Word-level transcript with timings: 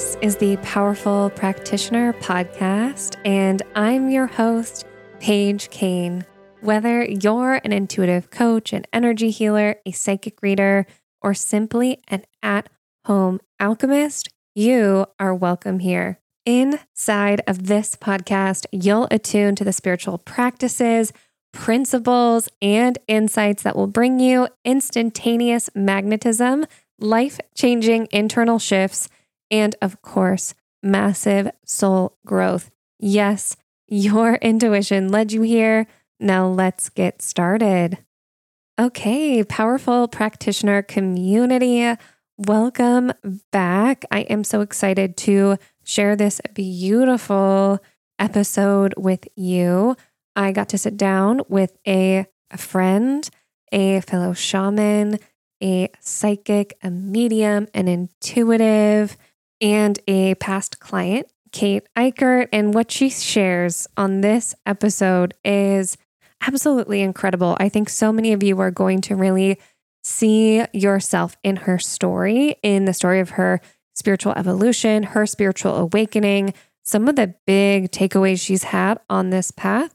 This 0.00 0.16
is 0.22 0.36
the 0.36 0.56
Powerful 0.62 1.28
Practitioner 1.28 2.14
Podcast, 2.14 3.16
and 3.22 3.62
I'm 3.74 4.08
your 4.08 4.28
host, 4.28 4.86
Paige 5.18 5.68
Kane. 5.68 6.24
Whether 6.62 7.04
you're 7.04 7.60
an 7.62 7.72
intuitive 7.72 8.30
coach, 8.30 8.72
an 8.72 8.86
energy 8.94 9.28
healer, 9.28 9.76
a 9.84 9.90
psychic 9.90 10.40
reader, 10.40 10.86
or 11.20 11.34
simply 11.34 12.00
an 12.08 12.24
at 12.42 12.70
home 13.04 13.40
alchemist, 13.60 14.30
you 14.54 15.04
are 15.18 15.34
welcome 15.34 15.80
here. 15.80 16.18
Inside 16.46 17.42
of 17.46 17.66
this 17.66 17.94
podcast, 17.94 18.64
you'll 18.72 19.06
attune 19.10 19.54
to 19.56 19.64
the 19.64 19.72
spiritual 19.72 20.16
practices, 20.16 21.12
principles, 21.52 22.48
and 22.62 22.96
insights 23.06 23.62
that 23.64 23.76
will 23.76 23.86
bring 23.86 24.18
you 24.18 24.48
instantaneous 24.64 25.68
magnetism, 25.74 26.64
life 26.98 27.38
changing 27.54 28.08
internal 28.10 28.58
shifts 28.58 29.10
and 29.50 29.76
of 29.82 30.02
course, 30.02 30.54
massive 30.82 31.50
soul 31.64 32.16
growth. 32.24 32.70
Yes, 32.98 33.56
your 33.88 34.34
intuition 34.36 35.08
led 35.10 35.32
you 35.32 35.42
here. 35.42 35.86
Now 36.18 36.46
let's 36.46 36.88
get 36.88 37.22
started. 37.22 37.98
Okay, 38.80 39.44
powerful 39.44 40.08
practitioner 40.08 40.80
community, 40.82 41.94
welcome 42.38 43.12
back. 43.52 44.04
I 44.10 44.20
am 44.20 44.42
so 44.44 44.62
excited 44.62 45.18
to 45.18 45.58
share 45.84 46.16
this 46.16 46.40
beautiful 46.54 47.80
episode 48.18 48.94
with 48.96 49.26
you. 49.36 49.96
I 50.36 50.52
got 50.52 50.70
to 50.70 50.78
sit 50.78 50.96
down 50.96 51.42
with 51.48 51.76
a, 51.86 52.26
a 52.50 52.56
friend, 52.58 53.28
a 53.72 54.00
fellow 54.00 54.32
shaman, 54.32 55.18
a 55.62 55.90
psychic, 56.00 56.78
a 56.82 56.90
medium, 56.90 57.68
an 57.74 57.88
intuitive, 57.88 59.16
and 59.60 59.98
a 60.06 60.34
past 60.36 60.80
client, 60.80 61.26
Kate 61.52 61.86
Ikert. 61.96 62.48
And 62.52 62.74
what 62.74 62.90
she 62.90 63.10
shares 63.10 63.86
on 63.96 64.20
this 64.20 64.54
episode 64.66 65.34
is 65.44 65.96
absolutely 66.40 67.02
incredible. 67.02 67.56
I 67.60 67.68
think 67.68 67.88
so 67.88 68.12
many 68.12 68.32
of 68.32 68.42
you 68.42 68.58
are 68.60 68.70
going 68.70 69.00
to 69.02 69.16
really 69.16 69.58
see 70.02 70.64
yourself 70.72 71.36
in 71.42 71.56
her 71.56 71.78
story, 71.78 72.56
in 72.62 72.86
the 72.86 72.94
story 72.94 73.20
of 73.20 73.30
her 73.30 73.60
spiritual 73.94 74.32
evolution, 74.36 75.02
her 75.02 75.26
spiritual 75.26 75.76
awakening, 75.76 76.54
some 76.82 77.06
of 77.08 77.16
the 77.16 77.34
big 77.46 77.90
takeaways 77.90 78.40
she's 78.40 78.64
had 78.64 78.98
on 79.10 79.30
this 79.30 79.50
path 79.50 79.92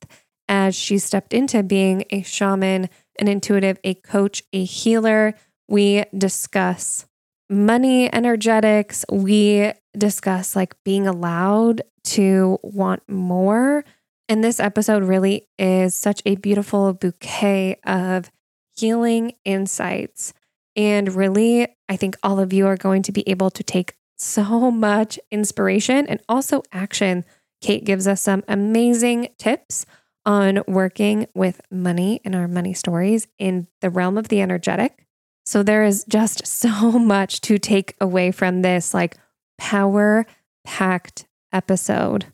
as 0.48 0.76
she 0.76 1.00
stepped 1.00 1.34
into 1.34 1.64
being 1.64 2.06
a 2.12 2.22
shaman, 2.22 2.88
an 3.20 3.28
intuitive, 3.28 3.80
a 3.84 3.96
coach, 3.96 4.44
a 4.54 4.64
healer. 4.64 5.34
We 5.68 6.04
discuss 6.16 7.08
money 7.50 8.12
energetics, 8.14 9.06
we 9.12 9.72
discuss 9.98 10.56
like 10.56 10.76
being 10.84 11.08
allowed 11.08 11.82
to 12.04 12.60
want 12.64 13.08
more. 13.08 13.84
And 14.28 14.44
this 14.44 14.60
episode 14.60 15.04
really 15.04 15.48
is 15.60 15.96
such 15.96 16.22
a 16.26 16.36
beautiful 16.36 16.94
bouquet 16.94 17.78
of 17.86 18.32
healing 18.76 19.34
insights. 19.46 20.34
And 20.76 21.14
really, 21.14 21.68
I 21.88 21.96
think 21.96 22.18
all 22.24 22.40
of 22.40 22.52
you 22.52 22.68
are 22.68 22.78
going 22.78 23.02
to 23.04 23.12
be 23.12 23.28
able 23.30 23.50
to 23.52 23.64
take 23.64 23.96
so 24.18 24.72
much 24.72 25.20
inspiration 25.32 26.08
and 26.08 26.20
also 26.28 26.64
action. 26.72 27.24
Kate 27.62 27.86
gives 27.86 28.08
us 28.08 28.22
some 28.22 28.44
amazing 28.48 29.30
tips 29.38 29.86
on 30.26 30.64
working 30.68 31.28
with 31.36 31.62
money 31.72 32.20
and 32.26 32.36
our 32.36 32.48
money 32.48 32.74
stories 32.74 33.28
in 33.38 33.68
the 33.82 33.90
realm 33.90 34.18
of 34.18 34.28
the 34.30 34.42
energetic 34.42 35.05
so 35.46 35.64
there 35.64 35.84
is 35.84 36.04
just 36.06 36.46
so 36.66 36.94
much 36.94 37.42
to 37.42 37.58
take 37.58 37.96
away 38.02 38.32
from 38.32 38.62
this 38.62 38.94
like 38.94 39.18
power 39.58 40.26
packed 40.66 41.28
episode. 41.54 42.26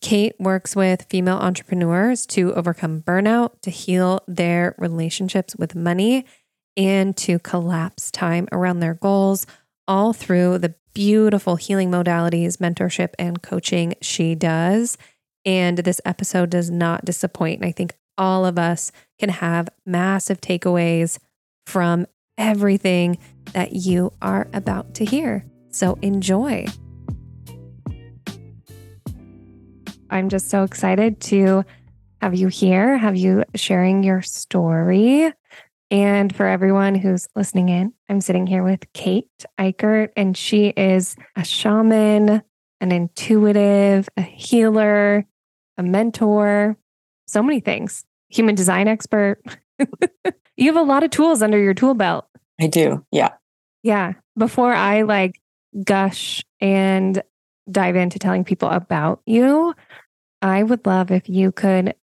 Kate 0.00 0.34
works 0.38 0.74
with 0.74 1.06
female 1.10 1.36
entrepreneurs 1.36 2.24
to 2.24 2.54
overcome 2.54 3.02
burnout, 3.02 3.60
to 3.60 3.70
heal 3.70 4.22
their 4.26 4.74
relationships 4.78 5.54
with 5.56 5.74
money, 5.74 6.24
and 6.76 7.14
to 7.18 7.38
collapse 7.38 8.10
time 8.10 8.48
around 8.50 8.80
their 8.80 8.94
goals, 8.94 9.46
all 9.86 10.14
through 10.14 10.56
the 10.56 10.74
beautiful 10.94 11.56
healing 11.56 11.90
modalities, 11.90 12.56
mentorship, 12.56 13.10
and 13.18 13.42
coaching 13.42 13.94
she 14.00 14.34
does. 14.34 14.96
And 15.44 15.78
this 15.78 16.00
episode 16.04 16.50
does 16.50 16.70
not 16.70 17.04
disappoint. 17.04 17.60
And 17.60 17.68
I 17.68 17.72
think 17.72 17.94
all 18.16 18.46
of 18.46 18.58
us 18.58 18.92
can 19.18 19.28
have 19.28 19.68
massive 19.84 20.40
takeaways 20.40 21.18
from 21.66 22.06
everything 22.40 23.18
that 23.52 23.74
you 23.74 24.12
are 24.20 24.48
about 24.52 24.94
to 24.94 25.04
hear. 25.04 25.44
So 25.70 25.96
enjoy. 26.02 26.66
I'm 30.08 30.28
just 30.28 30.50
so 30.50 30.64
excited 30.64 31.20
to 31.20 31.64
have 32.20 32.34
you 32.34 32.48
here, 32.48 32.98
have 32.98 33.16
you 33.16 33.44
sharing 33.54 34.02
your 34.02 34.22
story. 34.22 35.32
And 35.92 36.34
for 36.34 36.46
everyone 36.46 36.94
who's 36.94 37.28
listening 37.34 37.68
in, 37.68 37.92
I'm 38.08 38.20
sitting 38.20 38.46
here 38.46 38.62
with 38.62 38.92
Kate 38.92 39.26
Ikert, 39.58 40.10
and 40.16 40.36
she 40.36 40.68
is 40.68 41.16
a 41.36 41.44
shaman, 41.44 42.42
an 42.80 42.92
intuitive, 42.92 44.08
a 44.16 44.22
healer, 44.22 45.26
a 45.76 45.82
mentor, 45.82 46.76
so 47.26 47.42
many 47.42 47.60
things, 47.60 48.04
human 48.28 48.54
design 48.54 48.86
expert. 48.88 49.42
you 50.56 50.66
have 50.66 50.76
a 50.76 50.82
lot 50.82 51.02
of 51.02 51.10
tools 51.10 51.42
under 51.42 51.58
your 51.58 51.74
tool 51.74 51.94
belt. 51.94 52.26
I 52.60 52.66
do. 52.66 53.04
Yeah. 53.10 53.30
Yeah. 53.82 54.14
Before 54.36 54.72
I 54.72 55.02
like 55.02 55.40
gush 55.84 56.42
and 56.60 57.22
dive 57.70 57.96
into 57.96 58.18
telling 58.18 58.44
people 58.44 58.68
about 58.68 59.22
you, 59.26 59.74
I 60.42 60.62
would 60.62 60.86
love 60.86 61.10
if 61.10 61.28
you 61.28 61.52
could 61.52 61.94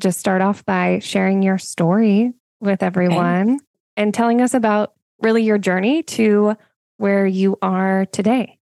just 0.00 0.18
start 0.18 0.42
off 0.42 0.64
by 0.64 0.98
sharing 0.98 1.42
your 1.42 1.58
story 1.58 2.32
with 2.60 2.82
everyone 2.82 3.54
okay. 3.54 3.64
and 3.96 4.12
telling 4.12 4.40
us 4.40 4.54
about 4.54 4.94
really 5.20 5.42
your 5.42 5.58
journey 5.58 6.02
to 6.02 6.56
where 6.96 7.26
you 7.26 7.56
are 7.62 8.06
today. 8.06 8.58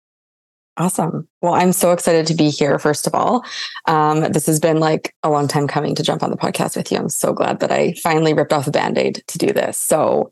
Awesome. 0.78 1.26
Well, 1.42 1.54
I'm 1.54 1.72
so 1.72 1.90
excited 1.90 2.26
to 2.28 2.34
be 2.34 2.50
here, 2.50 2.78
first 2.78 3.08
of 3.08 3.14
all. 3.14 3.44
Um, 3.86 4.20
this 4.32 4.46
has 4.46 4.60
been 4.60 4.78
like 4.78 5.12
a 5.24 5.30
long 5.30 5.48
time 5.48 5.66
coming 5.66 5.96
to 5.96 6.04
jump 6.04 6.22
on 6.22 6.30
the 6.30 6.36
podcast 6.36 6.76
with 6.76 6.92
you. 6.92 6.98
I'm 6.98 7.08
so 7.08 7.32
glad 7.32 7.58
that 7.60 7.72
I 7.72 7.94
finally 7.94 8.32
ripped 8.32 8.52
off 8.52 8.68
a 8.68 8.70
band 8.70 8.96
aid 8.96 9.24
to 9.26 9.38
do 9.38 9.52
this. 9.52 9.76
So, 9.76 10.30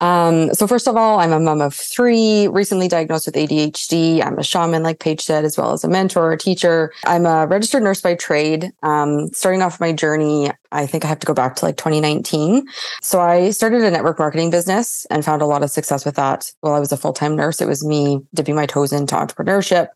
um, 0.00 0.54
so 0.54 0.66
first 0.66 0.86
of 0.86 0.96
all, 0.96 1.18
I'm 1.18 1.32
a 1.32 1.40
mom 1.40 1.60
of 1.60 1.74
three, 1.74 2.46
recently 2.48 2.86
diagnosed 2.86 3.26
with 3.26 3.34
ADHD. 3.34 4.24
I'm 4.24 4.38
a 4.38 4.44
shaman, 4.44 4.82
like 4.82 5.00
Paige 5.00 5.20
said, 5.20 5.44
as 5.44 5.58
well 5.58 5.72
as 5.72 5.82
a 5.82 5.88
mentor, 5.88 6.32
a 6.32 6.38
teacher. 6.38 6.92
I'm 7.04 7.26
a 7.26 7.46
registered 7.46 7.82
nurse 7.82 8.00
by 8.00 8.14
trade. 8.14 8.70
Um, 8.82 9.28
starting 9.32 9.60
off 9.60 9.80
my 9.80 9.92
journey, 9.92 10.50
I 10.70 10.86
think 10.86 11.04
I 11.04 11.08
have 11.08 11.18
to 11.20 11.26
go 11.26 11.34
back 11.34 11.56
to 11.56 11.64
like 11.64 11.76
2019. 11.76 12.66
So 13.02 13.20
I 13.20 13.50
started 13.50 13.82
a 13.82 13.90
network 13.90 14.20
marketing 14.20 14.50
business 14.50 15.04
and 15.10 15.24
found 15.24 15.42
a 15.42 15.46
lot 15.46 15.64
of 15.64 15.70
success 15.70 16.04
with 16.04 16.14
that. 16.14 16.50
While 16.60 16.74
I 16.74 16.80
was 16.80 16.92
a 16.92 16.96
full-time 16.96 17.34
nurse, 17.34 17.60
it 17.60 17.66
was 17.66 17.84
me 17.84 18.20
dipping 18.34 18.54
my 18.54 18.66
toes 18.66 18.92
into 18.92 19.16
entrepreneurship. 19.16 19.88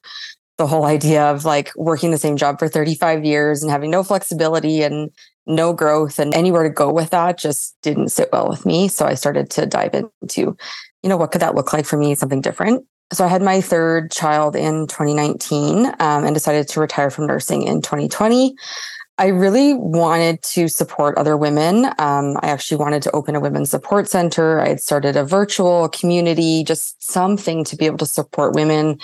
The 0.58 0.66
whole 0.66 0.84
idea 0.84 1.30
of 1.30 1.44
like 1.44 1.70
working 1.76 2.10
the 2.10 2.18
same 2.18 2.36
job 2.36 2.58
for 2.58 2.68
35 2.68 3.24
years 3.24 3.62
and 3.62 3.70
having 3.70 3.90
no 3.90 4.02
flexibility 4.02 4.82
and 4.82 5.10
no 5.46 5.72
growth 5.72 6.18
and 6.18 6.34
anywhere 6.34 6.62
to 6.62 6.70
go 6.70 6.92
with 6.92 7.10
that 7.10 7.38
just 7.38 7.76
didn't 7.82 8.08
sit 8.08 8.28
well 8.32 8.48
with 8.48 8.64
me. 8.64 8.88
So 8.88 9.06
I 9.06 9.14
started 9.14 9.50
to 9.50 9.66
dive 9.66 9.94
into, 9.94 10.56
you 11.02 11.08
know, 11.08 11.16
what 11.16 11.32
could 11.32 11.40
that 11.42 11.54
look 11.54 11.72
like 11.72 11.86
for 11.86 11.96
me? 11.96 12.14
Something 12.14 12.40
different. 12.40 12.84
So 13.12 13.24
I 13.24 13.28
had 13.28 13.42
my 13.42 13.60
third 13.60 14.10
child 14.10 14.56
in 14.56 14.86
2019 14.86 15.86
um, 15.86 16.24
and 16.24 16.34
decided 16.34 16.68
to 16.68 16.80
retire 16.80 17.10
from 17.10 17.26
nursing 17.26 17.62
in 17.62 17.82
2020. 17.82 18.54
I 19.18 19.26
really 19.26 19.74
wanted 19.74 20.42
to 20.42 20.68
support 20.68 21.18
other 21.18 21.36
women. 21.36 21.86
Um, 21.98 22.38
I 22.40 22.48
actually 22.48 22.78
wanted 22.78 23.02
to 23.02 23.10
open 23.12 23.36
a 23.36 23.40
women's 23.40 23.70
support 23.70 24.08
center. 24.08 24.58
I 24.58 24.68
had 24.68 24.80
started 24.80 25.16
a 25.16 25.24
virtual 25.24 25.90
community, 25.90 26.64
just 26.64 27.02
something 27.02 27.64
to 27.64 27.76
be 27.76 27.84
able 27.84 27.98
to 27.98 28.06
support 28.06 28.54
women 28.54 28.98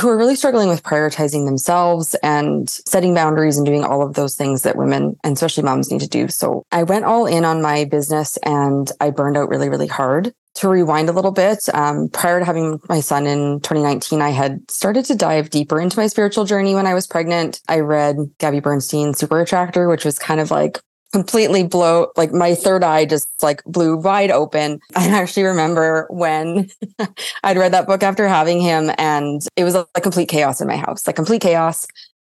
who 0.00 0.08
are 0.08 0.16
really 0.16 0.36
struggling 0.36 0.68
with 0.68 0.82
prioritizing 0.82 1.44
themselves 1.44 2.14
and 2.22 2.68
setting 2.70 3.14
boundaries 3.14 3.58
and 3.58 3.66
doing 3.66 3.84
all 3.84 4.02
of 4.02 4.14
those 4.14 4.34
things 4.34 4.62
that 4.62 4.76
women 4.76 5.16
and 5.22 5.34
especially 5.34 5.62
moms 5.62 5.90
need 5.90 6.00
to 6.00 6.08
do. 6.08 6.28
So 6.28 6.64
I 6.72 6.82
went 6.82 7.04
all 7.04 7.26
in 7.26 7.44
on 7.44 7.60
my 7.60 7.84
business 7.84 8.38
and 8.38 8.90
I 9.00 9.10
burned 9.10 9.36
out 9.36 9.48
really, 9.48 9.68
really 9.68 9.86
hard. 9.86 10.32
To 10.56 10.68
rewind 10.68 11.08
a 11.08 11.12
little 11.12 11.30
bit, 11.30 11.66
um, 11.72 12.10
prior 12.10 12.38
to 12.38 12.44
having 12.44 12.78
my 12.86 13.00
son 13.00 13.26
in 13.26 13.60
2019, 13.60 14.20
I 14.20 14.30
had 14.30 14.70
started 14.70 15.06
to 15.06 15.14
dive 15.14 15.48
deeper 15.48 15.80
into 15.80 15.98
my 15.98 16.08
spiritual 16.08 16.44
journey 16.44 16.74
when 16.74 16.86
I 16.86 16.92
was 16.92 17.06
pregnant. 17.06 17.62
I 17.68 17.80
read 17.80 18.18
Gabby 18.38 18.60
Bernstein's 18.60 19.18
Super 19.18 19.40
Attractor, 19.40 19.88
which 19.88 20.04
was 20.04 20.18
kind 20.18 20.40
of 20.40 20.50
like 20.50 20.78
completely 21.12 21.62
blow 21.62 22.10
like 22.16 22.32
my 22.32 22.54
third 22.54 22.82
eye 22.82 23.04
just 23.04 23.28
like 23.42 23.62
blew 23.64 23.96
wide 23.96 24.30
open. 24.30 24.80
I 24.96 25.08
actually 25.08 25.44
remember 25.44 26.06
when 26.10 26.68
I'd 27.44 27.58
read 27.58 27.72
that 27.72 27.86
book 27.86 28.02
after 28.02 28.26
having 28.26 28.60
him 28.60 28.90
and 28.98 29.42
it 29.56 29.64
was 29.64 29.74
like 29.74 30.02
complete 30.02 30.28
chaos 30.28 30.60
in 30.60 30.66
my 30.66 30.76
house, 30.76 31.06
like 31.06 31.16
complete 31.16 31.42
chaos. 31.42 31.86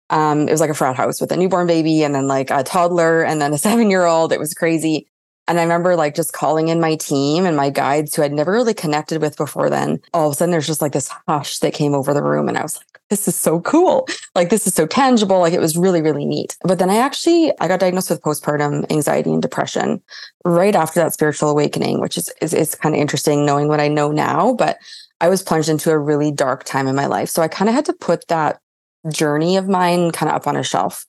Um, 0.08 0.48
it 0.48 0.50
was 0.50 0.60
like 0.60 0.70
a 0.70 0.74
frat 0.74 0.96
house 0.96 1.20
with 1.20 1.30
a 1.30 1.36
newborn 1.36 1.66
baby 1.66 2.02
and 2.02 2.14
then 2.14 2.26
like 2.26 2.50
a 2.50 2.64
toddler 2.64 3.22
and 3.22 3.40
then 3.40 3.52
a 3.52 3.58
seven 3.70 3.90
year 3.90 4.06
old. 4.06 4.32
It 4.32 4.40
was 4.40 4.54
crazy. 4.54 5.06
And 5.50 5.58
I 5.58 5.64
remember 5.64 5.96
like 5.96 6.14
just 6.14 6.32
calling 6.32 6.68
in 6.68 6.80
my 6.80 6.94
team 6.94 7.44
and 7.44 7.56
my 7.56 7.70
guides 7.70 8.14
who 8.14 8.22
I'd 8.22 8.32
never 8.32 8.52
really 8.52 8.72
connected 8.72 9.20
with 9.20 9.36
before 9.36 9.68
then. 9.68 10.00
All 10.14 10.28
of 10.28 10.32
a 10.34 10.36
sudden, 10.36 10.52
there's 10.52 10.68
just 10.68 10.80
like 10.80 10.92
this 10.92 11.10
hush 11.26 11.58
that 11.58 11.74
came 11.74 11.92
over 11.92 12.14
the 12.14 12.22
room. 12.22 12.48
And 12.48 12.56
I 12.56 12.62
was 12.62 12.76
like, 12.76 13.00
this 13.08 13.26
is 13.26 13.34
so 13.34 13.60
cool. 13.60 14.06
Like, 14.36 14.50
this 14.50 14.68
is 14.68 14.74
so 14.74 14.86
tangible. 14.86 15.40
Like, 15.40 15.52
it 15.52 15.60
was 15.60 15.76
really, 15.76 16.02
really 16.02 16.24
neat. 16.24 16.56
But 16.62 16.78
then 16.78 16.88
I 16.88 16.98
actually, 16.98 17.52
I 17.58 17.66
got 17.66 17.80
diagnosed 17.80 18.10
with 18.10 18.22
postpartum 18.22 18.88
anxiety 18.92 19.32
and 19.32 19.42
depression 19.42 20.00
right 20.44 20.76
after 20.76 21.00
that 21.00 21.14
spiritual 21.14 21.50
awakening, 21.50 22.00
which 22.00 22.16
is, 22.16 22.32
is, 22.40 22.54
is 22.54 22.76
kind 22.76 22.94
of 22.94 23.00
interesting 23.00 23.44
knowing 23.44 23.66
what 23.66 23.80
I 23.80 23.88
know 23.88 24.12
now. 24.12 24.54
But 24.54 24.78
I 25.20 25.28
was 25.28 25.42
plunged 25.42 25.68
into 25.68 25.90
a 25.90 25.98
really 25.98 26.30
dark 26.30 26.62
time 26.62 26.86
in 26.86 26.94
my 26.94 27.06
life. 27.06 27.28
So 27.28 27.42
I 27.42 27.48
kind 27.48 27.68
of 27.68 27.74
had 27.74 27.86
to 27.86 27.92
put 27.92 28.28
that 28.28 28.60
journey 29.12 29.56
of 29.56 29.68
mine 29.68 30.12
kind 30.12 30.30
of 30.30 30.36
up 30.36 30.46
on 30.46 30.54
a 30.54 30.62
shelf 30.62 31.06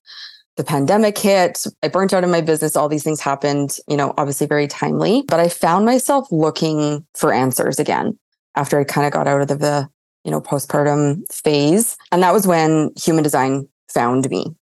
the 0.58 0.64
pandemic 0.64 1.18
hit, 1.18 1.66
I 1.82 1.88
burnt 1.88 2.14
out 2.14 2.24
in 2.24 2.32
my 2.32 2.42
business, 2.42 2.76
all 2.76 2.90
these 2.90 3.04
things 3.04 3.22
happened, 3.22 3.78
you 3.88 3.96
know, 3.96 4.14
obviously 4.18 4.48
very 4.48 4.68
timely, 4.68 5.24
but 5.28 5.40
I 5.40 5.48
found 5.48 5.86
myself 5.86 6.28
looking 6.32 7.06
for 7.16 7.34
answers 7.34 7.80
again 7.80 8.18
after 8.56 8.80
I 8.80 8.84
kind 8.84 9.08
of 9.08 9.14
got 9.14 9.28
out 9.28 9.42
of 9.42 9.48
the, 9.48 9.56
the 9.56 9.90
you 10.24 10.32
know, 10.32 10.42
postpartum 10.42 11.24
phase. 11.32 11.98
And 12.12 12.22
that 12.22 12.34
was 12.34 12.46
when 12.46 12.92
human 13.02 13.24
design 13.24 13.68
found 13.90 14.30
me. 14.30 14.56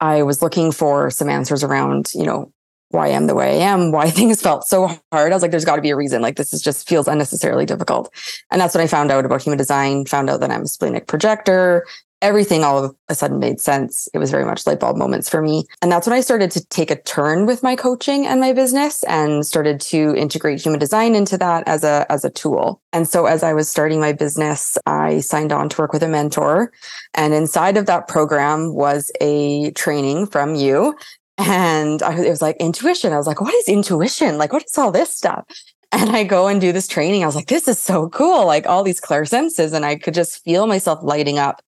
I 0.00 0.22
was 0.22 0.42
looking 0.42 0.72
for 0.72 1.10
some 1.10 1.28
answers 1.28 1.64
around, 1.64 2.10
you 2.14 2.24
know, 2.24 2.52
why 2.90 3.06
I 3.06 3.10
am 3.10 3.26
the 3.26 3.34
way 3.34 3.60
I 3.60 3.66
am, 3.66 3.92
why 3.92 4.10
things 4.10 4.40
felt 4.40 4.66
so 4.66 4.86
hard. 5.12 5.32
I 5.32 5.34
was 5.34 5.42
like, 5.42 5.50
there's 5.50 5.64
got 5.64 5.76
to 5.76 5.82
be 5.82 5.90
a 5.90 5.96
reason. 5.96 6.22
Like, 6.22 6.36
this 6.36 6.52
is 6.52 6.62
just 6.62 6.88
feels 6.88 7.08
unnecessarily 7.08 7.66
difficult. 7.66 8.12
And 8.50 8.60
that's 8.60 8.74
when 8.74 8.84
I 8.84 8.86
found 8.86 9.10
out 9.10 9.24
about 9.24 9.42
human 9.42 9.58
design, 9.58 10.06
found 10.06 10.30
out 10.30 10.40
that 10.40 10.50
I'm 10.50 10.62
a 10.62 10.68
splenic 10.68 11.06
projector, 11.06 11.86
everything 12.20 12.64
all 12.64 12.84
of 12.84 12.96
a 13.08 13.14
sudden 13.14 13.38
made 13.38 13.60
sense. 13.60 14.08
It 14.12 14.18
was 14.18 14.30
very 14.30 14.44
much 14.44 14.66
light 14.66 14.80
bulb 14.80 14.96
moments 14.96 15.28
for 15.28 15.40
me. 15.40 15.64
And 15.82 15.90
that's 15.90 16.06
when 16.06 16.16
I 16.16 16.20
started 16.20 16.50
to 16.52 16.64
take 16.66 16.90
a 16.90 17.00
turn 17.02 17.46
with 17.46 17.62
my 17.62 17.76
coaching 17.76 18.26
and 18.26 18.40
my 18.40 18.52
business 18.52 19.04
and 19.04 19.46
started 19.46 19.80
to 19.82 20.14
integrate 20.16 20.60
human 20.60 20.80
design 20.80 21.14
into 21.14 21.38
that 21.38 21.66
as 21.68 21.84
a 21.84 22.06
as 22.10 22.24
a 22.24 22.30
tool. 22.30 22.80
And 22.92 23.08
so 23.08 23.26
as 23.26 23.42
I 23.42 23.52
was 23.52 23.68
starting 23.68 24.00
my 24.00 24.12
business, 24.12 24.76
I 24.86 25.20
signed 25.20 25.52
on 25.52 25.68
to 25.68 25.80
work 25.80 25.92
with 25.92 26.02
a 26.02 26.08
mentor. 26.08 26.72
And 27.14 27.34
inside 27.34 27.76
of 27.76 27.86
that 27.86 28.08
program 28.08 28.74
was 28.74 29.10
a 29.20 29.70
training 29.72 30.26
from 30.26 30.54
you. 30.54 30.96
And 31.38 32.02
I, 32.02 32.18
it 32.20 32.30
was 32.30 32.42
like 32.42 32.56
intuition. 32.56 33.12
I 33.12 33.16
was 33.16 33.28
like, 33.28 33.40
what 33.40 33.54
is 33.54 33.68
intuition? 33.68 34.38
Like, 34.38 34.52
what 34.52 34.64
is 34.64 34.76
all 34.76 34.90
this 34.90 35.12
stuff? 35.12 35.44
And 35.92 36.10
I 36.10 36.24
go 36.24 36.48
and 36.48 36.60
do 36.60 36.72
this 36.72 36.88
training. 36.88 37.22
I 37.22 37.26
was 37.26 37.36
like, 37.36 37.46
this 37.46 37.66
is 37.66 37.78
so 37.78 38.10
cool. 38.10 38.44
Like 38.44 38.66
all 38.66 38.82
these 38.82 39.00
clear 39.00 39.24
senses. 39.24 39.72
And 39.72 39.86
I 39.86 39.96
could 39.96 40.12
just 40.14 40.44
feel 40.44 40.66
myself 40.66 40.98
lighting 41.02 41.38
up 41.38 41.62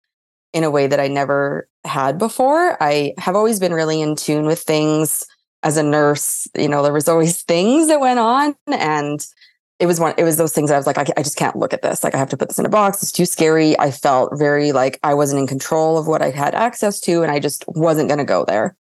in 0.53 0.63
a 0.63 0.71
way 0.71 0.87
that 0.87 0.99
I 0.99 1.07
never 1.07 1.67
had 1.85 2.17
before. 2.17 2.81
I 2.81 3.13
have 3.17 3.35
always 3.35 3.59
been 3.59 3.73
really 3.73 4.01
in 4.01 4.15
tune 4.15 4.45
with 4.45 4.59
things 4.59 5.23
as 5.63 5.77
a 5.77 5.83
nurse. 5.83 6.47
You 6.57 6.67
know, 6.67 6.83
there 6.83 6.93
was 6.93 7.07
always 7.07 7.41
things 7.43 7.87
that 7.87 7.99
went 7.99 8.19
on 8.19 8.55
and 8.67 9.25
it 9.79 9.85
was 9.85 9.99
one 9.99 10.13
it 10.17 10.25
was 10.25 10.35
those 10.35 10.51
things 10.51 10.69
that 10.69 10.75
i 10.75 10.77
was 10.77 10.85
like 10.85 10.97
I, 10.97 11.05
I, 11.15 11.23
just 11.23 11.37
can't 11.37 11.55
look 11.55 11.73
at 11.73 11.81
this 11.81 12.03
like 12.03 12.13
i 12.13 12.17
have 12.17 12.29
to 12.29 12.37
put 12.37 12.49
this 12.49 12.59
in 12.59 12.65
a 12.65 12.69
box 12.69 13.01
it's 13.01 13.13
too 13.13 13.25
scary 13.25 13.79
i 13.79 13.91
felt 13.91 14.37
very 14.37 14.73
like 14.73 14.99
i 15.03 15.13
wasn't 15.13 15.39
in 15.39 15.47
control 15.47 15.97
of 15.97 16.05
what 16.05 16.21
i 16.21 16.31
had 16.31 16.53
access 16.53 16.99
to 17.01 17.23
and 17.23 17.31
i 17.31 17.39
just 17.39 17.63
wasn't 17.69 18.09
going 18.09 18.17
to 18.17 18.25
go 18.25 18.43
there 18.43 18.75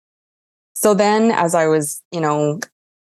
so 0.74 0.94
then 0.94 1.30
as 1.30 1.54
i 1.54 1.68
was 1.68 2.02
you 2.10 2.20
know 2.20 2.58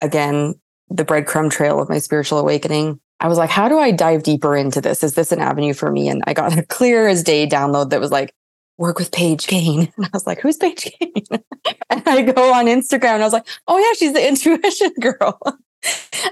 again 0.02 0.54
the 0.90 1.06
breadcrumb 1.06 1.50
trail 1.50 1.80
of 1.80 1.88
my 1.88 1.98
spiritual 1.98 2.38
awakening 2.38 3.00
I 3.20 3.28
was 3.28 3.36
like, 3.36 3.50
how 3.50 3.68
do 3.68 3.78
I 3.78 3.90
dive 3.90 4.22
deeper 4.22 4.56
into 4.56 4.80
this? 4.80 5.04
Is 5.04 5.14
this 5.14 5.30
an 5.30 5.40
avenue 5.40 5.74
for 5.74 5.90
me? 5.90 6.08
And 6.08 6.22
I 6.26 6.32
got 6.32 6.56
a 6.56 6.62
clear 6.68 7.06
as 7.06 7.22
day 7.22 7.46
download 7.46 7.90
that 7.90 8.00
was 8.00 8.10
like, 8.10 8.34
work 8.80 8.98
with 8.98 9.12
Paige 9.12 9.46
Kane. 9.46 9.92
And 9.96 10.06
I 10.06 10.10
was 10.12 10.26
like, 10.26 10.40
who's 10.40 10.56
Paige 10.56 10.90
Kane? 10.98 11.12
and 11.90 12.02
I 12.06 12.22
go 12.22 12.52
on 12.52 12.66
Instagram 12.66 13.14
and 13.14 13.22
I 13.22 13.26
was 13.26 13.32
like, 13.32 13.46
oh 13.68 13.78
yeah, 13.78 13.92
she's 13.96 14.14
the 14.14 14.26
intuition 14.28 14.92
girl. 15.00 15.38
and 15.44 15.54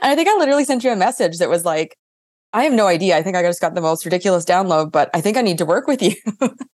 I 0.02 0.16
think 0.16 0.28
I 0.28 0.36
literally 0.36 0.64
sent 0.64 0.82
you 0.82 0.90
a 0.90 0.96
message 0.96 1.38
that 1.38 1.50
was 1.50 1.64
like, 1.64 1.96
I 2.54 2.64
have 2.64 2.72
no 2.72 2.86
idea. 2.86 3.16
I 3.18 3.22
think 3.22 3.36
I 3.36 3.42
just 3.42 3.60
got 3.60 3.74
the 3.74 3.82
most 3.82 4.06
ridiculous 4.06 4.46
download, 4.46 4.90
but 4.90 5.10
I 5.12 5.20
think 5.20 5.36
I 5.36 5.42
need 5.42 5.58
to 5.58 5.66
work 5.66 5.86
with 5.86 6.02
you. 6.02 6.14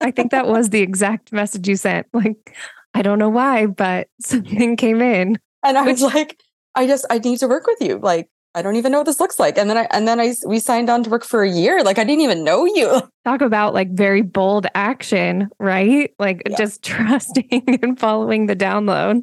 I 0.03 0.11
think 0.11 0.31
that 0.31 0.47
was 0.47 0.69
the 0.69 0.83
exact 0.83 1.33
message 1.33 1.67
you 1.67 1.77
sent. 1.77 2.07
Like, 2.13 2.55
I 2.93 3.01
don't 3.01 3.19
know 3.19 3.31
why, 3.31 3.65
but 3.65 4.09
something 4.21 4.77
came 4.77 5.01
in. 5.01 5.39
And 5.65 5.79
I 5.79 5.83
was 5.83 6.03
like, 6.03 6.39
I 6.75 6.87
just, 6.87 7.07
I 7.09 7.19
need 7.19 7.39
to 7.39 7.49
work 7.49 7.67
with 7.67 7.81
you. 7.81 7.99
Like, 7.99 8.29
I 8.55 8.63
don't 8.63 8.77
even 8.77 8.93
know 8.93 8.99
what 8.99 9.07
this 9.07 9.21
looks 9.21 9.39
like. 9.39 9.57
And 9.57 9.71
then 9.71 9.79
I 9.79 9.89
and 9.91 10.07
then 10.07 10.21
I 10.21 10.35
we 10.47 10.59
signed 10.59 10.91
on 10.91 11.03
to 11.05 11.11
work 11.11 11.25
for 11.25 11.43
a 11.43 11.51
year. 11.51 11.83
Like 11.83 11.99
I 11.99 12.05
didn't 12.05 12.21
even 12.21 12.45
know 12.45 12.67
you. 12.67 13.03
Talk 13.25 13.41
about 13.41 13.73
like 13.73 13.91
very 13.93 14.23
bold 14.23 14.67
action, 14.75 15.49
right? 15.59 16.13
Like 16.19 16.43
yeah. 16.49 16.57
just 16.57 16.83
trusting 16.85 17.79
and 17.83 17.99
following 17.99 18.47
the 18.47 18.57
download. 18.57 19.23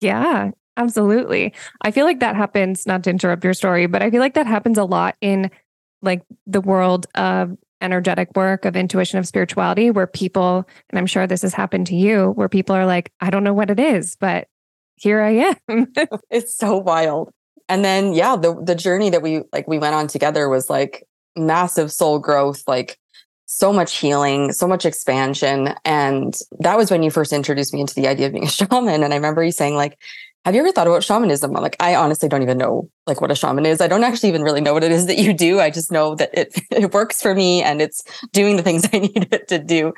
Yeah, 0.00 0.50
absolutely. 0.76 1.52
I 1.82 1.90
feel 1.90 2.06
like 2.06 2.20
that 2.20 2.36
happens, 2.36 2.86
not 2.86 3.04
to 3.04 3.10
interrupt 3.10 3.44
your 3.44 3.54
story, 3.54 3.86
but 3.86 4.02
I 4.02 4.10
feel 4.10 4.20
like 4.20 4.34
that 4.34 4.46
happens 4.46 4.78
a 4.78 4.84
lot 4.84 5.16
in 5.20 5.50
like 6.00 6.22
the 6.46 6.62
world 6.62 7.06
of 7.14 7.56
energetic 7.82 8.34
work, 8.34 8.64
of 8.64 8.76
intuition, 8.76 9.18
of 9.18 9.26
spirituality, 9.26 9.90
where 9.90 10.06
people, 10.06 10.66
and 10.88 10.98
I'm 10.98 11.06
sure 11.06 11.26
this 11.26 11.42
has 11.42 11.54
happened 11.54 11.86
to 11.88 11.96
you, 11.96 12.30
where 12.30 12.48
people 12.48 12.74
are 12.76 12.86
like, 12.86 13.12
I 13.20 13.30
don't 13.30 13.44
know 13.44 13.54
what 13.54 13.70
it 13.70 13.80
is, 13.80 14.16
but 14.16 14.48
here 14.96 15.20
I 15.20 15.54
am. 15.68 15.92
it's 16.30 16.54
so 16.54 16.76
wild 16.76 17.30
and 17.70 17.84
then 17.84 18.12
yeah 18.12 18.36
the 18.36 18.54
the 18.62 18.74
journey 18.74 19.08
that 19.10 19.22
we 19.22 19.42
like 19.52 19.66
we 19.66 19.78
went 19.78 19.94
on 19.94 20.08
together 20.08 20.48
was 20.48 20.68
like 20.68 21.06
massive 21.36 21.90
soul 21.92 22.18
growth 22.18 22.62
like 22.66 22.98
so 23.46 23.72
much 23.72 23.96
healing 23.96 24.52
so 24.52 24.68
much 24.68 24.84
expansion. 24.84 25.74
And 25.84 26.36
that 26.60 26.76
was 26.76 26.90
when 26.90 27.02
you 27.02 27.10
first 27.10 27.32
introduced 27.32 27.74
me 27.74 27.80
into 27.80 27.94
the 27.94 28.06
idea 28.06 28.26
of 28.26 28.32
being 28.32 28.44
a 28.44 28.50
shaman. 28.58 29.02
And 29.02 29.12
i 29.12 29.16
remember 29.16 29.42
you 29.42 29.52
saying 29.52 29.74
like 29.74 29.98
have 30.46 30.54
you 30.54 30.62
ever 30.62 30.72
thought 30.72 30.86
about 30.86 31.04
shamanism? 31.04 31.54
I'm 31.54 31.62
like 31.62 31.76
i 31.80 31.94
honestly 31.94 32.28
don't 32.28 32.42
even 32.42 32.58
know 32.58 32.90
like 33.06 33.20
what 33.20 33.30
a 33.30 33.34
shaman 33.34 33.66
is. 33.66 33.80
I 33.80 33.88
don't 33.88 34.04
actually 34.04 34.30
even 34.30 34.42
really 34.42 34.60
know 34.60 34.74
what 34.74 34.84
it 34.84 34.92
is 34.92 35.06
that 35.06 35.18
you 35.18 35.32
do. 35.32 35.60
I 35.60 35.70
just 35.70 35.92
know 35.92 36.14
that 36.16 36.30
it 36.32 36.60
it 36.70 36.92
works 36.92 37.22
for 37.22 37.34
me 37.34 37.62
and 37.62 37.80
it's 37.80 38.02
doing 38.32 38.56
the 38.56 38.62
things 38.62 38.88
i 38.92 38.98
need 38.98 39.28
it 39.32 39.48
to 39.48 39.58
do 39.58 39.92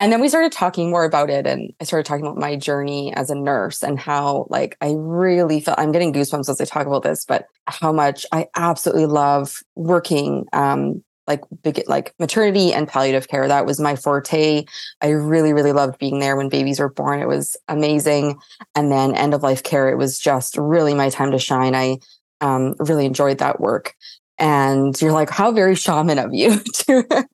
and 0.00 0.12
then 0.12 0.20
we 0.20 0.28
started 0.28 0.52
talking 0.52 0.90
more 0.90 1.04
about 1.04 1.30
it 1.30 1.46
and 1.46 1.72
i 1.80 1.84
started 1.84 2.06
talking 2.06 2.24
about 2.24 2.38
my 2.38 2.56
journey 2.56 3.12
as 3.14 3.30
a 3.30 3.34
nurse 3.34 3.82
and 3.82 3.98
how 3.98 4.46
like 4.50 4.76
i 4.80 4.94
really 4.96 5.60
felt 5.60 5.78
i'm 5.78 5.92
getting 5.92 6.12
goosebumps 6.12 6.48
as 6.48 6.60
i 6.60 6.64
talk 6.64 6.86
about 6.86 7.02
this 7.02 7.24
but 7.24 7.46
how 7.66 7.92
much 7.92 8.26
i 8.32 8.46
absolutely 8.56 9.06
love 9.06 9.62
working 9.76 10.46
um 10.52 11.02
like 11.26 11.40
big 11.62 11.82
like 11.86 12.14
maternity 12.18 12.72
and 12.72 12.88
palliative 12.88 13.28
care. 13.28 13.46
That 13.46 13.66
was 13.66 13.78
my 13.78 13.96
forte. 13.96 14.64
I 15.00 15.08
really 15.08 15.52
really 15.52 15.72
loved 15.72 15.98
being 15.98 16.18
there 16.18 16.36
when 16.36 16.48
babies 16.48 16.80
were 16.80 16.90
born. 16.90 17.20
It 17.20 17.28
was 17.28 17.56
amazing. 17.68 18.38
And 18.74 18.90
then 18.90 19.14
end 19.14 19.34
of 19.34 19.42
life 19.42 19.62
care 19.62 19.88
it 19.88 19.96
was 19.96 20.18
just 20.18 20.56
really 20.56 20.94
my 20.94 21.10
time 21.10 21.30
to 21.32 21.38
shine. 21.38 21.74
I 21.74 21.98
um, 22.40 22.74
really 22.80 23.06
enjoyed 23.06 23.38
that 23.38 23.60
work 23.60 23.94
and 24.38 25.00
you're 25.00 25.12
like 25.12 25.30
how 25.30 25.52
very 25.52 25.74
shaman 25.74 26.18
of 26.18 26.32
you 26.34 26.58
to 26.74 27.26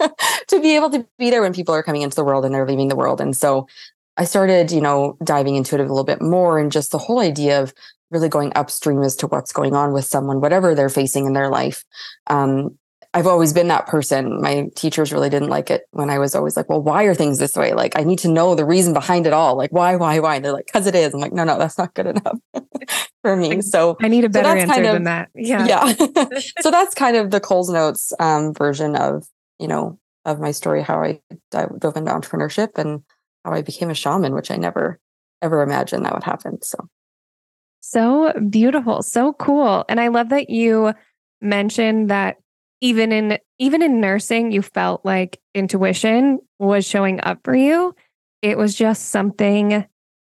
to 0.49 0.61
be 0.61 0.77
able 0.77 0.91
to 0.91 1.07
be 1.19 1.31
there 1.31 1.43
when 1.43 1.55
people 1.55 1.75
are 1.75 1.83
coming 1.83 2.03
into 2.03 2.17
the 2.17 2.25
world 2.25 2.45
and 2.45 2.55
they're 2.55 2.67
leaving 2.67 2.89
the 2.89 2.97
world. 2.97 3.21
And 3.21 3.37
so 3.37 3.67
i 4.17 4.25
started 4.25 4.73
you 4.73 4.81
know 4.81 5.17
diving 5.23 5.55
into 5.55 5.77
it 5.77 5.81
a 5.81 5.85
little 5.85 6.03
bit 6.03 6.21
more 6.21 6.59
and 6.59 6.73
just 6.73 6.91
the 6.91 6.99
whole 6.99 7.21
idea 7.21 7.63
of 7.63 7.73
really 8.11 8.29
going 8.29 8.53
upstream 8.57 9.03
as 9.03 9.15
to 9.17 9.27
what's 9.27 9.53
going 9.53 9.75
on 9.75 9.93
with 9.93 10.05
someone 10.05 10.41
whatever 10.41 10.75
they're 10.75 10.89
facing 10.89 11.27
in 11.27 11.33
their 11.33 11.49
life. 11.49 11.85
Um, 12.27 12.79
I've 13.15 13.27
always 13.27 13.53
been 13.53 13.69
that 13.69 13.87
person. 13.87 14.41
My 14.41 14.69
teachers 14.77 15.13
really 15.13 15.31
didn't 15.31 15.49
like 15.49 15.71
it 15.71 15.83
when 15.93 16.11
I 16.11 16.19
was 16.19 16.35
always 16.35 16.57
like, 16.57 16.69
well, 16.69 16.83
why 16.83 17.05
are 17.05 17.15
things 17.15 17.39
this 17.39 17.57
way? 17.57 17.73
Like, 17.73 17.99
I 17.99 18.05
need 18.05 18.19
to 18.21 18.29
know 18.29 18.55
the 18.55 18.67
reason 18.67 18.93
behind 18.93 19.27
it 19.27 19.33
all. 19.33 19.57
Like, 19.57 19.73
why, 19.73 19.97
why, 19.97 20.19
why? 20.21 20.37
And 20.37 20.45
they're 20.45 20.53
like, 20.53 20.67
because 20.67 20.87
it 20.87 20.95
is. 20.95 21.15
I'm 21.15 21.21
like, 21.21 21.33
no, 21.33 21.45
no, 21.45 21.59
that's 21.59 21.79
not 21.79 21.95
good 21.95 22.07
enough 22.07 22.39
for 23.23 23.35
me. 23.35 23.63
So 23.63 23.97
I 24.03 24.09
need 24.09 24.25
a 24.25 24.29
better 24.29 24.51
so 24.51 24.57
answer 24.57 24.75
kind 24.75 24.87
of, 24.87 24.93
than 24.93 25.05
that. 25.05 25.31
Yeah. 25.35 25.67
Yeah. 25.67 25.93
so 26.61 26.71
that's 26.71 26.95
kind 26.95 27.17
of 27.17 27.31
the 27.31 27.41
Coles 27.41 27.71
Notes 27.71 28.13
um, 28.21 28.53
version 28.53 28.95
of, 28.95 29.27
you 29.59 29.69
know, 29.69 29.99
of 30.27 30.39
my 30.39 30.51
story, 30.51 30.83
how 30.83 31.03
I 31.03 31.21
dove 31.51 31.97
into 31.97 32.13
entrepreneurship 32.13 32.77
and 32.77 33.03
how 33.45 33.53
I 33.53 33.63
became 33.63 33.89
a 33.89 33.95
shaman, 33.95 34.35
which 34.35 34.51
I 34.51 34.57
never 34.57 35.01
ever 35.41 35.63
imagined 35.63 36.05
that 36.05 36.13
would 36.13 36.25
happen. 36.25 36.61
So, 36.63 36.79
so 37.81 38.33
beautiful. 38.51 39.03
So 39.03 39.33
cool. 39.33 39.85
And 39.89 39.99
I 39.99 40.09
love 40.09 40.29
that 40.29 40.51
you 40.51 40.93
mentioned 41.41 42.11
that 42.11 42.37
even 42.81 43.13
in 43.13 43.39
even 43.59 43.83
in 43.83 44.01
nursing 44.01 44.53
you 44.53 44.63
felt 44.63 45.05
like 45.05 45.41
intuition 45.55 46.39
was 46.59 46.87
showing 46.87 47.21
up 47.23 47.41
for 47.45 47.55
you. 47.55 47.95
It 48.43 48.57
was 48.57 48.75
just 48.75 49.07
something 49.07 49.85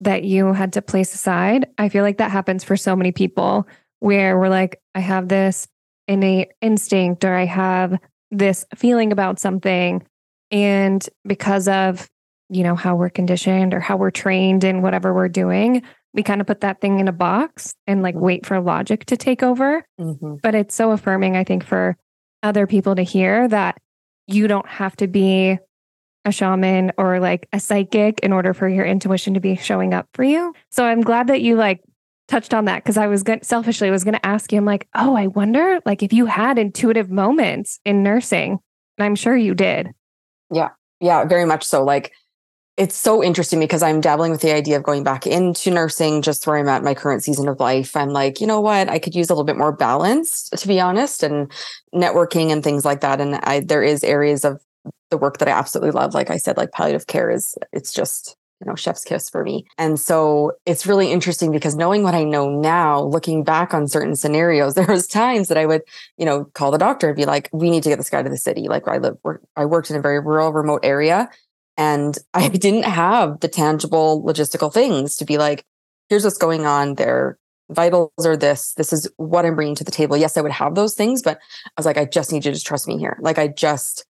that 0.02 0.24
you 0.24 0.54
had 0.54 0.74
to 0.74 0.82
place 0.82 1.14
aside. 1.14 1.68
I 1.78 1.90
feel 1.90 2.04
like 2.04 2.18
that 2.18 2.32
happens 2.32 2.64
for 2.64 2.78
so 2.78 2.96
many 2.96 3.12
people 3.12 3.68
where 4.00 4.40
we're 4.40 4.50
like 4.50 4.82
i 4.96 5.00
have 5.00 5.28
this 5.28 5.68
innate 6.08 6.50
instinct 6.62 7.26
or 7.26 7.36
i 7.36 7.46
have 7.46 8.00
this 8.32 8.66
feeling 8.76 9.12
about 9.12 9.40
something. 9.40 10.06
And 10.52 11.08
because 11.26 11.68
of 11.68 12.10
you 12.50 12.64
know 12.64 12.76
how 12.76 12.96
we're 12.96 13.10
conditioned 13.10 13.74
or 13.74 13.80
how 13.80 13.98
we're 13.98 14.12
trained 14.12 14.64
in 14.64 14.82
whatever 14.82 15.14
we're 15.14 15.30
doing 15.30 15.84
we 16.14 16.24
kind 16.24 16.42
of 16.42 16.48
put 16.48 16.62
that 16.62 16.82
thing 16.82 17.00
in 17.00 17.08
a 17.08 17.12
box 17.12 17.76
and 17.86 18.02
like 18.02 18.16
wait 18.16 18.44
for 18.44 18.60
logic 18.60 19.06
to 19.06 19.16
take 19.16 19.44
over. 19.44 19.86
Mm-hmm. 20.00 20.36
but 20.42 20.56
it's 20.56 20.74
so 20.74 20.92
affirming 20.92 21.36
i 21.38 21.44
think 21.44 21.64
for 21.64 21.96
other 22.44 22.68
people 22.68 22.96
to 22.96 23.04
hear 23.04 23.48
that 23.48 23.78
you 24.28 24.48
don't 24.48 24.68
have 24.68 24.96
to 24.98 25.08
be 25.08 25.58
a 26.26 26.32
shaman 26.32 26.92
or 26.98 27.20
like 27.20 27.48
a 27.54 27.60
psychic 27.60 28.20
in 28.20 28.34
order 28.34 28.54
for 28.54 28.68
your 28.68 28.86
intuition 28.86 29.34
to 29.34 29.40
be 29.40 29.56
showing 29.56 29.94
up 29.94 30.08
for 30.14 30.24
you. 30.24 30.54
So 30.70 30.86
I'm 30.86 31.02
glad 31.02 31.28
that 31.28 31.42
you 31.42 31.56
like 31.56 31.82
touched 32.28 32.54
on 32.54 32.66
that 32.66 32.84
because 32.84 32.98
I 32.98 33.08
was 33.08 33.24
going 33.24 33.42
selfishly 33.44 33.90
was 33.90 34.04
going 34.04 34.14
to 34.14 34.26
ask 34.26 34.52
you. 34.52 34.58
I'm 34.58 34.66
like, 34.66 34.88
oh, 34.96 35.16
I 35.16 35.28
wonder 35.28 35.80
like 35.86 36.04
if 36.04 36.14
you 36.14 36.26
had 36.26 36.60
intuitive 36.60 37.10
moments 37.10 37.80
in 37.86 38.04
nursing, 38.04 38.60
and 38.98 39.06
I'm 39.06 39.16
sure 39.16 39.36
you 39.36 39.56
did. 39.56 39.90
Yeah, 40.52 40.70
yeah, 41.00 41.26
very 41.26 41.46
much 41.46 41.64
so. 41.64 41.84
Like 41.84 42.14
it's 42.80 42.96
so 42.96 43.22
interesting 43.22 43.60
because 43.60 43.84
I'm 43.84 44.00
dabbling 44.00 44.32
with 44.32 44.40
the 44.40 44.54
idea 44.54 44.78
of 44.78 44.84
going 44.84 45.04
back 45.04 45.28
into 45.28 45.70
nursing 45.70 46.22
just 46.22 46.48
where 46.48 46.56
I'm 46.56 46.70
at 46.70 46.82
my 46.82 46.94
current 46.94 47.22
season 47.22 47.50
of 47.50 47.60
life. 47.60 47.94
I'm 47.94 48.12
like, 48.12 48.40
you 48.40 48.48
know 48.48 48.62
what? 48.62 48.88
I 48.88 49.00
could 49.00 49.14
use 49.14 49.30
a 49.30 49.34
little 49.34 49.44
bit 49.44 49.58
more 49.58 49.74
balance, 49.74 50.50
to 50.52 50.66
be 50.66 50.80
honest, 50.80 51.22
and 51.22 51.52
networking 51.94 52.54
and 52.54 52.64
things 52.64 52.86
like 52.86 53.02
that. 53.02 53.20
And 53.20 53.36
I, 53.44 53.60
there 53.60 53.84
is 53.84 54.02
areas 54.06 54.46
of 54.46 54.62
the 55.10 55.18
work 55.18 55.40
that 55.40 55.50
I 55.50 55.52
absolutely 55.52 55.92
love. 55.92 56.14
Like 56.14 56.30
I 56.30 56.38
said, 56.38 56.56
like 56.56 56.72
palliative 56.72 57.08
care 57.08 57.30
is, 57.30 57.54
it's 57.74 57.92
just, 57.92 58.38
you 58.62 58.70
know, 58.70 58.76
chef's 58.76 59.04
kiss 59.04 59.30
for 59.30 59.44
me. 59.44 59.66
And 59.78 60.00
so 60.00 60.54
it's 60.66 60.88
really 60.88 61.12
interesting 61.12 61.52
because 61.52 61.76
knowing 61.76 62.04
what 62.04 62.16
I 62.16 62.24
know 62.24 62.50
now, 62.50 63.02
looking 63.02 63.44
back 63.44 63.74
on 63.74 63.90
certain 63.90 64.16
scenarios, 64.16 64.74
there 64.76 64.88
was 64.88 65.06
times 65.06 65.50
that 65.50 65.58
I 65.58 65.66
would, 65.66 65.82
you 66.18 66.26
know, 66.26 66.46
call 66.46 66.72
the 66.72 66.78
doctor 66.78 67.10
and 67.10 67.18
be 67.18 67.26
like, 67.26 67.50
we 67.52 67.72
need 67.72 67.84
to 67.84 67.90
get 67.90 67.98
this 67.98 68.10
guy 68.10 68.24
to 68.24 68.30
the 68.30 68.38
city. 68.38 68.70
Like 68.70 68.88
I 68.88 69.00
live, 69.00 69.18
I 69.58 69.66
worked 69.66 69.90
in 69.90 69.98
a 69.98 70.02
very 70.02 70.22
rural, 70.22 70.54
remote 70.54 70.86
area 70.86 71.30
and 71.80 72.16
I 72.36 72.50
didn't 72.50 72.84
have 72.84 73.40
the 73.40 73.48
tangible 73.48 74.24
logistical 74.24 74.72
things 74.72 75.16
to 75.18 75.26
be 75.26 75.40
like, 75.40 75.66
here's 76.10 76.24
what's 76.24 76.38
going 76.38 76.68
on. 76.68 76.96
Their 76.96 77.40
vitals 77.72 78.12
are 78.26 78.38
this. 78.38 78.74
This 78.74 78.94
is 78.94 79.10
what 79.18 79.46
I'm 79.46 79.56
bringing 79.56 79.76
to 79.76 79.84
the 79.84 79.92
table. 79.92 80.18
Yes, 80.18 80.38
I 80.38 80.42
would 80.42 80.52
have 80.52 80.76
those 80.76 80.94
things, 80.94 81.24
but 81.24 81.38
I 81.66 81.72
was 81.78 81.86
like, 81.86 81.98
I 81.98 82.06
just 82.06 82.32
need 82.32 82.46
you 82.46 82.54
to 82.54 82.64
trust 82.64 82.88
me 82.88 82.98
here. 82.98 83.18
Like, 83.22 83.40
I 83.40 83.48
just, 83.48 84.06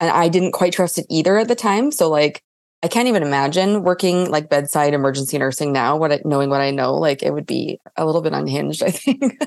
and 0.00 0.10
I 0.10 0.28
didn't 0.28 0.52
quite 0.52 0.72
trust 0.72 0.98
it 0.98 1.06
either 1.08 1.38
at 1.38 1.48
the 1.48 1.54
time. 1.54 1.92
So, 1.92 2.08
like, 2.10 2.42
I 2.82 2.88
can't 2.88 3.06
even 3.06 3.22
imagine 3.22 3.84
working 3.84 4.28
like 4.28 4.48
bedside 4.48 4.92
emergency 4.92 5.38
nursing 5.38 5.72
now, 5.72 5.96
what 5.96 6.10
I, 6.10 6.20
knowing 6.24 6.50
what 6.50 6.60
I 6.60 6.72
know, 6.72 6.94
like 6.94 7.22
it 7.22 7.32
would 7.32 7.46
be 7.46 7.78
a 7.96 8.04
little 8.04 8.22
bit 8.22 8.32
unhinged, 8.32 8.82
I 8.86 8.90
think. 8.90 9.40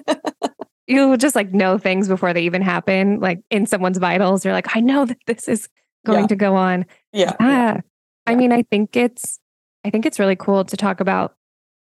you 0.87 1.09
would 1.09 1.19
just 1.19 1.35
like 1.35 1.51
know 1.51 1.77
things 1.77 2.07
before 2.07 2.31
they 2.33 2.43
even 2.43 2.61
happen, 2.61 3.19
like 3.19 3.41
in 3.49 3.65
someone's 3.65 3.97
vitals. 3.97 4.45
You're 4.45 4.53
like, 4.53 4.73
I 4.75 4.79
know 4.79 5.05
that 5.05 5.17
this 5.27 5.49
is 5.49 5.67
going 6.05 6.21
yeah. 6.21 6.27
to 6.27 6.35
go 6.37 6.55
on. 6.55 6.85
Yeah. 7.15 7.33
yeah. 7.39 7.81
I 8.27 8.35
mean, 8.35 8.51
I 8.51 8.63
think 8.63 8.95
it's 8.95 9.39
I 9.85 9.89
think 9.89 10.05
it's 10.05 10.19
really 10.19 10.35
cool 10.35 10.65
to 10.65 10.77
talk 10.77 10.99
about 10.99 11.35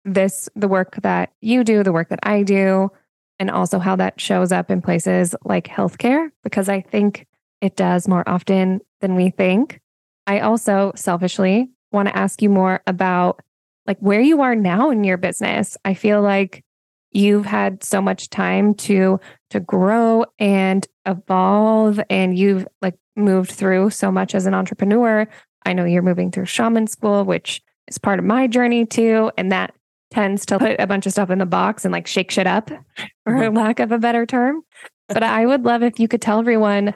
this, 0.06 0.48
the 0.56 0.68
work 0.68 0.96
that 1.02 1.32
you 1.42 1.64
do, 1.64 1.84
the 1.84 1.92
work 1.92 2.10
that 2.10 2.20
I 2.24 2.44
do, 2.44 2.90
and 3.40 3.52
also 3.52 3.80
how 3.80 3.96
that 3.98 4.22
shows 4.22 4.52
up 4.52 4.72
in 4.72 4.82
places 4.82 5.36
like 5.44 5.68
healthcare, 5.68 6.30
because 6.44 6.70
I 6.70 6.82
think 6.82 7.28
it 7.60 7.76
does 7.76 8.08
more 8.08 8.28
often 8.28 8.80
than 9.02 9.16
we 9.16 9.32
think. 9.32 9.82
I 10.28 10.40
also 10.40 10.94
selfishly 10.96 11.70
want 11.92 12.08
to 12.08 12.18
ask 12.18 12.42
you 12.42 12.50
more 12.50 12.82
about 12.88 13.42
like 13.86 13.98
where 14.00 14.22
you 14.22 14.42
are 14.42 14.56
now 14.56 14.92
in 14.92 15.04
your 15.04 15.18
business. 15.18 15.76
I 15.84 15.94
feel 15.94 16.22
like 16.22 16.64
you've 17.12 17.46
had 17.46 17.84
so 17.84 18.02
much 18.02 18.30
time 18.30 18.76
to 18.76 19.20
to 19.50 19.60
grow 19.60 20.26
and 20.40 20.86
evolve 21.06 22.00
and 22.10 22.38
you've 22.38 22.68
like 22.82 22.96
moved 23.16 23.52
through 23.52 23.90
so 23.90 24.12
much 24.12 24.36
as 24.36 24.46
an 24.46 24.54
entrepreneur. 24.54 25.28
I 25.66 25.74
know 25.74 25.86
you're 25.86 26.02
moving 26.02 26.32
through 26.32 26.46
shaman 26.46 26.88
school, 26.88 27.24
which 27.24 27.62
is 27.88 27.98
part 27.98 28.20
of 28.20 28.26
my 28.26 28.48
journey 28.48 28.86
too. 28.86 29.32
And 29.38 29.52
that 29.52 29.74
tends 30.12 30.46
to 30.48 30.60
put 30.60 30.80
a 30.80 30.88
bunch 30.88 31.06
of 31.06 31.12
stuff 31.12 31.30
in 31.30 31.40
the 31.40 31.46
box 31.46 31.86
and 31.86 31.92
like 31.92 32.08
shake 32.08 32.32
shit 32.32 32.48
up, 32.48 32.70
for 33.24 33.34
mm-hmm. 33.34 33.58
lack 33.58 33.80
of 33.80 33.92
a 33.92 34.00
better 34.00 34.26
term. 34.26 34.62
But 35.08 35.24
I 35.24 35.46
would 35.46 35.64
love 35.64 35.84
if 35.84 36.00
you 36.00 36.08
could 36.08 36.22
tell 36.22 36.40
everyone, 36.40 36.94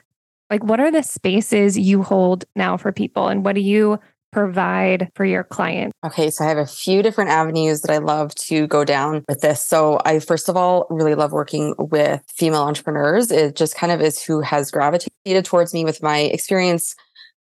like, 0.50 0.64
what 0.66 0.82
are 0.82 0.92
the 0.92 1.02
spaces 1.02 1.80
you 1.80 2.04
hold 2.04 2.44
now 2.58 2.76
for 2.76 2.92
people 2.92 3.30
and 3.30 3.46
what 3.46 3.56
do 3.56 3.62
you 3.62 4.00
provide 4.32 5.12
for 5.16 5.26
your 5.26 5.44
client? 5.44 5.94
Okay, 6.06 6.30
so 6.30 6.46
I 6.46 6.48
have 6.50 6.58
a 6.58 6.66
few 6.66 7.04
different 7.04 7.30
avenues 7.30 7.82
that 7.82 7.92
I 7.92 7.98
love 7.98 8.34
to 8.36 8.68
go 8.68 8.84
down 8.84 9.24
with 9.28 9.42
this. 9.42 9.66
So 9.66 10.00
I 10.06 10.20
first 10.20 10.50
of 10.50 10.58
all 10.58 10.88
really 10.90 11.16
love 11.16 11.32
working 11.32 11.76
with 11.78 12.22
female 12.34 12.64
entrepreneurs. 12.64 13.32
It 13.32 13.56
just 13.56 13.76
kind 13.76 13.92
of 13.92 14.02
is 14.02 14.22
who 14.22 14.42
has 14.42 14.72
gravitated 14.72 15.46
towards 15.46 15.74
me 15.74 15.86
with 15.86 16.02
my 16.02 16.20
experience 16.20 16.96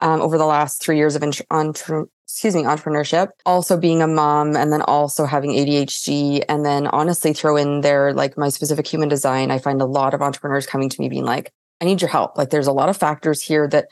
um, 0.01 0.21
over 0.21 0.39
the 0.39 0.47
last 0.47 0.83
three 0.83 0.97
years 0.97 1.17
of 1.17 1.23
entre- 1.23 2.07
excuse 2.27 2.55
me 2.55 2.63
entrepreneurship. 2.63 3.29
Also 3.45 3.77
being 3.77 4.03
a 4.03 4.07
mom, 4.07 4.57
and 4.57 4.73
then 4.73 4.83
also 4.83 5.25
having 5.25 5.51
ADHD, 5.51 6.45
and 6.49 6.65
then 6.65 6.87
honestly 6.89 7.33
throw 7.33 7.57
in 7.57 7.81
there 7.81 8.13
like 8.13 8.37
my 8.37 8.49
specific 8.49 8.87
human 8.87 9.09
design. 9.09 9.51
I 9.51 9.59
find 9.59 9.81
a 9.81 9.87
lot 9.87 10.15
of 10.15 10.23
entrepreneurs 10.23 10.67
coming 10.67 10.89
to 10.89 11.01
me 11.01 11.09
being 11.09 11.25
like, 11.25 11.51
"I 11.81 11.85
need 11.85 12.01
your 12.03 12.11
help." 12.11 12.37
Like 12.37 12.51
there's 12.51 12.67
a 12.67 12.73
lot 12.73 12.89
of 12.89 12.97
factors 12.97 13.41
here 13.41 13.69
that 13.69 13.87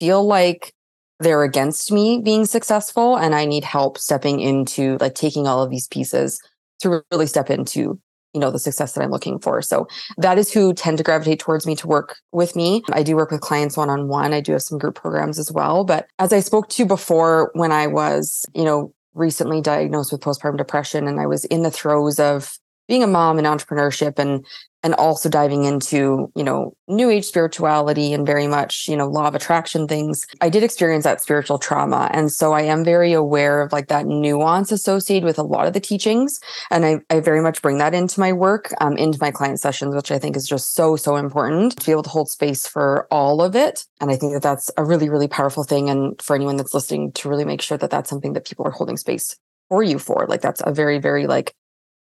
feel 0.00 0.26
like 0.26 0.72
they're 1.20 1.42
against 1.42 1.92
me 1.92 2.20
being 2.22 2.46
successful 2.46 3.16
and 3.16 3.34
I 3.34 3.44
need 3.44 3.64
help 3.64 3.98
stepping 3.98 4.40
into 4.40 4.96
like 5.00 5.14
taking 5.14 5.46
all 5.46 5.62
of 5.62 5.70
these 5.70 5.86
pieces 5.86 6.40
to 6.80 7.02
really 7.12 7.26
step 7.26 7.50
into 7.50 8.00
you 8.32 8.40
know 8.40 8.50
the 8.50 8.58
success 8.58 8.92
that 8.92 9.02
I'm 9.02 9.10
looking 9.10 9.38
for. 9.38 9.60
So 9.60 9.88
that 10.18 10.38
is 10.38 10.52
who 10.52 10.72
tend 10.72 10.98
to 10.98 11.04
gravitate 11.04 11.40
towards 11.40 11.66
me 11.66 11.74
to 11.76 11.86
work 11.86 12.16
with 12.32 12.54
me. 12.54 12.82
I 12.92 13.02
do 13.02 13.16
work 13.16 13.30
with 13.30 13.40
clients 13.40 13.76
one 13.76 13.90
on 13.90 14.08
one. 14.08 14.32
I 14.32 14.40
do 14.40 14.52
have 14.52 14.62
some 14.62 14.78
group 14.78 14.94
programs 14.94 15.38
as 15.38 15.50
well, 15.50 15.84
but 15.84 16.06
as 16.18 16.32
I 16.32 16.40
spoke 16.40 16.68
to 16.70 16.86
before 16.86 17.50
when 17.54 17.72
I 17.72 17.86
was, 17.88 18.46
you 18.54 18.64
know, 18.64 18.94
recently 19.14 19.60
diagnosed 19.60 20.12
with 20.12 20.20
postpartum 20.20 20.56
depression 20.56 21.08
and 21.08 21.20
I 21.20 21.26
was 21.26 21.44
in 21.46 21.62
the 21.62 21.70
throes 21.70 22.20
of 22.20 22.56
being 22.86 23.02
a 23.02 23.08
mom 23.08 23.38
and 23.38 23.46
entrepreneurship 23.46 24.18
and 24.18 24.46
and 24.82 24.94
also 24.94 25.28
diving 25.28 25.64
into 25.64 26.30
you 26.34 26.44
know 26.44 26.74
new 26.88 27.10
age 27.10 27.24
spirituality 27.24 28.12
and 28.12 28.26
very 28.26 28.46
much 28.46 28.86
you 28.88 28.96
know 28.96 29.08
law 29.08 29.28
of 29.28 29.34
attraction 29.34 29.86
things. 29.86 30.26
I 30.40 30.48
did 30.48 30.62
experience 30.62 31.04
that 31.04 31.20
spiritual 31.20 31.58
trauma 31.58 32.10
and 32.12 32.30
so 32.32 32.52
i 32.52 32.62
am 32.62 32.84
very 32.84 33.12
aware 33.12 33.62
of 33.62 33.72
like 33.72 33.88
that 33.88 34.06
nuance 34.06 34.72
associated 34.72 35.24
with 35.24 35.38
a 35.38 35.42
lot 35.42 35.66
of 35.66 35.72
the 35.72 35.80
teachings 35.80 36.38
and 36.70 36.84
i, 36.84 36.98
I 37.10 37.20
very 37.20 37.40
much 37.40 37.62
bring 37.62 37.78
that 37.78 37.94
into 37.94 38.20
my 38.20 38.32
work 38.32 38.72
um, 38.80 38.96
into 38.96 39.18
my 39.20 39.30
client 39.30 39.60
sessions 39.60 39.94
which 39.94 40.10
i 40.10 40.18
think 40.18 40.36
is 40.36 40.46
just 40.46 40.74
so 40.74 40.96
so 40.96 41.16
important 41.16 41.78
to 41.78 41.86
be 41.86 41.92
able 41.92 42.02
to 42.02 42.10
hold 42.10 42.30
space 42.30 42.66
for 42.66 43.06
all 43.10 43.42
of 43.42 43.54
it. 43.56 43.84
And 44.00 44.10
i 44.10 44.16
think 44.16 44.32
that 44.32 44.42
that's 44.42 44.70
a 44.76 44.84
really 44.84 45.08
really 45.08 45.28
powerful 45.28 45.64
thing 45.64 45.90
and 45.90 46.20
for 46.20 46.34
anyone 46.34 46.56
that's 46.56 46.74
listening 46.74 47.12
to 47.12 47.28
really 47.28 47.44
make 47.44 47.62
sure 47.62 47.78
that 47.78 47.90
that's 47.90 48.10
something 48.10 48.32
that 48.34 48.46
people 48.46 48.66
are 48.66 48.70
holding 48.70 48.96
space 48.96 49.36
for 49.68 49.82
you 49.82 49.98
for 49.98 50.26
like 50.28 50.40
that's 50.40 50.62
a 50.64 50.72
very 50.72 50.98
very 50.98 51.26
like 51.26 51.54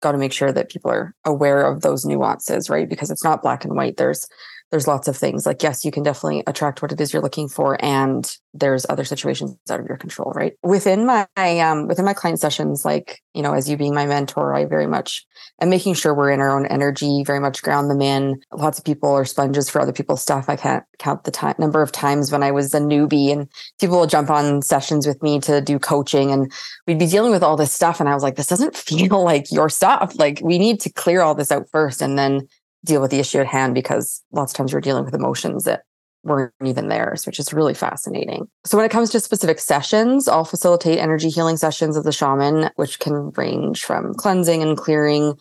got 0.00 0.12
to 0.12 0.18
make 0.18 0.32
sure 0.32 0.52
that 0.52 0.70
people 0.70 0.90
are 0.90 1.14
aware 1.24 1.62
of 1.64 1.82
those 1.82 2.04
nuances, 2.04 2.68
right? 2.68 2.88
Because 2.88 3.10
it's 3.10 3.24
not 3.24 3.42
black 3.42 3.64
and 3.64 3.74
white. 3.74 3.96
There's 3.96 4.26
there's 4.70 4.86
lots 4.86 5.08
of 5.08 5.16
things. 5.16 5.46
Like 5.46 5.62
yes 5.62 5.84
you 5.84 5.90
can 5.90 6.02
definitely 6.02 6.42
attract 6.46 6.82
what 6.82 6.92
it 6.92 7.00
is 7.00 7.12
you're 7.12 7.22
looking 7.22 7.48
for 7.48 7.82
and 7.84 8.30
there's 8.54 8.86
other 8.88 9.04
situations 9.04 9.56
out 9.70 9.80
of 9.80 9.86
your 9.86 9.96
control 9.96 10.32
right? 10.34 10.54
Within 10.62 11.06
my 11.06 11.26
um 11.36 11.86
within 11.86 12.04
my 12.04 12.14
client 12.14 12.40
sessions 12.40 12.84
like 12.84 13.20
you 13.34 13.42
know 13.42 13.52
as 13.52 13.68
you 13.68 13.76
being 13.76 13.94
my 13.94 14.06
mentor 14.06 14.54
i 14.54 14.64
very 14.64 14.86
much 14.86 15.26
am 15.60 15.68
making 15.68 15.94
sure 15.94 16.14
we're 16.14 16.30
in 16.30 16.40
our 16.40 16.56
own 16.56 16.66
energy 16.66 17.22
very 17.24 17.40
much 17.40 17.62
ground 17.62 17.90
them 17.90 18.00
in. 18.00 18.40
Lots 18.52 18.78
of 18.78 18.84
people 18.84 19.10
are 19.12 19.24
sponges 19.24 19.68
for 19.68 19.80
other 19.80 19.92
people's 19.92 20.22
stuff. 20.22 20.48
I 20.48 20.56
can't 20.56 20.84
count 20.98 21.24
the 21.24 21.30
time 21.30 21.54
number 21.58 21.82
of 21.82 21.92
times 21.92 22.32
when 22.32 22.42
i 22.42 22.50
was 22.50 22.74
a 22.74 22.80
newbie 22.80 23.32
and 23.32 23.48
people 23.80 23.98
will 23.98 24.06
jump 24.06 24.30
on 24.30 24.62
sessions 24.62 25.06
with 25.06 25.22
me 25.22 25.38
to 25.40 25.60
do 25.60 25.78
coaching 25.78 26.30
and 26.30 26.52
we'd 26.86 26.98
be 26.98 27.06
dealing 27.06 27.30
with 27.30 27.42
all 27.42 27.56
this 27.56 27.72
stuff 27.72 28.00
and 28.00 28.08
i 28.08 28.14
was 28.14 28.22
like 28.22 28.36
this 28.36 28.46
doesn't 28.46 28.76
feel 28.86 29.22
like 29.22 29.50
your 29.52 29.68
stuff. 29.68 30.14
Like 30.16 30.40
we 30.42 30.58
need 30.58 30.80
to 30.80 30.92
clear 30.92 31.22
all 31.22 31.34
this 31.34 31.52
out 31.52 31.68
first 31.70 32.02
and 32.02 32.18
then 32.18 32.48
deal 32.84 33.00
with 33.00 33.10
the 33.10 33.18
issue 33.18 33.38
at 33.38 33.46
hand 33.46 33.74
because 33.74 34.22
lots 34.32 34.52
of 34.52 34.56
times 34.56 34.72
we're 34.72 34.80
dealing 34.80 35.04
with 35.04 35.14
emotions 35.14 35.64
that 35.64 35.82
weren't 36.22 36.52
even 36.64 36.88
theirs, 36.88 37.24
which 37.24 37.38
is 37.38 37.52
really 37.52 37.74
fascinating. 37.74 38.48
So, 38.64 38.76
when 38.76 38.86
it 38.86 38.92
comes 38.92 39.10
to 39.10 39.20
specific 39.20 39.58
sessions, 39.58 40.28
I'll 40.28 40.44
facilitate 40.44 40.98
energy 40.98 41.28
healing 41.28 41.56
sessions 41.56 41.96
of 41.96 42.04
the 42.04 42.12
shaman, 42.12 42.70
which 42.76 42.98
can 42.98 43.30
range 43.36 43.84
from 43.84 44.14
cleansing 44.14 44.62
and 44.62 44.76
clearing 44.76 45.34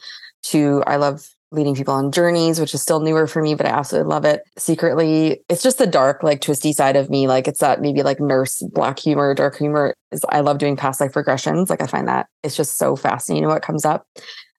to 0.44 0.84
I 0.86 0.98
love 0.98 1.27
leading 1.51 1.75
people 1.75 1.94
on 1.94 2.12
journeys, 2.12 2.60
which 2.60 2.74
is 2.74 2.82
still 2.82 3.00
newer 3.00 3.27
for 3.27 3.42
me, 3.42 3.56
but 3.56 3.65
I 3.65 3.70
absolutely 3.70 4.10
love 4.10 4.25
it. 4.25 4.42
Secretly, 4.58 5.42
it's 5.50 5.63
just 5.63 5.77
the 5.77 5.88
dark, 5.88 6.22
like 6.22 6.42
twisty 6.42 6.74
side 6.74 6.96
of 6.96 7.10
me. 7.10 7.27
Like 7.27 7.48
it's 7.48 7.62
that 7.62 7.82
maybe 7.82 8.04
like 8.04 8.20
nurse 8.20 8.62
black 8.74 9.00
humor, 9.00 9.34
dark 9.34 9.58
humor. 9.58 9.94
I 10.30 10.42
love 10.42 10.58
doing 10.58 10.75
past 10.75 11.01
life 11.01 11.13
regressions. 11.13 11.70
Like 11.70 11.82
I 11.82 11.88
find 11.88 12.08
that 12.08 12.27
it's 12.44 12.56
just 12.56 12.77
so 12.77 12.96
fascinating 12.96 13.48
what 13.48 13.62
comes 13.62 13.86
up. 13.86 14.06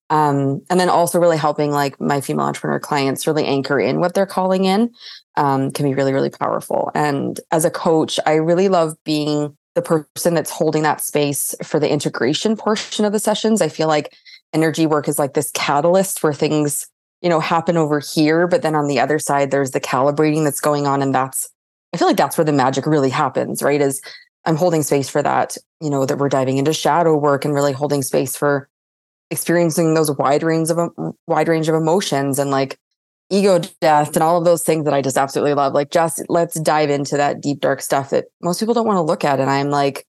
Um, 0.09 0.63
and 0.71 0.79
then 0.79 0.89
also 0.89 1.19
really 1.19 1.37
helping 1.37 1.73
like 1.73 2.01
my 2.01 2.21
female 2.21 2.47
entrepreneur 2.47 2.79
clients 2.79 3.27
really 3.27 3.45
anchor 3.45 3.81
in 3.81 3.99
what 3.99 4.15
they're 4.15 4.25
calling 4.25 4.65
in 4.65 4.93
um, 5.37 5.73
can 5.73 5.85
be 5.85 5.95
really, 5.95 6.13
really 6.13 6.31
powerful. 6.31 6.91
And 6.95 7.41
as 7.51 7.65
a 7.65 7.71
coach, 7.71 8.21
I 8.25 8.35
really 8.35 8.69
love 8.69 8.95
being 9.05 9.57
the 9.75 9.83
person 9.83 10.35
that's 10.35 10.51
holding 10.51 10.83
that 10.85 11.01
space 11.01 11.55
for 11.63 11.79
the 11.81 11.91
integration 11.91 12.57
portion 12.57 13.05
of 13.05 13.13
the 13.13 13.19
sessions. 13.19 13.61
I 13.61 13.69
feel 13.69 13.89
like 13.89 14.15
energy 14.53 14.87
work 14.87 15.09
is 15.09 15.19
like 15.19 15.35
this 15.35 15.51
catalyst 15.51 16.23
where 16.23 16.33
things, 16.33 16.87
you 17.21 17.29
know, 17.29 17.41
happen 17.41 17.77
over 17.77 18.01
here, 18.01 18.47
but 18.47 18.63
then 18.63 18.75
on 18.75 18.87
the 18.87 19.01
other 19.01 19.19
side, 19.19 19.51
there's 19.51 19.73
the 19.73 19.81
calibrating 19.81 20.45
that's 20.45 20.61
going 20.61 20.87
on. 20.87 21.03
And 21.03 21.15
that's, 21.15 21.51
I 21.93 21.99
feel 21.99 22.09
like 22.09 22.17
that's 22.17 22.39
where 22.39 22.45
the 22.45 22.53
magic 22.53 22.87
really 22.87 23.11
happens, 23.11 23.63
right? 23.63 23.81
Is 23.81 24.01
I'm 24.47 24.57
holding 24.57 24.83
space 24.83 25.09
for 25.09 25.23
that, 25.23 25.57
you 25.81 25.91
know, 25.91 26.07
that 26.07 26.19
we're 26.19 26.29
diving 26.29 26.57
into 26.57 26.73
shadow 26.73 27.17
work 27.17 27.45
and 27.45 27.53
really 27.53 27.73
holding 27.73 28.03
space 28.03 28.37
for 28.37 28.69
experiencing 29.31 29.95
those 29.95 30.11
wide 30.17 30.43
range 30.43 30.71
of 30.71 30.79
wide 31.27 31.49
range 31.49 31.69
of 31.69 31.75
emotions 31.75 32.39
and 32.39 32.51
like 32.51 32.79
ego 33.29 33.59
death 33.81 34.15
and 34.15 34.23
all 34.23 34.39
of 34.39 34.45
those 34.45 34.63
things 34.63 34.85
that 34.85 34.95
I 34.95 35.03
just 35.03 35.19
absolutely 35.19 35.55
love. 35.55 35.73
Like 35.73 35.91
just 35.91 36.23
let's 36.29 36.59
dive 36.61 36.91
into 36.91 37.17
that 37.17 37.41
deep 37.41 37.61
dark 37.61 37.83
stuff 37.83 38.11
that 38.11 38.27
most 38.41 38.61
people 38.61 38.75
don't 38.75 38.87
want 38.87 38.99
to 38.99 39.03
look 39.03 39.25
at. 39.25 39.41
And 39.41 39.51
I'm 39.51 39.71
like, 39.71 40.07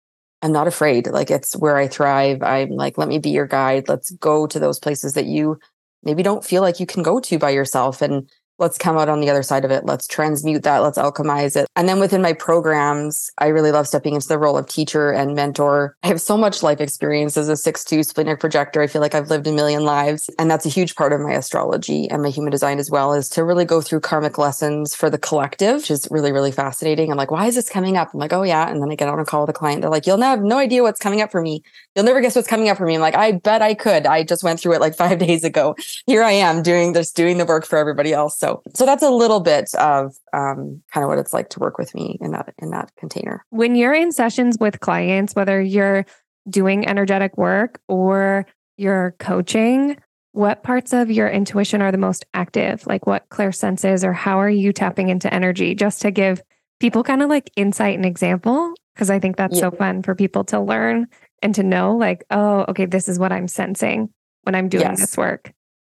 I'm 0.41 0.51
not 0.51 0.67
afraid. 0.67 1.07
Like 1.07 1.29
it's 1.29 1.55
where 1.55 1.77
I 1.77 1.87
thrive. 1.87 2.41
I'm 2.41 2.69
like, 2.69 2.97
let 2.97 3.07
me 3.07 3.19
be 3.19 3.29
your 3.29 3.47
guide. 3.47 3.89
Let's 3.89 4.11
go 4.11 4.47
to 4.47 4.59
those 4.59 4.79
places 4.79 5.13
that 5.13 5.25
you 5.25 5.59
maybe 6.03 6.23
don't 6.23 6.43
feel 6.43 6.61
like 6.61 6.79
you 6.79 6.85
can 6.85 7.03
go 7.03 7.19
to 7.19 7.37
by 7.37 7.51
yourself. 7.51 8.01
And 8.01 8.29
let's 8.61 8.77
come 8.77 8.97
out 8.97 9.09
on 9.09 9.19
the 9.19 9.29
other 9.29 9.43
side 9.43 9.65
of 9.65 9.71
it. 9.71 9.85
Let's 9.85 10.07
transmute 10.07 10.63
that. 10.63 10.77
Let's 10.83 10.97
alchemize 10.97 11.55
it. 11.55 11.67
And 11.75 11.89
then 11.89 11.99
within 11.99 12.21
my 12.21 12.31
programs, 12.31 13.31
I 13.39 13.47
really 13.47 13.71
love 13.71 13.87
stepping 13.87 14.13
into 14.13 14.27
the 14.27 14.37
role 14.37 14.57
of 14.57 14.67
teacher 14.67 15.11
and 15.11 15.35
mentor. 15.35 15.97
I 16.03 16.07
have 16.07 16.21
so 16.21 16.37
much 16.37 16.61
life 16.61 16.79
experience 16.79 17.35
as 17.37 17.49
a 17.49 17.53
6-2 17.53 18.05
splenic 18.05 18.39
projector. 18.39 18.81
I 18.81 18.87
feel 18.87 19.01
like 19.01 19.15
I've 19.15 19.31
lived 19.31 19.47
a 19.47 19.51
million 19.51 19.83
lives. 19.83 20.29
And 20.37 20.49
that's 20.49 20.65
a 20.65 20.69
huge 20.69 20.95
part 20.95 21.11
of 21.11 21.19
my 21.19 21.31
astrology 21.31 22.07
and 22.09 22.21
my 22.21 22.29
human 22.29 22.51
design 22.51 22.77
as 22.77 22.91
well 22.91 23.13
is 23.13 23.27
to 23.29 23.43
really 23.43 23.65
go 23.65 23.81
through 23.81 24.01
karmic 24.01 24.37
lessons 24.37 24.93
for 24.93 25.09
the 25.09 25.17
collective, 25.17 25.77
which 25.77 25.91
is 25.91 26.07
really, 26.11 26.31
really 26.31 26.51
fascinating. 26.51 27.11
I'm 27.11 27.17
like, 27.17 27.31
why 27.31 27.47
is 27.47 27.55
this 27.55 27.67
coming 27.69 27.97
up? 27.97 28.13
I'm 28.13 28.19
like, 28.19 28.33
oh 28.33 28.43
yeah. 28.43 28.69
And 28.69 28.81
then 28.81 28.91
I 28.91 28.95
get 28.95 29.09
on 29.09 29.19
a 29.19 29.25
call 29.25 29.41
with 29.41 29.49
a 29.49 29.53
client. 29.53 29.81
They're 29.81 29.89
like, 29.89 30.05
you'll 30.05 30.21
have 30.21 30.43
no 30.43 30.59
idea 30.59 30.83
what's 30.83 30.99
coming 30.99 31.21
up 31.21 31.31
for 31.31 31.41
me. 31.41 31.63
You'll 31.95 32.05
never 32.05 32.21
guess 32.21 32.35
what's 32.35 32.47
coming 32.47 32.69
up 32.69 32.77
for 32.77 32.85
me. 32.85 32.93
I'm 32.93 33.01
like, 33.01 33.15
I 33.15 33.31
bet 33.31 33.63
I 33.63 33.73
could. 33.73 34.05
I 34.05 34.23
just 34.23 34.43
went 34.43 34.59
through 34.59 34.75
it 34.75 34.81
like 34.81 34.95
five 34.95 35.17
days 35.27 35.43
ago. 35.43 35.75
Here 36.05 36.21
I 36.21 36.31
am 36.31 36.61
doing 36.61 36.93
this, 36.93 37.11
doing 37.11 37.39
the 37.39 37.45
work 37.45 37.65
for 37.65 37.77
everybody 37.77 38.13
else. 38.13 38.37
So 38.37 38.50
so 38.73 38.85
that's 38.85 39.03
a 39.03 39.09
little 39.09 39.39
bit 39.39 39.73
of 39.75 40.13
um, 40.33 40.81
kind 40.93 41.03
of 41.03 41.09
what 41.09 41.17
it's 41.17 41.33
like 41.33 41.49
to 41.49 41.59
work 41.59 41.77
with 41.77 41.93
me 41.95 42.17
in 42.21 42.31
that 42.31 42.53
in 42.59 42.71
that 42.71 42.91
container. 42.97 43.45
When 43.49 43.75
you're 43.75 43.93
in 43.93 44.11
sessions 44.11 44.57
with 44.59 44.79
clients, 44.79 45.35
whether 45.35 45.61
you're 45.61 46.05
doing 46.49 46.87
energetic 46.87 47.37
work 47.37 47.79
or 47.87 48.45
you're 48.77 49.15
coaching, 49.19 49.97
what 50.31 50.63
parts 50.63 50.93
of 50.93 51.11
your 51.11 51.29
intuition 51.29 51.81
are 51.81 51.91
the 51.91 51.97
most 51.97 52.25
active? 52.33 52.85
Like 52.87 53.05
what 53.05 53.29
clear 53.29 53.51
senses 53.51 54.03
or 54.03 54.13
how 54.13 54.39
are 54.39 54.49
you 54.49 54.73
tapping 54.73 55.09
into 55.09 55.33
energy? 55.33 55.75
Just 55.75 56.01
to 56.01 56.11
give 56.11 56.41
people 56.79 57.03
kind 57.03 57.21
of 57.21 57.29
like 57.29 57.51
insight 57.55 57.95
and 57.95 58.05
example, 58.05 58.73
because 58.95 59.09
I 59.09 59.19
think 59.19 59.37
that's 59.37 59.55
yeah. 59.55 59.61
so 59.61 59.71
fun 59.71 60.03
for 60.03 60.15
people 60.15 60.43
to 60.45 60.59
learn 60.59 61.07
and 61.41 61.53
to 61.55 61.63
know, 61.63 61.95
like, 61.95 62.23
oh, 62.29 62.65
okay, 62.69 62.85
this 62.85 63.09
is 63.09 63.19
what 63.19 63.31
I'm 63.31 63.47
sensing 63.47 64.09
when 64.43 64.55
I'm 64.55 64.69
doing 64.69 64.83
yes. 64.83 64.99
this 64.99 65.17
work. 65.17 65.51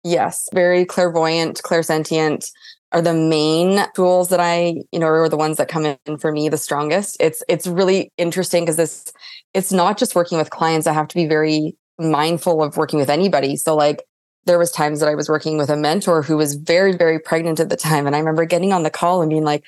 Yes, 0.05 0.47
very 0.53 0.85
clairvoyant, 0.85 1.63
clairsentient 1.63 2.51
are 2.91 3.01
the 3.01 3.13
main 3.13 3.83
tools 3.95 4.29
that 4.29 4.39
I, 4.39 4.75
you 4.91 4.99
know, 4.99 5.07
are 5.07 5.27
the 5.27 5.35
ones 5.35 5.57
that 5.57 5.67
come 5.67 5.97
in 6.05 6.17
for 6.19 6.31
me 6.31 6.47
the 6.47 6.59
strongest. 6.59 7.17
It's 7.19 7.43
it's 7.49 7.65
really 7.65 8.11
interesting 8.19 8.63
because 8.63 8.77
this 8.77 9.11
it's 9.55 9.71
not 9.71 9.97
just 9.97 10.13
working 10.13 10.37
with 10.37 10.51
clients. 10.51 10.85
I 10.85 10.93
have 10.93 11.07
to 11.07 11.15
be 11.15 11.25
very 11.25 11.75
mindful 11.97 12.61
of 12.61 12.77
working 12.77 12.99
with 12.99 13.09
anybody. 13.09 13.55
So 13.55 13.75
like 13.75 14.03
there 14.45 14.59
was 14.59 14.71
times 14.71 14.99
that 14.99 15.09
I 15.09 15.15
was 15.15 15.27
working 15.27 15.57
with 15.57 15.71
a 15.71 15.75
mentor 15.75 16.21
who 16.21 16.37
was 16.37 16.53
very, 16.53 16.95
very 16.95 17.17
pregnant 17.17 17.59
at 17.59 17.69
the 17.69 17.75
time. 17.75 18.05
And 18.05 18.15
I 18.15 18.19
remember 18.19 18.45
getting 18.45 18.73
on 18.73 18.83
the 18.83 18.91
call 18.91 19.23
and 19.23 19.29
being 19.31 19.43
like, 19.43 19.65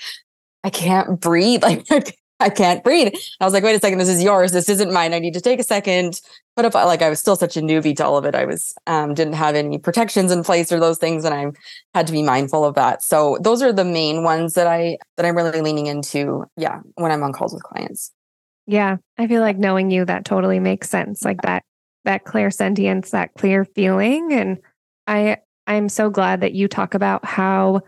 I 0.64 0.70
can't 0.70 1.20
breathe. 1.20 1.64
Like 1.90 2.16
I 2.40 2.50
can't 2.50 2.84
breathe. 2.84 3.14
I 3.40 3.46
was 3.46 3.54
like, 3.54 3.64
wait 3.64 3.76
a 3.76 3.80
second, 3.80 3.98
this 3.98 4.10
is 4.10 4.24
yours. 4.24 4.52
This 4.52 4.70
isn't 4.70 4.94
mine. 4.94 5.14
I 5.14 5.20
need 5.20 5.34
to 5.34 5.42
take 5.42 5.60
a 5.60 5.64
second. 5.64 6.22
But 6.56 6.66
if 6.66 6.76
I 6.76 6.84
like 6.84 7.02
I 7.02 7.10
was 7.10 7.20
still 7.20 7.36
such 7.36 7.58
a 7.58 7.62
newbie 7.62 7.96
to 7.98 8.06
all 8.06 8.18
of 8.18 8.26
it, 8.26 8.36
I 8.36 8.46
was 8.46 8.76
um 8.86 9.14
didn't 9.14 9.34
have 9.34 9.56
any 9.56 9.78
protections 9.78 10.32
in 10.32 10.44
place 10.44 10.72
or 10.72 10.80
those 10.80 10.98
things, 10.98 11.26
and 11.26 11.34
I 11.34 11.48
had 11.96 12.08
to 12.08 12.14
be 12.14 12.24
mindful 12.24 12.64
of 12.64 12.76
that. 12.76 13.04
So 13.04 13.38
those 13.42 13.62
are 13.62 13.74
the 13.74 13.86
main 13.86 14.24
ones 14.24 14.54
that 14.54 14.68
I 14.68 14.98
that 15.16 15.26
I'm 15.26 15.36
really 15.36 15.62
leaning 15.62 15.88
into, 15.88 16.46
yeah, 16.58 16.82
when 16.96 17.12
I'm 17.12 17.24
on 17.24 17.34
calls 17.34 17.54
with 17.54 17.64
clients. 17.64 18.12
Yeah. 18.68 18.98
I 19.18 19.28
feel 19.28 19.42
like 19.42 19.58
knowing 19.58 19.90
you, 19.92 20.06
that 20.06 20.26
totally 20.26 20.60
makes 20.60 20.90
sense. 20.90 21.24
Like 21.24 21.42
that 21.44 21.64
that 22.06 22.26
clear 22.26 22.52
sentience, 22.52 23.12
that 23.12 23.34
clear 23.36 23.66
feeling. 23.66 24.32
And 24.34 24.60
I 25.08 25.38
I'm 25.68 25.90
so 25.90 26.10
glad 26.10 26.42
that 26.42 26.54
you 26.54 26.68
talk 26.68 26.94
about 26.94 27.26
how 27.26 27.82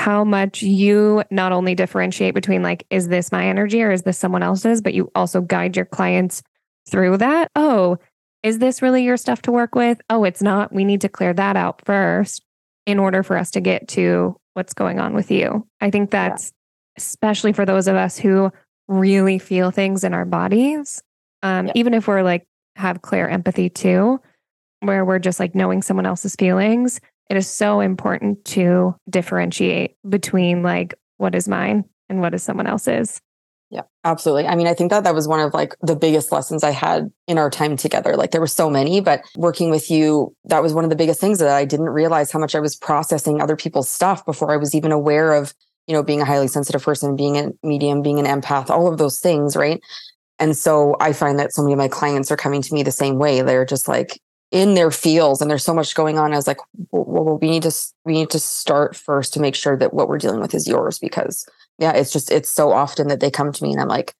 how 0.00 0.24
much 0.24 0.62
you 0.62 1.22
not 1.30 1.52
only 1.52 1.74
differentiate 1.74 2.32
between 2.32 2.62
like 2.62 2.86
is 2.88 3.08
this 3.08 3.30
my 3.30 3.46
energy 3.46 3.82
or 3.82 3.90
is 3.90 4.00
this 4.00 4.16
someone 4.16 4.42
else's 4.42 4.80
but 4.80 4.94
you 4.94 5.12
also 5.14 5.42
guide 5.42 5.76
your 5.76 5.84
clients 5.84 6.42
through 6.88 7.18
that. 7.18 7.50
Oh 7.54 7.98
is 8.42 8.60
this 8.60 8.80
really 8.80 9.04
your 9.04 9.18
stuff 9.18 9.42
to 9.42 9.52
work 9.52 9.74
with? 9.74 10.00
Oh 10.08 10.24
it's 10.24 10.40
not. 10.40 10.72
We 10.72 10.86
need 10.86 11.02
to 11.02 11.10
clear 11.10 11.34
that 11.34 11.54
out 11.54 11.84
first 11.84 12.42
in 12.86 12.98
order 12.98 13.22
for 13.22 13.36
us 13.36 13.50
to 13.50 13.60
get 13.60 13.88
to 13.88 14.40
what's 14.54 14.72
going 14.72 14.98
on 15.00 15.12
with 15.12 15.30
you. 15.30 15.66
I 15.82 15.90
think 15.90 16.10
that's 16.10 16.46
yeah. 16.46 17.02
especially 17.02 17.52
for 17.52 17.66
those 17.66 17.86
of 17.86 17.96
us 17.96 18.16
who 18.16 18.50
really 18.88 19.38
feel 19.38 19.70
things 19.70 20.02
in 20.02 20.14
our 20.14 20.24
bodies. 20.24 21.02
Um, 21.42 21.66
yeah. 21.66 21.72
even 21.76 21.92
if 21.92 22.08
we're 22.08 22.22
like 22.22 22.46
have 22.76 23.02
clear 23.02 23.28
empathy 23.28 23.68
too 23.68 24.18
where 24.80 25.04
we're 25.04 25.18
just 25.18 25.40
like 25.40 25.54
knowing 25.54 25.82
someone 25.82 26.06
else's 26.06 26.36
feelings 26.36 27.02
it 27.30 27.36
is 27.36 27.48
so 27.48 27.80
important 27.80 28.44
to 28.44 28.94
differentiate 29.08 29.96
between 30.06 30.62
like 30.62 30.94
what 31.16 31.34
is 31.34 31.46
mine 31.46 31.84
and 32.08 32.20
what 32.20 32.34
is 32.34 32.42
someone 32.42 32.66
else's. 32.66 33.22
Yeah, 33.70 33.82
absolutely. 34.02 34.48
I 34.48 34.56
mean, 34.56 34.66
I 34.66 34.74
think 34.74 34.90
that 34.90 35.04
that 35.04 35.14
was 35.14 35.28
one 35.28 35.38
of 35.38 35.54
like 35.54 35.76
the 35.80 35.94
biggest 35.94 36.32
lessons 36.32 36.64
I 36.64 36.72
had 36.72 37.08
in 37.28 37.38
our 37.38 37.48
time 37.48 37.76
together. 37.76 38.16
Like 38.16 38.32
there 38.32 38.40
were 38.40 38.48
so 38.48 38.68
many, 38.68 39.00
but 39.00 39.22
working 39.36 39.70
with 39.70 39.92
you, 39.92 40.34
that 40.46 40.60
was 40.60 40.74
one 40.74 40.82
of 40.82 40.90
the 40.90 40.96
biggest 40.96 41.20
things 41.20 41.38
that 41.38 41.48
I 41.48 41.64
didn't 41.64 41.90
realize 41.90 42.32
how 42.32 42.40
much 42.40 42.56
I 42.56 42.60
was 42.60 42.74
processing 42.74 43.40
other 43.40 43.54
people's 43.54 43.88
stuff 43.88 44.26
before 44.26 44.52
I 44.52 44.56
was 44.56 44.74
even 44.74 44.90
aware 44.90 45.32
of, 45.32 45.54
you 45.86 45.94
know, 45.94 46.02
being 46.02 46.20
a 46.20 46.24
highly 46.24 46.48
sensitive 46.48 46.82
person, 46.82 47.14
being 47.14 47.38
a 47.38 47.52
medium, 47.62 48.02
being 48.02 48.18
an 48.18 48.26
empath, 48.26 48.70
all 48.70 48.88
of 48.88 48.98
those 48.98 49.20
things, 49.20 49.54
right? 49.54 49.80
And 50.40 50.56
so 50.56 50.96
I 50.98 51.12
find 51.12 51.38
that 51.38 51.52
so 51.52 51.62
many 51.62 51.74
of 51.74 51.78
my 51.78 51.86
clients 51.86 52.32
are 52.32 52.36
coming 52.36 52.62
to 52.62 52.74
me 52.74 52.82
the 52.82 52.90
same 52.90 53.18
way. 53.18 53.42
They're 53.42 53.64
just 53.64 53.86
like, 53.86 54.18
in 54.50 54.74
their 54.74 54.90
fields 54.90 55.40
and 55.40 55.50
there's 55.50 55.64
so 55.64 55.74
much 55.74 55.94
going 55.94 56.18
on. 56.18 56.32
I 56.32 56.36
was 56.36 56.46
like, 56.46 56.58
well, 56.90 57.38
we 57.40 57.50
need 57.50 57.62
to 57.62 57.72
we 58.04 58.14
need 58.14 58.30
to 58.30 58.38
start 58.38 58.96
first 58.96 59.32
to 59.34 59.40
make 59.40 59.54
sure 59.54 59.76
that 59.76 59.94
what 59.94 60.08
we're 60.08 60.18
dealing 60.18 60.40
with 60.40 60.54
is 60.54 60.66
yours 60.66 60.98
because 60.98 61.46
yeah, 61.78 61.92
it's 61.92 62.12
just 62.12 62.30
it's 62.30 62.50
so 62.50 62.72
often 62.72 63.08
that 63.08 63.20
they 63.20 63.30
come 63.30 63.52
to 63.52 63.64
me 63.64 63.72
and 63.72 63.80
I'm 63.80 63.88
like, 63.88 64.14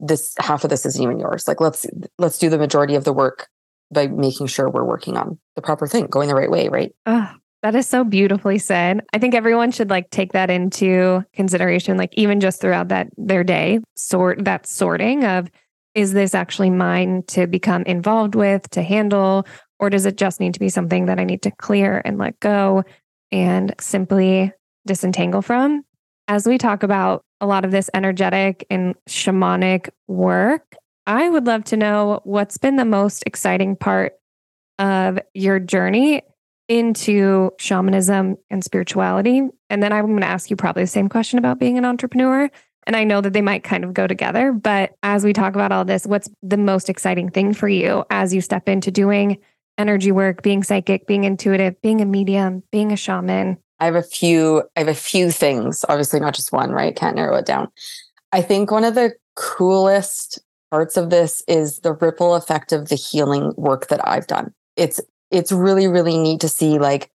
this 0.00 0.34
half 0.38 0.64
of 0.64 0.70
this 0.70 0.84
isn't 0.86 1.02
even 1.02 1.20
yours. 1.20 1.46
Like 1.46 1.60
let's 1.60 1.86
let's 2.18 2.38
do 2.38 2.50
the 2.50 2.58
majority 2.58 2.94
of 2.94 3.04
the 3.04 3.12
work 3.12 3.48
by 3.92 4.08
making 4.08 4.48
sure 4.48 4.68
we're 4.68 4.84
working 4.84 5.16
on 5.16 5.38
the 5.54 5.62
proper 5.62 5.86
thing, 5.86 6.06
going 6.06 6.28
the 6.28 6.34
right 6.34 6.50
way, 6.50 6.68
right? 6.68 6.92
Oh, 7.06 7.30
that 7.62 7.76
is 7.76 7.86
so 7.86 8.04
beautifully 8.04 8.58
said. 8.58 9.04
I 9.12 9.18
think 9.18 9.34
everyone 9.34 9.70
should 9.70 9.90
like 9.90 10.10
take 10.10 10.32
that 10.32 10.50
into 10.50 11.24
consideration, 11.32 11.96
like 11.96 12.12
even 12.14 12.40
just 12.40 12.60
throughout 12.60 12.88
that 12.88 13.08
their 13.16 13.44
day, 13.44 13.80
sort 13.94 14.44
that 14.44 14.66
sorting 14.66 15.24
of 15.24 15.48
is 15.94 16.12
this 16.12 16.34
actually 16.34 16.68
mine 16.68 17.22
to 17.26 17.46
become 17.46 17.82
involved 17.84 18.34
with, 18.34 18.68
to 18.70 18.82
handle, 18.82 19.46
or 19.78 19.90
does 19.90 20.06
it 20.06 20.16
just 20.16 20.40
need 20.40 20.54
to 20.54 20.60
be 20.60 20.68
something 20.68 21.06
that 21.06 21.18
I 21.18 21.24
need 21.24 21.42
to 21.42 21.50
clear 21.50 22.02
and 22.04 22.18
let 22.18 22.38
go 22.40 22.84
and 23.32 23.74
simply 23.80 24.52
disentangle 24.86 25.42
from? 25.42 25.84
As 26.28 26.46
we 26.46 26.58
talk 26.58 26.82
about 26.82 27.24
a 27.40 27.46
lot 27.46 27.64
of 27.64 27.70
this 27.70 27.90
energetic 27.94 28.66
and 28.70 28.94
shamanic 29.08 29.90
work, 30.08 30.76
I 31.06 31.28
would 31.28 31.46
love 31.46 31.64
to 31.64 31.76
know 31.76 32.20
what's 32.24 32.58
been 32.58 32.76
the 32.76 32.84
most 32.84 33.22
exciting 33.26 33.76
part 33.76 34.14
of 34.78 35.18
your 35.34 35.60
journey 35.60 36.22
into 36.68 37.50
shamanism 37.58 38.36
and 38.50 38.64
spirituality. 38.64 39.42
And 39.70 39.82
then 39.82 39.92
I'm 39.92 40.06
going 40.06 40.20
to 40.20 40.26
ask 40.26 40.50
you 40.50 40.56
probably 40.56 40.82
the 40.82 40.88
same 40.88 41.08
question 41.08 41.38
about 41.38 41.60
being 41.60 41.78
an 41.78 41.84
entrepreneur. 41.84 42.50
And 42.86 42.96
I 42.96 43.04
know 43.04 43.20
that 43.20 43.32
they 43.32 43.42
might 43.42 43.64
kind 43.64 43.84
of 43.84 43.94
go 43.94 44.06
together. 44.06 44.52
But 44.52 44.96
as 45.02 45.24
we 45.24 45.32
talk 45.32 45.54
about 45.54 45.72
all 45.72 45.84
this, 45.84 46.06
what's 46.06 46.28
the 46.42 46.56
most 46.56 46.88
exciting 46.88 47.30
thing 47.30 47.52
for 47.52 47.68
you 47.68 48.04
as 48.10 48.34
you 48.34 48.40
step 48.40 48.68
into 48.68 48.90
doing 48.90 49.38
energy 49.78 50.12
work, 50.12 50.42
being 50.42 50.62
psychic, 50.62 51.06
being 51.06 51.24
intuitive, 51.24 51.80
being 51.82 52.00
a 52.00 52.06
medium, 52.06 52.62
being 52.70 52.92
a 52.92 52.96
shaman? 52.96 53.58
I 53.78 53.84
have 53.84 53.94
a 53.94 54.02
few, 54.02 54.62
I 54.76 54.80
have 54.80 54.88
a 54.88 54.94
few 54.94 55.30
things, 55.30 55.84
obviously 55.88 56.20
not 56.20 56.34
just 56.34 56.52
one, 56.52 56.70
right? 56.70 56.96
Can't 56.96 57.16
narrow 57.16 57.36
it 57.36 57.46
down. 57.46 57.68
I 58.32 58.42
think 58.42 58.70
one 58.70 58.84
of 58.84 58.94
the 58.94 59.12
coolest 59.34 60.40
parts 60.70 60.96
of 60.96 61.10
this 61.10 61.42
is 61.46 61.80
the 61.80 61.92
ripple 61.92 62.34
effect 62.34 62.72
of 62.72 62.88
the 62.88 62.96
healing 62.96 63.52
work 63.56 63.88
that 63.88 64.06
I've 64.06 64.26
done. 64.26 64.52
It's 64.76 65.00
it's 65.30 65.52
really 65.52 65.86
really 65.86 66.18
neat 66.18 66.40
to 66.40 66.48
see 66.48 66.78
like 66.78 67.10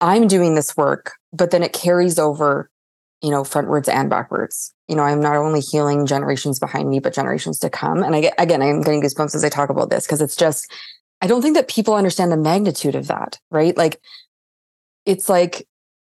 I'm 0.00 0.28
doing 0.28 0.54
this 0.54 0.76
work, 0.76 1.12
but 1.32 1.50
then 1.50 1.62
it 1.62 1.72
carries 1.72 2.18
over, 2.18 2.70
you 3.22 3.30
know, 3.30 3.42
frontwards 3.42 3.88
and 3.88 4.08
backwards. 4.08 4.72
You 4.86 4.96
know, 4.96 5.02
I'm 5.02 5.20
not 5.20 5.36
only 5.36 5.60
healing 5.60 6.06
generations 6.06 6.58
behind 6.58 6.88
me, 6.88 7.00
but 7.00 7.14
generations 7.14 7.58
to 7.60 7.70
come. 7.70 8.02
And 8.02 8.14
I 8.14 8.20
get 8.20 8.34
again, 8.38 8.62
I'm 8.62 8.82
getting 8.82 9.02
goosebumps 9.02 9.34
as 9.34 9.44
I 9.44 9.48
talk 9.48 9.70
about 9.70 9.90
this 9.90 10.06
because 10.06 10.22
it's 10.22 10.36
just 10.36 10.72
I 11.20 11.26
don't 11.26 11.42
think 11.42 11.56
that 11.56 11.68
people 11.68 11.94
understand 11.94 12.30
the 12.30 12.36
magnitude 12.36 12.94
of 12.94 13.08
that, 13.08 13.38
right? 13.50 13.76
Like 13.76 14.00
it's 15.04 15.28
like 15.28 15.66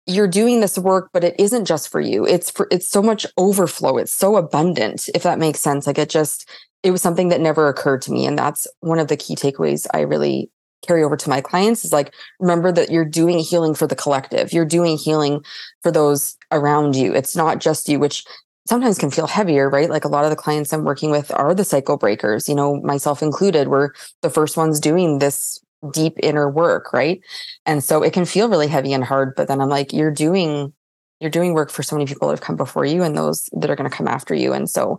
you're 0.07 0.29
doing 0.29 0.61
this 0.61 0.77
work 0.79 1.11
but 1.13 1.25
it 1.25 1.35
isn't 1.39 1.65
just 1.65 1.89
for 1.89 2.01
you. 2.01 2.27
It's 2.27 2.51
for 2.51 2.69
it's 2.71 2.89
so 2.89 3.03
much 3.03 3.27
overflow. 3.37 3.99
It's 3.99 4.13
so 4.13 4.37
abundant 4.37 5.09
if 5.15 5.23
that 5.23 5.39
makes 5.39 5.61
sense. 5.61 5.87
Like 5.87 5.99
it 5.99 6.11
just 6.11 6.49
it 6.83 6.91
was 6.91 7.03
something 7.03 7.29
that 7.29 7.41
never 7.41 7.69
occurred 7.69 8.03
to 8.03 8.13
me 8.13 8.27
and 8.27 8.39
that's 8.39 8.67
one 8.81 8.99
of 8.99 9.09
the 9.09 9.17
key 9.17 9.35
takeaways 9.35 9.87
I 9.93 10.01
really 10.01 10.51
carry 10.87 11.03
over 11.05 11.17
to 11.17 11.31
my 11.31 11.41
clients 11.41 11.85
is 11.85 11.93
like 11.93 12.13
remember 12.41 12.73
that 12.73 12.91
you're 12.91 13.05
doing 13.05 13.39
healing 13.39 13.75
for 13.75 13.87
the 13.87 13.97
collective. 13.97 14.53
You're 14.53 14.65
doing 14.65 14.99
healing 14.99 15.45
for 15.83 15.91
those 15.93 16.37
around 16.51 16.97
you. 16.97 17.15
It's 17.15 17.37
not 17.37 17.61
just 17.61 17.89
you, 17.89 17.99
which 17.99 18.25
sometimes 18.67 18.99
can 18.99 19.11
feel 19.11 19.27
heavier, 19.27 19.69
right? 19.69 19.91
Like 19.91 20.05
a 20.05 20.09
lot 20.09 20.25
of 20.25 20.31
the 20.31 20.37
clients 20.37 20.73
I'm 20.73 20.85
working 20.85 21.11
with 21.11 21.33
are 21.35 21.55
the 21.55 21.65
cycle 21.65 21.97
breakers, 21.97 22.49
you 22.49 22.55
know, 22.55 22.81
myself 22.81 23.23
included. 23.23 23.69
We're 23.69 23.91
the 24.23 24.31
first 24.31 24.57
ones 24.57 24.81
doing 24.81 25.19
this 25.19 25.59
deep 25.93 26.15
inner 26.23 26.49
work, 26.49 26.93
right? 26.93 27.21
And 27.67 27.83
so 27.83 28.03
it 28.03 28.13
can 28.13 28.25
feel 28.25 28.49
really 28.49 28.69
heavy 28.69 28.93
and 28.93 29.03
hard, 29.03 29.35
but 29.37 29.49
then 29.49 29.61
I'm 29.61 29.69
like, 29.69 29.93
you're 29.93 30.13
doing 30.13 30.73
you're 31.21 31.31
doing 31.31 31.55
work 31.55 31.71
for 31.71 31.85
so 31.85 31.95
many 31.95 32.05
people 32.05 32.27
that 32.27 32.33
have 32.33 32.41
come 32.41 32.57
before 32.57 32.85
you 32.85 33.05
and 33.05 33.17
those 33.17 33.49
that 33.53 33.71
are 33.71 33.77
going 33.77 33.89
to 33.89 33.97
come 33.97 34.09
after 34.09 34.35
you. 34.35 34.53
And 34.53 34.69
so 34.69 34.99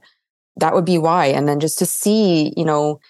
that 0.56 0.74
would 0.74 0.86
be 0.86 0.98
why. 0.98 1.26
And 1.26 1.50
then 1.50 1.60
just 1.60 1.78
to 1.80 1.86
see, 1.86 2.54
you 2.56 2.64
know, 2.64 3.02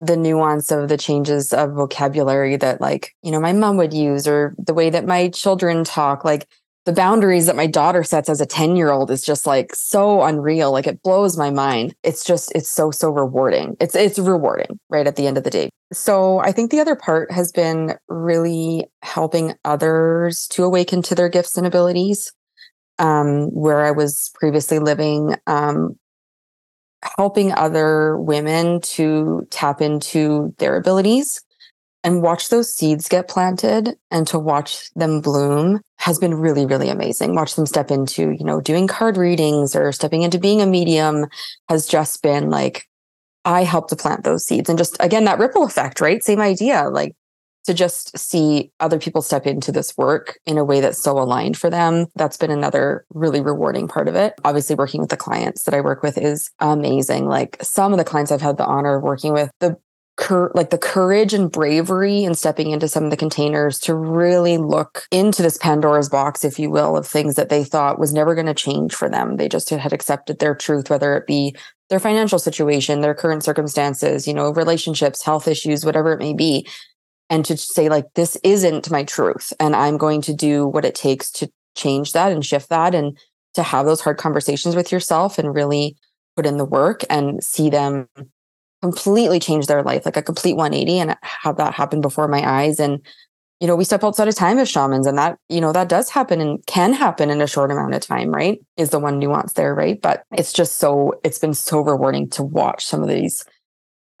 the 0.00 0.16
nuance 0.16 0.70
of 0.70 0.88
the 0.88 0.96
changes 0.96 1.52
of 1.52 1.72
vocabulary 1.72 2.56
that 2.56 2.80
like, 2.80 3.14
you 3.22 3.30
know, 3.30 3.38
my 3.40 3.52
mom 3.52 3.76
would 3.76 3.92
use 3.92 4.26
or 4.26 4.54
the 4.56 4.72
way 4.72 4.88
that 4.88 5.04
my 5.04 5.28
children 5.28 5.84
talk, 5.84 6.24
like 6.24 6.48
the 6.84 6.92
boundaries 6.92 7.46
that 7.46 7.56
my 7.56 7.66
daughter 7.66 8.02
sets 8.02 8.28
as 8.28 8.40
a 8.40 8.46
10 8.46 8.76
year 8.76 8.90
old 8.90 9.10
is 9.10 9.22
just 9.22 9.46
like 9.46 9.74
so 9.74 10.22
unreal. 10.22 10.70
Like 10.70 10.86
it 10.86 11.02
blows 11.02 11.36
my 11.36 11.50
mind. 11.50 11.94
It's 12.02 12.24
just 12.24 12.52
it's 12.54 12.68
so 12.68 12.90
so 12.90 13.10
rewarding. 13.10 13.76
It's 13.80 13.94
it's 13.94 14.18
rewarding 14.18 14.78
right 14.90 15.06
at 15.06 15.16
the 15.16 15.26
end 15.26 15.38
of 15.38 15.44
the 15.44 15.50
day. 15.50 15.70
So 15.92 16.38
i 16.40 16.52
think 16.52 16.70
the 16.70 16.80
other 16.80 16.96
part 16.96 17.30
has 17.30 17.52
been 17.52 17.94
really 18.08 18.86
helping 19.02 19.54
others 19.64 20.46
to 20.48 20.64
awaken 20.64 21.02
to 21.02 21.14
their 21.14 21.28
gifts 21.28 21.56
and 21.56 21.66
abilities. 21.66 22.32
Um, 23.00 23.46
where 23.48 23.84
i 23.84 23.90
was 23.90 24.30
previously 24.34 24.78
living 24.78 25.34
um, 25.48 25.98
helping 27.16 27.52
other 27.52 28.16
women 28.18 28.80
to 28.82 29.46
tap 29.50 29.80
into 29.80 30.54
their 30.58 30.76
abilities 30.76 31.42
and 32.04 32.22
watch 32.22 32.50
those 32.50 32.72
seeds 32.72 33.08
get 33.08 33.28
planted 33.28 33.96
and 34.10 34.26
to 34.28 34.38
watch 34.38 34.90
them 34.94 35.20
bloom 35.20 35.80
has 35.96 36.18
been 36.18 36.34
really 36.34 36.66
really 36.66 36.90
amazing. 36.90 37.34
Watch 37.34 37.56
them 37.56 37.66
step 37.66 37.90
into 37.90 38.30
you 38.30 38.44
know 38.44 38.60
doing 38.60 38.86
card 38.86 39.16
readings 39.16 39.74
or 39.74 39.90
stepping 39.90 40.22
into 40.22 40.38
being 40.38 40.60
a 40.60 40.66
medium 40.66 41.26
has 41.68 41.86
just 41.86 42.22
been 42.22 42.50
like 42.50 42.86
i 43.46 43.64
helped 43.64 43.90
to 43.90 43.96
plant 43.96 44.22
those 44.22 44.44
seeds. 44.44 44.68
And 44.68 44.78
just 44.78 44.96
again 45.00 45.24
that 45.24 45.38
ripple 45.38 45.64
effect 45.64 46.00
right? 46.00 46.22
Same 46.22 46.40
idea 46.40 46.84
like 46.90 47.16
to 47.64 47.72
just 47.72 48.16
see 48.18 48.70
other 48.78 48.98
people 48.98 49.22
step 49.22 49.46
into 49.46 49.72
this 49.72 49.96
work 49.96 50.38
in 50.44 50.58
a 50.58 50.64
way 50.64 50.82
that's 50.82 51.02
so 51.02 51.18
aligned 51.18 51.56
for 51.56 51.70
them 51.70 52.06
that's 52.14 52.36
been 52.36 52.50
another 52.50 53.06
really 53.14 53.40
rewarding 53.40 53.88
part 53.88 54.06
of 54.06 54.14
it. 54.14 54.34
Obviously 54.44 54.76
working 54.76 55.00
with 55.00 55.08
the 55.08 55.16
clients 55.16 55.62
that 55.62 55.72
i 55.72 55.80
work 55.80 56.02
with 56.02 56.18
is 56.18 56.50
amazing. 56.60 57.26
Like 57.26 57.56
some 57.62 57.92
of 57.92 57.98
the 57.98 58.04
clients 58.04 58.30
i've 58.30 58.42
had 58.42 58.58
the 58.58 58.66
honor 58.66 58.96
of 58.96 59.02
working 59.02 59.32
with 59.32 59.50
the 59.60 59.78
cur- 60.16 60.52
like 60.54 60.70
the 60.70 60.78
courage 60.78 61.34
and 61.34 61.50
bravery 61.50 62.24
in 62.24 62.34
stepping 62.34 62.70
into 62.70 62.88
some 62.88 63.04
of 63.04 63.10
the 63.10 63.16
containers 63.16 63.78
to 63.80 63.94
really 63.94 64.58
look 64.58 65.06
into 65.10 65.42
this 65.42 65.58
Pandora's 65.58 66.08
box, 66.08 66.44
if 66.44 66.58
you 66.58 66.70
will, 66.70 66.96
of 66.96 67.06
things 67.06 67.34
that 67.34 67.48
they 67.48 67.64
thought 67.64 67.98
was 67.98 68.12
never 68.12 68.34
going 68.34 68.46
to 68.46 68.54
change 68.54 68.94
for 68.94 69.08
them. 69.08 69.36
They 69.36 69.48
just 69.48 69.70
had 69.70 69.92
accepted 69.92 70.38
their 70.38 70.54
truth, 70.54 70.90
whether 70.90 71.16
it 71.16 71.26
be 71.26 71.56
their 71.90 72.00
financial 72.00 72.38
situation, 72.38 73.00
their 73.00 73.14
current 73.14 73.44
circumstances, 73.44 74.26
you 74.26 74.34
know, 74.34 74.50
relationships, 74.50 75.24
health 75.24 75.48
issues, 75.48 75.84
whatever 75.84 76.12
it 76.12 76.20
may 76.20 76.32
be. 76.32 76.66
And 77.30 77.44
to 77.46 77.56
say, 77.56 77.88
like, 77.88 78.06
this 78.14 78.36
isn't 78.44 78.90
my 78.90 79.02
truth. 79.04 79.52
And 79.58 79.74
I'm 79.74 79.96
going 79.96 80.20
to 80.22 80.34
do 80.34 80.66
what 80.66 80.84
it 80.84 80.94
takes 80.94 81.30
to 81.32 81.50
change 81.74 82.12
that 82.12 82.30
and 82.30 82.44
shift 82.44 82.68
that 82.68 82.94
and 82.94 83.18
to 83.54 83.62
have 83.62 83.86
those 83.86 84.00
hard 84.00 84.18
conversations 84.18 84.76
with 84.76 84.92
yourself 84.92 85.38
and 85.38 85.54
really 85.54 85.96
put 86.36 86.46
in 86.46 86.58
the 86.58 86.64
work 86.64 87.02
and 87.08 87.42
see 87.42 87.70
them 87.70 88.08
completely 88.84 89.40
changed 89.40 89.66
their 89.66 89.82
life, 89.82 90.04
like 90.04 90.18
a 90.18 90.22
complete 90.22 90.56
180 90.56 90.98
and 90.98 91.16
have 91.22 91.56
that 91.56 91.72
happen 91.72 92.02
before 92.02 92.28
my 92.28 92.46
eyes. 92.46 92.78
And, 92.78 93.00
you 93.58 93.66
know, 93.66 93.76
we 93.76 93.84
step 93.84 94.04
outside 94.04 94.28
of 94.28 94.34
time 94.34 94.58
as 94.58 94.68
shamans 94.68 95.06
and 95.06 95.16
that, 95.16 95.38
you 95.48 95.58
know, 95.58 95.72
that 95.72 95.88
does 95.88 96.10
happen 96.10 96.38
and 96.38 96.64
can 96.66 96.92
happen 96.92 97.30
in 97.30 97.40
a 97.40 97.46
short 97.46 97.70
amount 97.70 97.94
of 97.94 98.02
time, 98.02 98.30
right? 98.30 98.58
Is 98.76 98.90
the 98.90 98.98
one 98.98 99.18
nuance 99.18 99.54
there, 99.54 99.74
right? 99.74 99.98
But 100.02 100.24
it's 100.32 100.52
just 100.52 100.76
so, 100.76 101.18
it's 101.24 101.38
been 101.38 101.54
so 101.54 101.80
rewarding 101.80 102.28
to 102.30 102.42
watch 102.42 102.84
some 102.84 103.02
of 103.02 103.08
these 103.08 103.42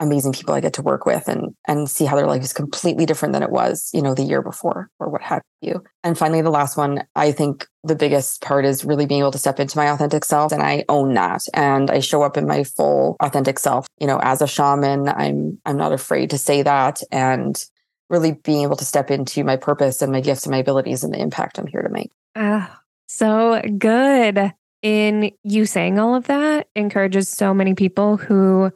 amazing 0.00 0.32
people 0.32 0.54
I 0.54 0.60
get 0.60 0.72
to 0.74 0.82
work 0.82 1.06
with 1.06 1.28
and 1.28 1.54
and 1.66 1.88
see 1.88 2.04
how 2.04 2.16
their 2.16 2.26
life 2.26 2.42
is 2.42 2.52
completely 2.52 3.06
different 3.06 3.32
than 3.32 3.42
it 3.42 3.50
was, 3.50 3.90
you 3.92 4.02
know, 4.02 4.14
the 4.14 4.22
year 4.22 4.42
before 4.42 4.90
or 4.98 5.08
what 5.08 5.22
have 5.22 5.42
you. 5.60 5.82
And 6.02 6.18
finally 6.18 6.42
the 6.42 6.50
last 6.50 6.76
one, 6.76 7.04
I 7.14 7.32
think 7.32 7.66
the 7.84 7.94
biggest 7.94 8.42
part 8.42 8.64
is 8.64 8.84
really 8.84 9.06
being 9.06 9.20
able 9.20 9.30
to 9.32 9.38
step 9.38 9.60
into 9.60 9.78
my 9.78 9.90
authentic 9.90 10.24
self 10.24 10.52
and 10.52 10.62
I 10.62 10.84
own 10.88 11.14
that 11.14 11.42
and 11.54 11.90
I 11.90 12.00
show 12.00 12.22
up 12.22 12.36
in 12.36 12.46
my 12.46 12.64
full 12.64 13.16
authentic 13.20 13.58
self. 13.58 13.86
You 13.98 14.06
know, 14.06 14.18
as 14.22 14.42
a 14.42 14.48
shaman, 14.48 15.08
I'm 15.08 15.58
I'm 15.64 15.76
not 15.76 15.92
afraid 15.92 16.30
to 16.30 16.38
say 16.38 16.62
that 16.62 17.02
and 17.10 17.62
really 18.10 18.32
being 18.32 18.62
able 18.62 18.76
to 18.76 18.84
step 18.84 19.10
into 19.10 19.44
my 19.44 19.56
purpose 19.56 20.02
and 20.02 20.12
my 20.12 20.20
gifts 20.20 20.44
and 20.44 20.50
my 20.50 20.58
abilities 20.58 21.04
and 21.04 21.12
the 21.12 21.18
impact 21.18 21.58
I'm 21.58 21.66
here 21.66 21.82
to 21.82 21.88
make. 21.88 22.10
Ah, 22.36 22.80
so 23.06 23.60
good. 23.78 24.52
In 24.82 25.32
you 25.42 25.64
saying 25.64 25.98
all 25.98 26.14
of 26.14 26.26
that 26.26 26.68
encourages 26.76 27.30
so 27.30 27.54
many 27.54 27.74
people 27.74 28.18
who 28.18 28.70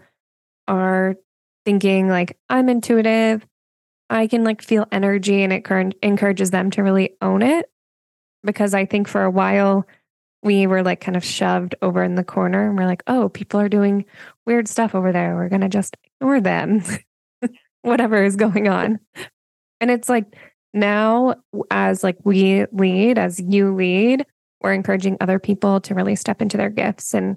are 0.68 1.16
thinking 1.64 2.08
like 2.08 2.38
I'm 2.48 2.68
intuitive, 2.68 3.44
I 4.10 4.26
can 4.26 4.44
like 4.44 4.62
feel 4.62 4.86
energy 4.92 5.42
and 5.42 5.52
it 5.52 5.66
encourages 6.02 6.50
them 6.50 6.70
to 6.72 6.82
really 6.82 7.16
own 7.20 7.42
it 7.42 7.70
because 8.44 8.74
I 8.74 8.86
think 8.86 9.08
for 9.08 9.24
a 9.24 9.30
while 9.30 9.86
we 10.42 10.66
were 10.66 10.82
like 10.82 11.00
kind 11.00 11.16
of 11.16 11.24
shoved 11.24 11.74
over 11.82 12.02
in 12.04 12.14
the 12.14 12.24
corner 12.24 12.68
and 12.68 12.78
we're 12.78 12.86
like, 12.86 13.02
"Oh, 13.06 13.28
people 13.28 13.58
are 13.60 13.68
doing 13.68 14.04
weird 14.46 14.68
stuff 14.68 14.94
over 14.94 15.12
there. 15.12 15.34
We're 15.34 15.48
going 15.48 15.62
to 15.62 15.68
just 15.68 15.96
ignore 16.04 16.40
them." 16.40 16.82
Whatever 17.82 18.22
is 18.22 18.36
going 18.36 18.68
on. 18.68 19.00
And 19.80 19.90
it's 19.90 20.08
like 20.08 20.36
now 20.74 21.36
as 21.70 22.04
like 22.04 22.18
we 22.24 22.66
lead, 22.72 23.18
as 23.18 23.40
you 23.40 23.74
lead, 23.74 24.26
we're 24.60 24.72
encouraging 24.72 25.16
other 25.20 25.38
people 25.38 25.80
to 25.82 25.94
really 25.94 26.16
step 26.16 26.42
into 26.42 26.56
their 26.56 26.70
gifts 26.70 27.14
and 27.14 27.36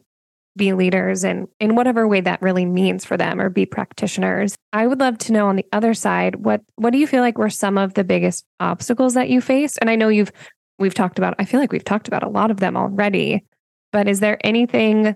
be 0.57 0.73
leaders 0.73 1.23
and 1.23 1.47
in 1.59 1.75
whatever 1.75 2.07
way 2.07 2.21
that 2.21 2.41
really 2.41 2.65
means 2.65 3.05
for 3.05 3.15
them 3.15 3.39
or 3.39 3.49
be 3.49 3.65
practitioners. 3.65 4.55
I 4.73 4.85
would 4.85 4.99
love 4.99 5.17
to 5.19 5.31
know 5.31 5.47
on 5.47 5.55
the 5.55 5.65
other 5.71 5.93
side 5.93 6.35
what 6.35 6.61
what 6.75 6.91
do 6.91 6.97
you 6.97 7.07
feel 7.07 7.21
like 7.21 7.37
were 7.37 7.49
some 7.49 7.77
of 7.77 7.93
the 7.93 8.03
biggest 8.03 8.45
obstacles 8.59 9.13
that 9.13 9.29
you 9.29 9.41
faced? 9.41 9.77
And 9.79 9.89
I 9.89 9.95
know 9.95 10.09
you've 10.09 10.31
we've 10.77 10.93
talked 10.93 11.17
about 11.17 11.35
I 11.39 11.45
feel 11.45 11.59
like 11.59 11.71
we've 11.71 11.83
talked 11.83 12.07
about 12.07 12.23
a 12.23 12.29
lot 12.29 12.51
of 12.51 12.59
them 12.59 12.75
already, 12.75 13.45
but 13.91 14.07
is 14.07 14.19
there 14.19 14.37
anything 14.45 15.15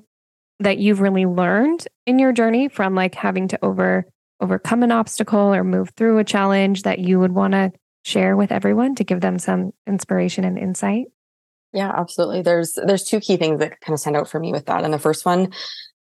that 0.59 0.77
you've 0.77 1.01
really 1.01 1.25
learned 1.25 1.85
in 2.05 2.17
your 2.17 2.31
journey 2.31 2.69
from 2.69 2.95
like 2.95 3.15
having 3.15 3.49
to 3.49 3.59
over 3.63 4.05
overcome 4.39 4.83
an 4.83 4.91
obstacle 4.91 5.53
or 5.53 5.63
move 5.63 5.89
through 5.97 6.17
a 6.17 6.23
challenge 6.23 6.83
that 6.83 6.99
you 6.99 7.19
would 7.19 7.31
want 7.31 7.53
to 7.53 7.71
share 8.03 8.37
with 8.37 8.51
everyone 8.51 8.95
to 8.95 9.03
give 9.03 9.21
them 9.21 9.39
some 9.39 9.73
inspiration 9.87 10.43
and 10.43 10.57
insight? 10.57 11.07
Yeah, 11.75 11.91
absolutely. 11.95 12.41
There's 12.41 12.73
there's 12.85 13.03
two 13.03 13.19
key 13.19 13.37
things 13.37 13.59
that 13.59 13.81
kind 13.81 13.93
of 13.93 13.99
stand 13.99 14.15
out 14.15 14.29
for 14.29 14.39
me 14.39 14.53
with 14.53 14.65
that. 14.67 14.85
And 14.85 14.93
the 14.93 14.99
first 14.99 15.25
one 15.25 15.53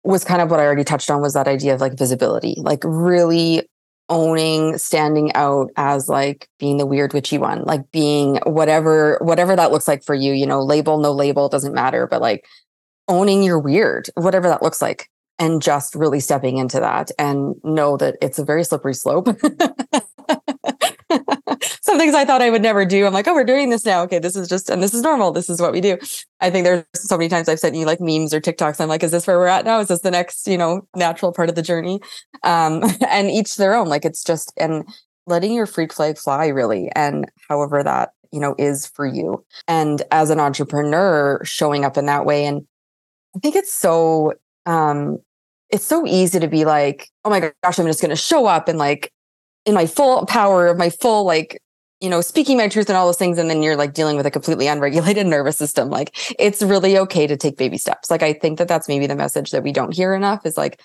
was 0.05 0.25
kind 0.25 0.43
of 0.43 0.51
what 0.51 0.61
I 0.61 0.65
already 0.67 0.85
touched 0.85 1.11
on 1.11 1.23
was 1.23 1.35
that 1.35 1.49
idea 1.49 1.75
of 1.75 1.81
like 1.83 1.99
visibility, 1.99 2.57
like 2.59 2.81
really 2.85 3.69
owning 4.11 4.79
standing 4.79 5.33
out 5.35 5.71
as 5.77 6.09
like 6.09 6.49
being 6.61 6.79
the 6.79 6.87
weird 6.87 7.15
witchy 7.15 7.39
one, 7.39 7.65
like 7.65 7.91
being 7.93 8.39
whatever 8.47 9.19
whatever 9.23 9.57
that 9.57 9.73
looks 9.73 9.89
like 9.89 10.05
for 10.05 10.15
you, 10.17 10.35
you 10.35 10.47
know, 10.47 10.63
label 10.63 10.99
no 11.01 11.13
label 11.13 11.49
doesn't 11.49 11.75
matter, 11.75 12.09
but 12.09 12.23
like 12.23 12.45
owning 13.09 13.43
your 13.43 13.59
weird, 13.61 14.09
whatever 14.15 14.49
that 14.49 14.63
looks 14.63 14.83
like 14.83 15.11
and 15.39 15.63
just 15.63 15.95
really 15.97 16.21
stepping 16.21 16.59
into 16.59 16.81
that 16.81 17.11
and 17.19 17.57
know 17.65 17.97
that 17.97 18.17
it's 18.23 18.39
a 18.41 18.45
very 18.45 18.65
slippery 18.65 18.95
slope. 18.95 19.29
some 21.87 21.99
things 21.99 22.15
I 22.15 22.25
thought 22.25 22.43
I 22.43 22.51
would 22.51 22.63
never 22.63 22.85
do. 22.85 23.07
I'm 23.07 23.13
like, 23.13 23.27
oh, 23.29 23.35
we're 23.35 23.45
doing 23.45 23.71
this 23.71 23.85
now. 23.85 24.03
Okay, 24.03 24.19
this 24.19 24.37
is 24.37 24.49
just, 24.49 24.69
and 24.69 24.83
this 24.83 24.93
is 24.93 25.03
normal. 25.03 25.33
This 25.33 25.49
is 25.49 25.61
what 25.61 25.73
we 25.73 25.81
do. 25.81 25.97
I 26.41 26.51
think 26.51 26.65
there's 26.65 26.85
so 26.95 27.17
many 27.17 27.29
times 27.29 27.49
I've 27.49 27.61
sent 27.61 27.77
you 27.77 27.87
like 27.87 28.01
memes 28.01 28.35
or 28.35 28.41
TikToks. 28.41 28.81
I'm 28.81 28.89
like, 28.89 29.03
is 29.03 29.13
this 29.13 29.27
where 29.27 29.39
we're 29.39 29.47
at 29.47 29.65
now? 29.65 29.81
Is 29.81 29.89
this 29.89 30.01
the 30.01 30.11
next, 30.11 30.47
you 30.47 30.59
know, 30.59 30.87
natural 30.95 31.33
part 31.33 31.49
of 31.49 31.55
the 31.55 31.63
journey? 31.63 32.01
Um, 32.43 32.83
and 33.09 33.31
each 33.31 33.57
their 33.57 33.75
own. 33.75 33.89
Like 33.89 34.05
it's 34.05 34.23
just, 34.23 34.53
and 34.57 34.87
letting 35.27 35.55
your 35.55 35.67
freak 35.67 35.93
flag 35.93 36.19
fly 36.19 36.49
really. 36.49 36.91
And 36.95 37.31
however 37.49 37.83
that, 37.83 38.11
you 38.33 38.41
know, 38.41 38.55
is 38.59 38.87
for 38.87 39.07
you. 39.07 39.45
And 39.69 40.03
as 40.11 40.31
an 40.31 40.41
entrepreneur, 40.41 41.41
showing 41.45 41.85
up 41.85 41.97
in 41.97 42.07
that 42.07 42.27
way. 42.27 42.45
And 42.45 42.67
I 43.35 43.39
think 43.39 43.57
it's 43.57 43.73
so, 43.73 44.35
um, 44.67 45.19
it's 45.71 45.85
so 45.85 46.07
easy 46.07 46.39
to 46.41 46.49
be 46.49 46.65
like, 46.65 47.09
oh 47.25 47.31
my 47.31 47.53
gosh, 47.63 47.79
I'm 47.79 47.87
just 47.87 48.01
going 48.01 48.11
to 48.11 48.17
show 48.17 48.47
up 48.47 48.69
and 48.69 48.79
like 48.79 49.13
in 49.65 49.75
my 49.75 49.87
full 49.87 50.25
power 50.27 50.69
of 50.69 50.79
my 50.79 50.91
full 50.91 51.25
like 51.25 51.61
you 52.01 52.09
know 52.09 52.21
speaking 52.21 52.57
my 52.57 52.69
truth 52.69 52.89
and 52.89 52.97
all 52.97 53.07
those 53.07 53.19
things 53.19 53.39
and 53.39 53.49
then 53.49 53.63
you're 53.63 53.77
like 53.77 53.95
dealing 53.95 54.17
with 54.17 54.27
a 54.27 54.31
completely 54.31 54.67
unregulated 54.67 55.27
nervous 55.27 55.57
system 55.57 55.89
like 55.89 56.17
it's 56.39 56.63
really 56.63 56.99
okay 56.99 57.27
to 57.27 57.37
take 57.37 57.57
baby 57.57 57.79
steps 57.79 58.11
like 58.11 58.23
i 58.23 58.33
think 58.33 58.59
that 58.59 58.69
that's 58.69 58.89
maybe 58.89 59.07
the 59.07 59.17
message 59.17 59.51
that 59.51 59.63
we 59.63 59.73
don't 59.73 59.95
hear 59.95 60.15
enough 60.15 60.45
is 60.45 60.57
like 60.57 60.81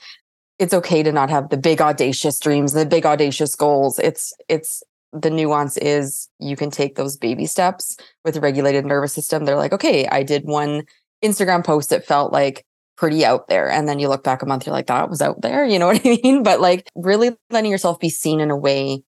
it's 0.60 0.74
okay 0.74 1.02
to 1.02 1.12
not 1.12 1.30
have 1.30 1.50
the 1.50 1.58
big 1.58 1.82
audacious 1.82 2.40
dreams 2.40 2.74
the 2.74 2.86
big 2.86 3.06
audacious 3.06 3.56
goals 3.56 4.00
it's 4.00 4.34
it's 4.48 4.84
the 5.14 5.30
nuance 5.30 5.78
is 5.78 6.30
you 6.40 6.56
can 6.56 6.72
take 6.72 6.96
those 6.96 7.18
baby 7.18 7.46
steps 7.46 7.98
with 8.24 8.38
a 8.38 8.40
regulated 8.40 8.86
nervous 8.86 9.14
system 9.14 9.46
they're 9.46 9.56
like 9.56 9.74
okay 9.74 10.08
i 10.08 10.24
did 10.24 10.46
one 10.46 10.84
instagram 11.24 11.64
post 11.64 11.90
that 11.90 12.06
felt 12.06 12.32
like 12.32 12.66
pretty 13.02 13.26
out 13.26 13.48
there. 13.48 13.68
And 13.68 13.88
then 13.88 13.98
you 13.98 14.08
look 14.08 14.24
back 14.24 14.44
a 14.44 14.46
month, 14.46 14.68
you're 14.68 14.76
like, 14.76 14.86
that 14.86 15.10
was 15.10 15.24
out 15.24 15.42
there. 15.42 15.66
You 15.72 15.80
know 15.80 15.88
what 15.88 16.06
I 16.06 16.20
mean? 16.24 16.44
But 16.44 16.62
like 16.62 16.88
really 16.96 17.32
letting 17.50 17.72
yourself 17.72 18.00
be 18.00 18.10
seen 18.10 18.40
in 18.40 18.52
a 18.52 18.58
way 18.58 19.04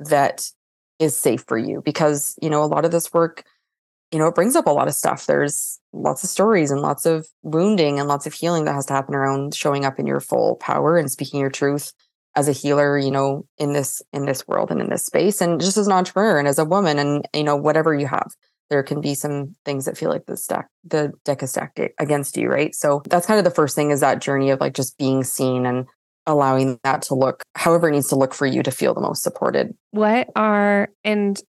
that 0.00 0.50
is 1.00 1.16
safe 1.16 1.44
for 1.48 1.58
you 1.58 1.82
because, 1.84 2.36
you 2.40 2.48
know, 2.48 2.62
a 2.62 2.66
lot 2.66 2.84
of 2.84 2.92
this 2.92 3.12
work, 3.12 3.42
you 4.12 4.18
know, 4.18 4.28
it 4.28 4.34
brings 4.34 4.54
up 4.54 4.66
a 4.66 4.70
lot 4.70 4.86
of 4.86 4.94
stuff. 4.94 5.26
There's 5.26 5.80
lots 5.92 6.22
of 6.22 6.30
stories 6.30 6.70
and 6.70 6.80
lots 6.80 7.06
of 7.06 7.26
wounding 7.42 7.98
and 7.98 8.06
lots 8.06 8.26
of 8.26 8.34
healing 8.34 8.66
that 8.66 8.74
has 8.74 8.86
to 8.86 8.92
happen 8.92 9.14
around 9.14 9.54
showing 9.54 9.84
up 9.84 9.98
in 9.98 10.06
your 10.06 10.20
full 10.20 10.56
power 10.56 10.96
and 10.96 11.10
speaking 11.10 11.40
your 11.40 11.50
truth 11.50 11.92
as 12.36 12.46
a 12.46 12.52
healer, 12.52 12.96
you 12.96 13.10
know, 13.10 13.44
in 13.58 13.72
this 13.72 14.02
in 14.12 14.26
this 14.26 14.46
world 14.46 14.70
and 14.70 14.80
in 14.80 14.90
this 14.90 15.06
space 15.06 15.40
and 15.40 15.60
just 15.60 15.76
as 15.76 15.86
an 15.86 15.92
entrepreneur 15.92 16.38
and 16.38 16.46
as 16.46 16.58
a 16.58 16.64
woman 16.64 16.98
and 16.98 17.26
you 17.34 17.42
know 17.42 17.56
whatever 17.56 17.94
you 17.94 18.06
have 18.06 18.30
there 18.70 18.82
can 18.84 19.00
be 19.00 19.14
some 19.14 19.54
things 19.64 19.84
that 19.84 19.98
feel 19.98 20.08
like 20.08 20.24
the 20.26 20.36
stack 20.36 20.68
the 20.84 21.12
deck 21.24 21.42
is 21.42 21.50
stacked 21.50 21.80
against 21.98 22.36
you 22.36 22.48
right 22.48 22.74
so 22.74 23.02
that's 23.10 23.26
kind 23.26 23.38
of 23.38 23.44
the 23.44 23.50
first 23.50 23.74
thing 23.74 23.90
is 23.90 24.00
that 24.00 24.22
journey 24.22 24.50
of 24.50 24.60
like 24.60 24.74
just 24.74 24.96
being 24.96 25.24
seen 25.24 25.66
and 25.66 25.86
allowing 26.26 26.78
that 26.84 27.02
to 27.02 27.14
look 27.14 27.42
however 27.56 27.88
it 27.88 27.92
needs 27.92 28.08
to 28.08 28.16
look 28.16 28.34
for 28.34 28.46
you 28.46 28.62
to 28.62 28.70
feel 28.70 28.94
the 28.94 29.00
most 29.00 29.22
supported. 29.22 29.74
What 29.90 30.28
are 30.36 30.88
and 31.04 31.40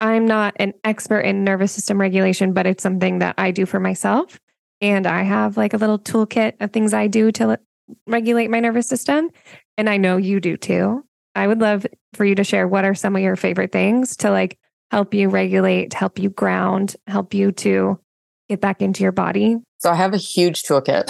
i'm 0.00 0.26
not 0.26 0.54
an 0.56 0.74
expert 0.84 1.20
in 1.20 1.42
nervous 1.42 1.72
system 1.72 1.98
regulation 1.98 2.52
but 2.52 2.66
it's 2.66 2.82
something 2.82 3.20
that 3.20 3.34
i 3.38 3.50
do 3.50 3.66
for 3.66 3.80
myself. 3.80 4.38
And 4.80 5.06
i 5.06 5.22
have 5.22 5.56
like 5.56 5.74
a 5.74 5.78
little 5.78 5.98
toolkit 5.98 6.54
of 6.60 6.72
things 6.72 6.94
i 6.94 7.06
do 7.06 7.30
to 7.32 7.58
regulate 8.06 8.50
my 8.50 8.60
nervous 8.60 8.88
system. 8.88 9.30
And 9.78 9.88
i 9.88 9.96
know 9.96 10.16
you 10.16 10.40
do 10.40 10.56
too. 10.56 11.04
I 11.34 11.46
would 11.46 11.60
love 11.60 11.86
for 12.14 12.24
you 12.24 12.34
to 12.34 12.44
share 12.44 12.66
what 12.66 12.84
are 12.84 12.94
some 12.94 13.14
of 13.14 13.22
your 13.22 13.36
favorite 13.36 13.70
things 13.70 14.16
to 14.18 14.30
like 14.30 14.58
help 14.90 15.14
you 15.14 15.28
regulate, 15.28 15.92
help 15.92 16.18
you 16.18 16.30
ground, 16.30 16.96
help 17.06 17.34
you 17.34 17.52
to 17.52 18.00
get 18.48 18.60
back 18.60 18.82
into 18.82 19.02
your 19.02 19.12
body? 19.12 19.58
So 19.78 19.90
I 19.90 19.94
have 19.94 20.14
a 20.14 20.18
huge 20.18 20.62
toolkit 20.62 21.06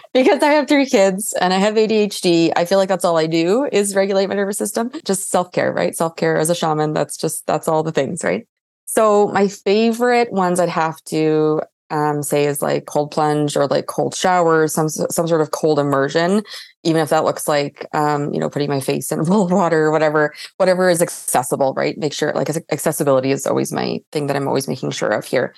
because 0.14 0.42
I 0.42 0.50
have 0.52 0.68
three 0.68 0.86
kids 0.86 1.34
and 1.40 1.52
I 1.52 1.58
have 1.58 1.74
ADHD. 1.74 2.52
I 2.56 2.64
feel 2.64 2.78
like 2.78 2.88
that's 2.88 3.04
all 3.04 3.16
I 3.16 3.26
do 3.26 3.68
is 3.72 3.94
regulate 3.96 4.28
my 4.28 4.34
nervous 4.36 4.58
system. 4.58 4.90
Just 5.04 5.30
self-care, 5.30 5.72
right? 5.72 5.96
Self-care 5.96 6.36
as 6.36 6.48
a 6.50 6.54
shaman. 6.54 6.92
That's 6.92 7.16
just 7.16 7.46
that's 7.46 7.68
all 7.68 7.82
the 7.82 7.92
things, 7.92 8.22
right? 8.22 8.46
So 8.86 9.28
my 9.28 9.48
favorite 9.48 10.32
ones 10.32 10.58
I'd 10.60 10.68
have 10.68 11.02
to 11.06 11.60
um, 11.90 12.22
say 12.22 12.46
is 12.46 12.62
like 12.62 12.86
cold 12.86 13.10
plunge 13.10 13.56
or 13.56 13.66
like 13.66 13.86
cold 13.86 14.14
showers, 14.14 14.72
some 14.72 14.88
some 14.88 15.26
sort 15.26 15.40
of 15.40 15.50
cold 15.50 15.78
immersion, 15.78 16.42
even 16.84 17.00
if 17.02 17.10
that 17.10 17.24
looks 17.24 17.48
like 17.48 17.86
um, 17.92 18.32
you 18.32 18.40
know 18.40 18.48
putting 18.48 18.70
my 18.70 18.80
face 18.80 19.10
in 19.12 19.24
cold 19.24 19.52
water 19.52 19.86
or 19.86 19.90
whatever, 19.90 20.32
whatever 20.56 20.88
is 20.88 21.02
accessible, 21.02 21.74
right? 21.74 21.98
Make 21.98 22.12
sure 22.12 22.32
like 22.32 22.48
accessibility 22.70 23.32
is 23.32 23.46
always 23.46 23.72
my 23.72 24.00
thing 24.12 24.28
that 24.28 24.36
I'm 24.36 24.48
always 24.48 24.68
making 24.68 24.92
sure 24.92 25.10
of 25.10 25.24
here. 25.24 25.54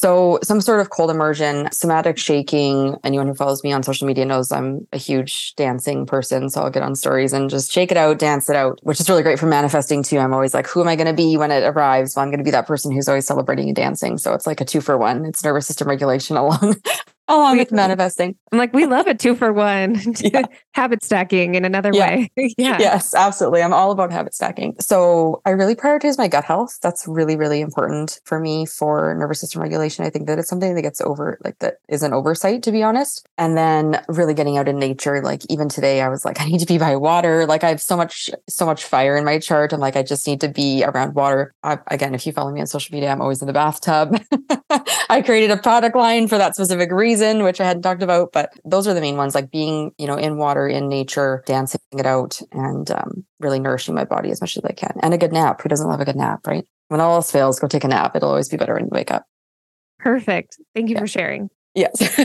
So, 0.00 0.38
some 0.44 0.60
sort 0.60 0.78
of 0.78 0.90
cold 0.90 1.10
immersion, 1.10 1.68
somatic 1.72 2.18
shaking. 2.18 2.94
Anyone 3.02 3.26
who 3.26 3.34
follows 3.34 3.64
me 3.64 3.72
on 3.72 3.82
social 3.82 4.06
media 4.06 4.24
knows 4.24 4.52
I'm 4.52 4.86
a 4.92 4.96
huge 4.96 5.56
dancing 5.56 6.06
person. 6.06 6.50
So, 6.50 6.62
I'll 6.62 6.70
get 6.70 6.84
on 6.84 6.94
stories 6.94 7.32
and 7.32 7.50
just 7.50 7.72
shake 7.72 7.90
it 7.90 7.96
out, 7.96 8.20
dance 8.20 8.48
it 8.48 8.54
out, 8.54 8.78
which 8.84 9.00
is 9.00 9.08
really 9.08 9.24
great 9.24 9.40
for 9.40 9.46
manifesting 9.46 10.04
too. 10.04 10.20
I'm 10.20 10.32
always 10.32 10.54
like, 10.54 10.68
who 10.68 10.80
am 10.80 10.86
I 10.86 10.94
going 10.94 11.08
to 11.08 11.12
be 11.12 11.36
when 11.36 11.50
it 11.50 11.64
arrives? 11.64 12.14
Well, 12.14 12.22
I'm 12.22 12.30
going 12.30 12.38
to 12.38 12.44
be 12.44 12.52
that 12.52 12.68
person 12.68 12.92
who's 12.92 13.08
always 13.08 13.26
celebrating 13.26 13.66
and 13.66 13.74
dancing. 13.74 14.18
So, 14.18 14.34
it's 14.34 14.46
like 14.46 14.60
a 14.60 14.64
two 14.64 14.80
for 14.80 14.96
one. 14.96 15.24
It's 15.24 15.42
nervous 15.42 15.66
system 15.66 15.88
regulation 15.88 16.36
along 16.36 16.76
Oh, 17.30 17.40
along 17.40 17.58
with 17.58 17.72
manifesting. 17.72 18.36
I'm 18.50 18.58
like, 18.58 18.72
we 18.72 18.86
love 18.86 19.06
a 19.06 19.14
two 19.14 19.34
for 19.34 19.52
one 19.52 20.00
yeah. 20.20 20.44
habit 20.72 21.04
stacking 21.04 21.56
in 21.56 21.64
another 21.66 21.90
yeah. 21.92 22.16
way. 22.16 22.30
yeah. 22.56 22.78
Yes, 22.80 23.14
absolutely. 23.14 23.62
I'm 23.62 23.74
all 23.74 23.90
about 23.90 24.10
habit 24.10 24.34
stacking. 24.34 24.74
So 24.80 25.42
I 25.44 25.50
really 25.50 25.74
prioritize 25.74 26.16
my 26.16 26.26
gut 26.26 26.44
health. 26.44 26.78
That's 26.80 27.06
really, 27.06 27.36
really 27.36 27.60
important 27.60 28.20
for 28.24 28.40
me 28.40 28.64
for 28.64 29.14
nervous 29.14 29.40
system 29.40 29.60
regulation. 29.60 30.06
I 30.06 30.10
think 30.10 30.26
that 30.26 30.38
it's 30.38 30.48
something 30.48 30.74
that 30.74 30.80
gets 30.80 31.02
over, 31.02 31.38
like, 31.44 31.58
that 31.58 31.76
is 31.90 32.02
an 32.02 32.14
oversight, 32.14 32.62
to 32.62 32.72
be 32.72 32.82
honest. 32.82 33.26
And 33.36 33.58
then 33.58 34.02
really 34.08 34.32
getting 34.32 34.56
out 34.56 34.66
in 34.66 34.78
nature. 34.78 35.20
Like, 35.20 35.42
even 35.50 35.68
today, 35.68 36.00
I 36.00 36.08
was 36.08 36.24
like, 36.24 36.40
I 36.40 36.46
need 36.46 36.60
to 36.60 36.66
be 36.66 36.78
by 36.78 36.96
water. 36.96 37.44
Like, 37.46 37.62
I 37.62 37.68
have 37.68 37.82
so 37.82 37.94
much, 37.94 38.30
so 38.48 38.64
much 38.64 38.84
fire 38.84 39.18
in 39.18 39.26
my 39.26 39.38
chart. 39.38 39.74
I'm 39.74 39.80
like, 39.80 39.96
I 39.96 40.02
just 40.02 40.26
need 40.26 40.40
to 40.40 40.48
be 40.48 40.82
around 40.82 41.14
water. 41.14 41.52
I, 41.62 41.78
again, 41.88 42.14
if 42.14 42.26
you 42.26 42.32
follow 42.32 42.52
me 42.52 42.60
on 42.60 42.66
social 42.66 42.94
media, 42.94 43.10
I'm 43.10 43.20
always 43.20 43.42
in 43.42 43.46
the 43.46 43.52
bathtub. 43.52 44.18
I 45.10 45.20
created 45.22 45.50
a 45.50 45.58
product 45.58 45.94
line 45.94 46.26
for 46.26 46.38
that 46.38 46.54
specific 46.54 46.90
reason 46.90 47.17
reason, 47.18 47.42
which 47.42 47.60
I 47.60 47.64
hadn't 47.64 47.82
talked 47.82 48.02
about, 48.02 48.32
but 48.32 48.52
those 48.64 48.86
are 48.86 48.94
the 48.94 49.00
main 49.00 49.16
ones 49.16 49.34
like 49.34 49.50
being, 49.50 49.92
you 49.98 50.06
know, 50.06 50.16
in 50.16 50.38
water, 50.38 50.66
in 50.66 50.88
nature, 50.88 51.42
dancing 51.46 51.80
it 51.92 52.06
out, 52.06 52.40
and 52.52 52.90
um, 52.90 53.24
really 53.40 53.58
nourishing 53.58 53.94
my 53.94 54.04
body 54.04 54.30
as 54.30 54.40
much 54.40 54.56
as 54.56 54.64
I 54.64 54.72
can. 54.72 54.92
And 55.02 55.14
a 55.14 55.18
good 55.18 55.32
nap. 55.32 55.60
Who 55.62 55.68
doesn't 55.68 55.88
love 55.88 56.00
a 56.00 56.04
good 56.04 56.16
nap, 56.16 56.46
right? 56.46 56.64
When 56.88 57.00
all 57.00 57.14
else 57.16 57.30
fails, 57.30 57.58
go 57.58 57.68
take 57.68 57.84
a 57.84 57.88
nap. 57.88 58.14
It'll 58.16 58.30
always 58.30 58.48
be 58.48 58.56
better 58.56 58.74
when 58.74 58.84
you 58.84 58.90
wake 58.92 59.10
up. 59.10 59.24
Perfect. 59.98 60.56
Thank 60.74 60.88
you 60.88 60.94
yeah. 60.94 61.00
for 61.00 61.06
sharing. 61.06 61.50
Yes. 61.78 62.20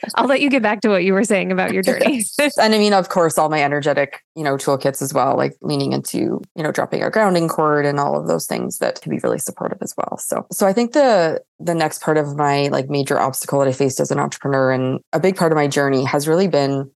I'll 0.14 0.26
let 0.26 0.40
you 0.40 0.48
get 0.48 0.62
back 0.62 0.80
to 0.80 0.88
what 0.88 1.04
you 1.04 1.12
were 1.12 1.22
saying 1.22 1.52
about 1.52 1.74
your 1.74 1.82
journey. 1.82 2.24
and 2.58 2.74
I 2.74 2.78
mean, 2.78 2.94
of 2.94 3.10
course, 3.10 3.36
all 3.36 3.50
my 3.50 3.62
energetic, 3.62 4.22
you 4.34 4.42
know, 4.42 4.56
toolkits 4.56 5.02
as 5.02 5.12
well, 5.12 5.36
like 5.36 5.54
leaning 5.60 5.92
into, 5.92 6.40
you 6.54 6.62
know, 6.62 6.72
dropping 6.72 7.02
a 7.02 7.10
grounding 7.10 7.46
cord 7.46 7.84
and 7.84 8.00
all 8.00 8.18
of 8.18 8.26
those 8.26 8.46
things 8.46 8.78
that 8.78 9.02
can 9.02 9.10
be 9.10 9.18
really 9.22 9.38
supportive 9.38 9.78
as 9.82 9.94
well. 9.98 10.16
So, 10.16 10.46
so 10.50 10.66
I 10.66 10.72
think 10.72 10.92
the 10.92 11.42
the 11.58 11.74
next 11.74 12.00
part 12.00 12.16
of 12.16 12.36
my 12.36 12.68
like 12.68 12.88
major 12.88 13.18
obstacle 13.18 13.58
that 13.58 13.68
I 13.68 13.72
faced 13.72 14.00
as 14.00 14.10
an 14.10 14.18
entrepreneur 14.18 14.72
and 14.72 15.00
a 15.12 15.20
big 15.20 15.36
part 15.36 15.52
of 15.52 15.56
my 15.56 15.68
journey 15.68 16.04
has 16.04 16.26
really 16.26 16.48
been 16.48 16.90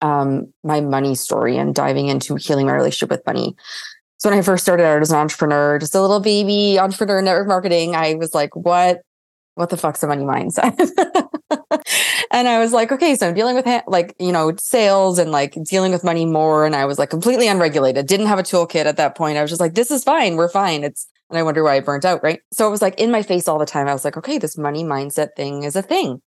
um, 0.00 0.52
my 0.64 0.80
money 0.80 1.14
story 1.14 1.56
and 1.56 1.72
diving 1.72 2.08
into 2.08 2.34
healing 2.34 2.66
my 2.66 2.74
relationship 2.74 3.10
with 3.10 3.24
money. 3.26 3.54
So 4.18 4.28
when 4.28 4.38
I 4.38 4.42
first 4.42 4.64
started 4.64 4.84
out 4.84 5.02
as 5.02 5.12
an 5.12 5.18
entrepreneur, 5.18 5.78
just 5.78 5.94
a 5.94 6.00
little 6.00 6.20
baby 6.20 6.80
entrepreneur 6.80 7.20
in 7.20 7.24
network 7.24 7.48
marketing, 7.48 7.94
I 7.94 8.14
was 8.14 8.34
like, 8.34 8.54
what 8.56 9.02
what 9.54 9.70
the 9.70 9.76
fuck's 9.76 10.02
a 10.02 10.06
money 10.06 10.24
mindset? 10.24 10.76
and 12.30 12.48
I 12.48 12.58
was 12.58 12.72
like, 12.72 12.92
okay, 12.92 13.14
so 13.14 13.28
I'm 13.28 13.34
dealing 13.34 13.54
with 13.54 13.66
like, 13.86 14.14
you 14.18 14.32
know, 14.32 14.52
sales 14.58 15.18
and 15.18 15.30
like 15.30 15.56
dealing 15.64 15.92
with 15.92 16.04
money 16.04 16.24
more. 16.24 16.64
And 16.64 16.74
I 16.74 16.86
was 16.86 16.98
like 16.98 17.10
completely 17.10 17.48
unregulated, 17.48 18.06
didn't 18.06 18.26
have 18.26 18.38
a 18.38 18.42
toolkit 18.42 18.86
at 18.86 18.96
that 18.96 19.16
point. 19.16 19.38
I 19.38 19.42
was 19.42 19.50
just 19.50 19.60
like, 19.60 19.74
this 19.74 19.90
is 19.90 20.04
fine. 20.04 20.36
We're 20.36 20.48
fine. 20.48 20.84
It's, 20.84 21.08
and 21.30 21.38
I 21.38 21.42
wonder 21.42 21.62
why 21.62 21.76
I 21.76 21.80
burnt 21.80 22.04
out. 22.04 22.22
Right. 22.22 22.40
So 22.52 22.66
it 22.66 22.70
was 22.70 22.82
like 22.82 22.98
in 22.98 23.10
my 23.10 23.22
face 23.22 23.48
all 23.48 23.58
the 23.58 23.66
time. 23.66 23.88
I 23.88 23.92
was 23.92 24.04
like, 24.04 24.16
okay, 24.16 24.38
this 24.38 24.56
money 24.56 24.84
mindset 24.84 25.28
thing 25.36 25.64
is 25.64 25.76
a 25.76 25.82
thing. 25.82 26.20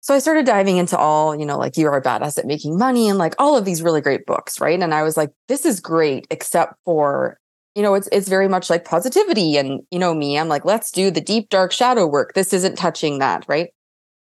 So 0.00 0.14
I 0.14 0.18
started 0.18 0.44
diving 0.44 0.76
into 0.76 0.98
all, 0.98 1.34
you 1.34 1.46
know, 1.46 1.56
like 1.56 1.78
you 1.78 1.86
are 1.86 1.96
a 1.96 2.02
badass 2.02 2.38
at 2.38 2.44
making 2.44 2.76
money 2.76 3.08
and 3.08 3.18
like 3.18 3.34
all 3.38 3.56
of 3.56 3.64
these 3.64 3.80
really 3.80 4.02
great 4.02 4.26
books. 4.26 4.60
Right. 4.60 4.78
And 4.78 4.92
I 4.92 5.02
was 5.02 5.16
like, 5.16 5.30
this 5.48 5.64
is 5.64 5.80
great, 5.80 6.26
except 6.30 6.74
for 6.84 7.38
you 7.74 7.82
know 7.82 7.94
it's 7.94 8.08
it's 8.12 8.28
very 8.28 8.48
much 8.48 8.70
like 8.70 8.84
positivity 8.84 9.56
and 9.56 9.80
you 9.90 9.98
know 9.98 10.14
me 10.14 10.38
i'm 10.38 10.48
like 10.48 10.64
let's 10.64 10.90
do 10.90 11.10
the 11.10 11.20
deep 11.20 11.48
dark 11.48 11.72
shadow 11.72 12.06
work 12.06 12.34
this 12.34 12.52
isn't 12.52 12.76
touching 12.76 13.18
that 13.18 13.44
right 13.48 13.70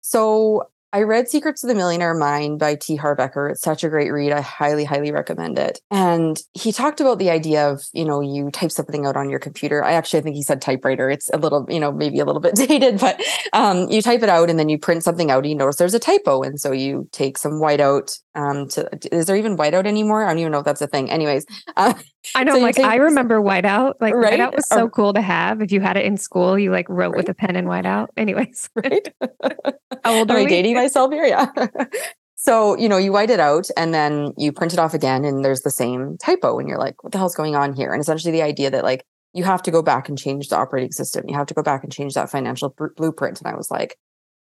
so 0.01 0.68
I 0.92 1.03
read 1.03 1.29
Secrets 1.29 1.62
of 1.62 1.68
the 1.68 1.75
Millionaire 1.75 2.14
Mind 2.14 2.59
by 2.59 2.77
T. 2.77 2.96
Harv 2.96 3.18
Eker. 3.18 3.51
It's 3.51 3.61
such 3.61 3.85
a 3.85 3.88
great 3.90 4.11
read. 4.11 4.33
I 4.33 4.40
highly, 4.40 4.85
highly 4.85 5.12
recommend 5.12 5.59
it. 5.59 5.81
And 5.90 6.40
he 6.55 6.72
talked 6.72 7.03
about 7.03 7.18
the 7.18 7.29
idea 7.29 7.68
of, 7.70 7.83
you 7.92 8.05
know, 8.05 8.22
you 8.22 8.51
type 8.51 8.70
something 8.70 9.05
out 9.05 9.14
on 9.14 9.29
your 9.29 9.38
computer. 9.38 9.85
I 9.85 9.92
actually 9.92 10.20
I 10.20 10.22
think 10.22 10.37
he 10.37 10.42
said 10.42 10.62
typewriter. 10.62 11.11
It's 11.11 11.29
a 11.35 11.38
little, 11.38 11.66
you 11.68 11.81
know, 11.81 11.92
maybe 11.92 12.18
a 12.20 12.25
little 12.25 12.40
bit 12.40 12.55
dated, 12.68 12.99
but 12.99 13.20
um, 13.53 13.90
you 13.90 14.01
type 14.01 14.22
it 14.22 14.31
out 14.31 14.49
and 14.49 14.59
then 14.59 14.70
you 14.70 14.79
print 14.79 15.03
something 15.03 15.31
out 15.31 15.40
and 15.40 15.49
you 15.49 15.55
notice 15.55 15.77
there's 15.77 15.92
a 15.92 15.99
typo. 15.99 16.42
And 16.42 16.59
so 16.59 16.72
you 16.72 17.09
take 17.12 17.37
some 17.37 17.61
whiteout 17.61 18.18
um 18.37 18.68
to 18.68 18.88
is 19.11 19.27
there 19.27 19.37
even 19.37 19.57
whiteout 19.57 19.87
anymore? 19.87 20.25
I 20.25 20.29
don't 20.29 20.38
even 20.38 20.53
know 20.53 20.59
if 20.59 20.64
that's 20.64 20.81
a 20.81 20.87
thing. 20.87 21.11
Anyways. 21.11 21.46
Uh, 21.77 21.94
I 22.35 22.44
know, 22.44 22.55
so 22.55 22.61
like 22.61 22.79
I 22.79 22.96
remember 22.96 23.40
whiteout. 23.40 23.94
Like 24.01 24.14
right? 24.14 24.38
whiteout 24.38 24.55
was 24.57 24.68
so 24.68 24.85
or, 24.85 24.90
cool 24.90 25.12
to 25.14 25.20
have. 25.20 25.62
If 25.62 25.72
you 25.72 25.81
had 25.81 25.96
it 25.96 26.05
in 26.05 26.16
school, 26.16 26.59
you 26.59 26.70
like 26.70 26.88
wrote 26.88 27.12
right? 27.12 27.16
with 27.16 27.29
a 27.29 27.35
pen 27.35 27.57
and 27.57 27.66
whiteout. 27.66 28.09
Anyways. 28.16 28.70
Right. 28.75 29.09
How 30.05 30.14
old 30.18 30.31
are 30.31 30.38
Am 30.38 30.46
I 30.46 30.49
dating 30.49 30.75
myself 30.75 31.12
here? 31.12 31.25
Yeah. 31.25 31.51
so, 32.37 32.77
you 32.77 32.88
know, 32.88 32.99
you 32.99 33.12
white 33.12 33.31
it 33.31 33.40
out 33.40 33.68
and 33.77 33.92
then 33.92 34.33
you 34.37 34.53
print 34.53 34.72
it 34.72 34.79
off 34.79 34.94
again 34.94 35.25
and 35.25 35.44
there's 35.44 35.62
the 35.62 35.70
same 35.70 36.16
typo 36.18 36.59
and 36.59 36.68
you're 36.68 36.79
like, 36.79 37.03
what 37.03 37.12
the 37.12 37.18
hell's 37.18 37.35
going 37.35 37.57
on 37.57 37.75
here? 37.75 37.92
And 37.92 38.01
essentially 38.01 38.33
the 38.33 38.42
idea 38.42 38.70
that 38.70 38.85
like 38.85 39.05
you 39.33 39.44
have 39.44 39.62
to 39.62 39.70
go 39.70 39.83
back 39.83 40.09
and 40.09 40.16
change 40.16 40.49
the 40.49 40.57
operating 40.57 40.92
system. 40.92 41.25
You 41.29 41.35
have 41.35 41.46
to 41.49 41.55
go 41.55 41.62
back 41.62 41.85
and 41.85 41.92
change 41.92 42.14
that 42.14 42.31
financial 42.31 42.70
br- 42.70 42.94
blueprint. 42.96 43.40
And 43.40 43.53
I 43.53 43.57
was 43.57 43.70
like, 43.70 43.99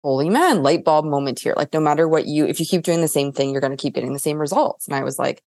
holy 0.06 0.30
man, 0.30 0.62
light 0.62 0.84
bulb 0.84 1.04
moment 1.04 1.40
here. 1.40 1.52
Like, 1.56 1.72
no 1.72 1.80
matter 1.80 2.06
what 2.06 2.28
you, 2.28 2.46
if 2.46 2.60
you 2.60 2.66
keep 2.66 2.84
doing 2.84 3.00
the 3.00 3.08
same 3.08 3.32
thing, 3.32 3.50
you're 3.50 3.60
going 3.60 3.76
to 3.76 3.82
keep 3.82 3.94
getting 3.94 4.12
the 4.12 4.20
same 4.20 4.38
results. 4.38 4.86
And 4.86 4.94
I 4.94 5.02
was 5.02 5.18
like, 5.18 5.42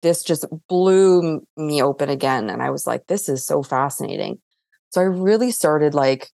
this 0.00 0.22
just 0.22 0.44
blew 0.68 1.44
me 1.56 1.82
open 1.82 2.08
again. 2.08 2.48
And 2.48 2.62
I 2.62 2.70
was 2.70 2.86
like, 2.86 3.08
this 3.08 3.28
is 3.28 3.44
so 3.44 3.64
fascinating. 3.64 4.38
So 4.90 5.00
I 5.00 5.04
really 5.04 5.50
started 5.50 5.92
like 5.92 6.30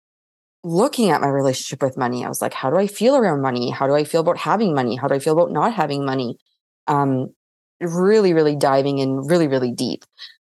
looking 0.63 1.11
at 1.11 1.21
my 1.21 1.27
relationship 1.27 1.83
with 1.83 1.95
money. 1.95 2.25
I 2.25 2.27
was 2.27 2.41
like, 2.41 2.55
how 2.55 2.71
do 2.71 2.77
I 2.77 2.87
feel 2.87 3.15
around 3.15 3.43
money? 3.43 3.69
How 3.69 3.85
do 3.85 3.93
I 3.93 4.03
feel 4.03 4.21
about 4.21 4.39
having 4.39 4.73
money? 4.73 4.95
How 4.95 5.07
do 5.07 5.13
I 5.13 5.19
feel 5.19 5.33
about 5.33 5.51
not 5.51 5.71
having 5.71 6.03
money? 6.03 6.39
Um, 6.87 7.35
really, 7.79 8.33
really 8.33 8.55
diving 8.55 8.97
in 8.97 9.27
really, 9.27 9.47
really 9.47 9.71
deep. 9.71 10.05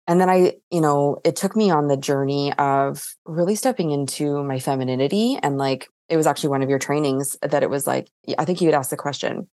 And 0.08 0.22
then 0.22 0.30
I, 0.30 0.54
you 0.72 0.80
know, 0.80 1.18
it 1.26 1.36
took 1.36 1.58
me 1.58 1.72
on 1.72 1.88
the 1.88 1.98
journey 1.98 2.54
of 2.54 3.06
really 3.26 3.56
stepping 3.56 3.92
into 3.92 4.42
my 4.46 4.60
femininity. 4.60 5.38
And 5.44 5.58
like, 5.58 5.90
it 6.12 6.18
was 6.18 6.28
actually 6.28 6.50
one 6.50 6.62
of 6.62 6.70
your 6.70 6.78
trainings 6.78 7.38
that 7.42 7.64
it 7.64 7.70
was 7.70 7.88
like, 7.88 8.10
I 8.38 8.44
think 8.44 8.60
you 8.60 8.68
had 8.68 8.76
asked 8.76 8.90
the 8.90 8.98
question 8.98 9.48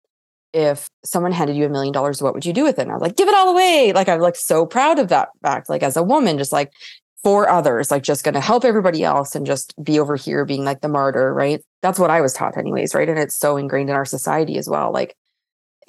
if 0.53 0.89
someone 1.05 1.31
handed 1.31 1.55
you 1.55 1.65
a 1.65 1.69
million 1.69 1.93
dollars, 1.93 2.19
what 2.19 2.33
would 2.33 2.45
you 2.45 2.53
do 2.53 2.63
with 2.63 2.79
it? 2.79 2.81
And 2.81 2.91
I 2.91 2.95
was 2.95 3.01
like, 3.01 3.15
give 3.15 3.27
it 3.27 3.35
all 3.35 3.49
away. 3.49 3.93
Like, 3.93 4.09
I'm 4.09 4.19
like 4.19 4.35
so 4.35 4.65
proud 4.65 4.97
of 4.97 5.09
that 5.09 5.29
fact. 5.43 5.69
Like, 5.69 5.83
as 5.83 5.95
a 5.95 6.01
woman, 6.01 6.39
just 6.39 6.51
like 6.51 6.73
for 7.21 7.47
others, 7.47 7.91
like 7.91 8.01
just 8.01 8.23
to 8.23 8.39
help 8.39 8.65
everybody 8.65 9.03
else 9.03 9.35
and 9.35 9.45
just 9.45 9.75
be 9.83 9.99
over 9.99 10.15
here 10.15 10.45
being 10.45 10.65
like 10.65 10.81
the 10.81 10.87
martyr, 10.87 11.31
right? 11.31 11.63
That's 11.83 11.99
what 11.99 12.09
I 12.09 12.21
was 12.21 12.33
taught, 12.33 12.57
anyways, 12.57 12.95
right? 12.95 13.07
And 13.07 13.19
it's 13.19 13.35
so 13.35 13.55
ingrained 13.55 13.91
in 13.91 13.95
our 13.95 14.05
society 14.05 14.57
as 14.57 14.67
well. 14.67 14.91
Like, 14.91 15.15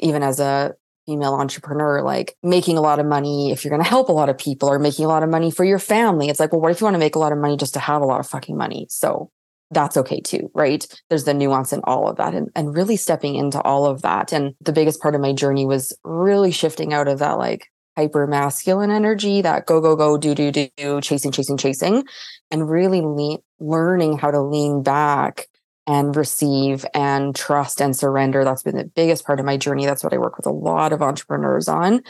even 0.01 0.23
as 0.23 0.39
a 0.39 0.75
female 1.07 1.33
entrepreneur, 1.33 2.03
like 2.03 2.37
making 2.43 2.77
a 2.77 2.83
lot 2.83 2.99
of 2.99 3.07
money 3.07 3.51
if 3.51 3.65
you're 3.65 3.75
to 3.75 3.83
help 3.83 4.11
a 4.11 4.13
lot 4.13 4.29
of 4.29 4.37
people 4.37 4.69
or 4.69 4.79
making 4.79 5.07
a 5.07 5.09
lot 5.09 5.23
of 5.23 5.31
money 5.31 5.51
for 5.51 5.65
your 5.65 5.79
family. 5.79 6.29
It's 6.29 6.39
like, 6.39 6.53
well, 6.53 6.61
what 6.61 6.71
if 6.71 6.81
you 6.81 6.85
want 6.85 6.97
to 6.97 6.99
make 6.99 7.15
a 7.15 7.19
lot 7.19 7.33
of 7.33 7.39
money 7.39 7.57
just 7.57 7.73
to 7.75 7.81
have 7.81 8.03
a 8.03 8.05
lot 8.05 8.21
of 8.21 8.27
fucking 8.27 8.57
money? 8.57 8.87
So 8.91 9.31
that's 9.71 9.97
okay 9.97 10.21
too, 10.21 10.51
right? 10.55 10.87
There's 11.09 11.25
the 11.25 11.35
nuance 11.35 11.73
in 11.73 11.81
all 11.85 12.09
of 12.09 12.17
that 12.17 12.35
and, 12.35 12.49
and 12.55 12.75
really 12.75 12.97
stepping 12.97 13.35
into 13.35 13.61
all 13.63 13.87
of 13.87 14.03
that. 14.03 14.33
And 14.33 14.55
the 14.61 14.73
biggest 14.73 15.01
part 15.01 15.15
of 15.15 15.21
my 15.21 15.33
journey 15.33 15.67
was 15.67 15.97
really 16.05 16.51
shifting 16.51 16.93
out 16.93 17.09
of 17.09 17.19
that, 17.19 17.39
like, 17.39 17.67
hyper 17.97 18.29
masculine 18.29 18.93
energy, 18.93 19.43
that 19.43 19.67
go, 19.67 19.81
go, 19.81 19.97
go, 19.97 20.17
do, 20.17 20.35
do, 20.35 20.53
do, 20.53 21.01
chasing, 21.01 21.33
chasing, 21.33 21.57
chasing, 21.57 22.05
and 22.51 22.71
really 22.71 23.01
le- 23.01 23.39
learning 23.59 24.17
how 24.17 24.31
to 24.31 24.41
lean 24.41 24.85
back 24.85 25.49
and 25.89 26.15
receive 26.15 26.87
and 26.95 27.35
trust 27.35 27.81
and 27.81 27.97
surrender. 27.97 28.45
That's 28.45 28.63
been 28.63 28.77
the 28.77 28.85
biggest 28.85 29.27
part 29.27 29.41
of 29.41 29.47
my 29.47 29.57
journey. 29.57 29.85
That's 29.85 30.05
what 30.05 30.13
I 30.13 30.19
work 30.19 30.37
with 30.37 30.47
a 30.47 30.53
lot 30.53 30.93
of 30.93 31.03
entrepreneurs 31.03 31.67
on 31.67 32.03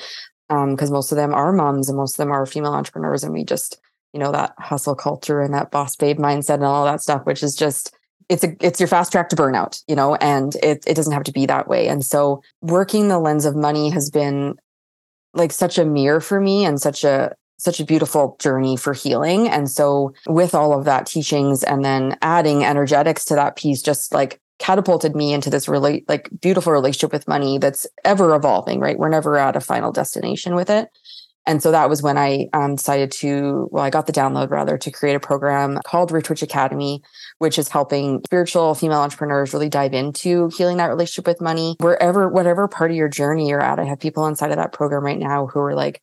because 0.49 0.91
um, 0.91 0.93
most 0.93 1.13
of 1.13 1.17
them 1.17 1.33
are 1.33 1.53
moms 1.53 1.89
and 1.89 1.97
most 1.97 2.15
of 2.15 2.17
them 2.19 2.33
are 2.33 2.45
female 2.45 2.75
entrepreneurs. 2.75 3.25
And 3.25 3.33
we 3.33 3.45
just, 3.45 3.81
you 4.13 4.21
know, 4.21 4.33
that 4.33 4.55
hustle 4.59 4.95
culture 4.95 5.41
and 5.41 5.55
that 5.55 5.71
boss 5.71 5.97
babe 5.97 6.19
mindset 6.19 6.55
and 6.55 6.65
all 6.65 6.85
that 6.85 7.03
stuff, 7.03 7.25
which 7.25 7.43
is 7.43 7.55
just, 7.55 7.95
it's 8.29 8.45
a 8.45 8.55
it's 8.61 8.79
your 8.79 8.87
fast 8.87 9.11
track 9.11 9.29
to 9.31 9.37
burnout, 9.37 9.83
you 9.89 9.97
know, 9.97 10.15
and 10.17 10.55
it 10.57 10.85
it 10.87 10.95
doesn't 10.95 11.15
have 11.15 11.25
to 11.25 11.33
be 11.33 11.47
that 11.47 11.69
way. 11.69 11.89
And 11.89 12.05
so 12.05 12.43
working 12.61 13.09
the 13.09 13.19
lens 13.19 13.47
of 13.47 13.57
money 13.57 13.91
has 13.91 14.11
been 14.11 14.55
like 15.35 15.53
such 15.53 15.79
a 15.79 15.85
mirror 15.85 16.21
for 16.21 16.41
me 16.41 16.65
and 16.65 16.81
such 16.81 17.05
a 17.05 17.35
such 17.59 17.81
a 17.81 17.85
beautiful 17.85 18.37
journey 18.39 18.77
for 18.77 18.93
healing. 18.93 19.49
And 19.49 19.69
so 19.69 20.15
with 20.27 20.55
all 20.55 20.79
of 20.79 20.85
that 20.85 21.07
teachings 21.07 21.65
and 21.65 21.85
then 21.85 22.17
adding 22.23 22.65
energetics 22.65 23.25
to 23.27 23.35
that 23.35 23.57
piece, 23.57 23.83
just 23.83 24.15
like 24.15 24.41
catapulted 24.59 25.15
me 25.17 25.33
into 25.33 25.51
this 25.51 25.69
really 25.69 26.05
like 26.09 26.29
beautiful 26.41 26.73
relationship 26.73 27.13
with 27.13 27.29
money 27.29 27.59
that's 27.59 27.87
ever 28.05 28.35
evolving, 28.35 28.81
right? 28.81 28.99
We're 28.99 29.09
never 29.09 29.37
at 29.37 29.57
a 29.57 29.61
final 29.61 29.91
destination 29.93 30.55
with 30.55 30.71
it. 30.71 30.89
And 31.49 31.63
so 31.63 31.73
that 31.73 31.89
was 31.89 32.03
when 32.03 32.19
I 32.19 32.49
um, 32.53 32.77
decided 32.77 33.11
to, 33.13 33.69
well, 33.73 33.83
I 33.83 33.89
got 33.91 34.07
the 34.07 34.13
download 34.13 34.51
rather 34.51 34.77
to 34.77 34.91
create 34.91 35.15
a 35.15 35.21
program 35.21 35.81
called 35.85 36.13
Rich 36.13 36.29
Witch 36.29 36.43
Academy, 36.43 37.03
which 37.39 37.59
is 37.59 37.71
helping 37.71 38.21
spiritual 38.27 38.75
female 38.75 39.01
entrepreneurs 39.01 39.55
really 39.55 39.71
dive 39.71 39.95
into 39.95 40.51
healing 40.57 40.77
that 40.77 40.89
relationship 40.89 41.27
with 41.27 41.41
money. 41.41 41.75
Wherever, 41.81 42.29
whatever 42.29 42.69
part 42.69 42.91
of 42.91 42.97
your 42.99 43.09
journey 43.09 43.49
you're 43.49 43.63
at, 43.63 43.81
I 43.81 43.85
have 43.85 43.99
people 43.99 44.27
inside 44.27 44.51
of 44.51 44.59
that 44.59 44.75
program 44.75 45.03
right 45.03 45.19
now 45.19 45.47
who 45.47 45.59
are 45.59 45.75
like, 45.75 46.01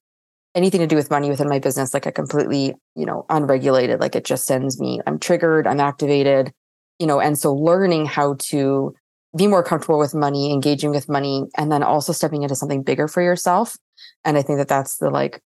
anything 0.56 0.80
to 0.80 0.88
do 0.88 0.96
with 0.96 1.12
money 1.12 1.30
within 1.30 1.50
my 1.50 1.60
business, 1.60 1.94
like 1.94 2.08
I 2.08 2.12
completely, 2.12 2.74
you 2.96 3.06
know, 3.06 3.26
unregulated, 3.30 4.00
like 4.00 4.16
it 4.16 4.24
just 4.24 4.46
sends 4.46 4.80
me, 4.80 5.02
I'm 5.06 5.20
triggered, 5.20 5.68
I'm 5.68 5.82
activated, 5.82 6.54
you 6.98 7.06
know, 7.06 7.20
and 7.20 7.38
so 7.38 7.54
learning 7.54 8.06
how 8.06 8.38
to 8.50 8.96
be 9.36 9.48
more 9.48 9.64
comfortable 9.64 10.00
with 10.00 10.16
money, 10.16 10.54
engaging 10.54 10.92
with 10.92 11.10
money, 11.10 11.44
and 11.58 11.72
then 11.72 11.84
also 11.84 12.14
stepping 12.14 12.42
into 12.42 12.56
something 12.56 12.84
bigger 12.84 13.10
for 13.10 13.22
yourself. 13.22 13.76
And 14.24 14.38
I 14.38 14.42
think 14.42 14.58
that 14.60 14.68
that's 14.68 14.98
the 14.98 15.10
like, 15.10 15.42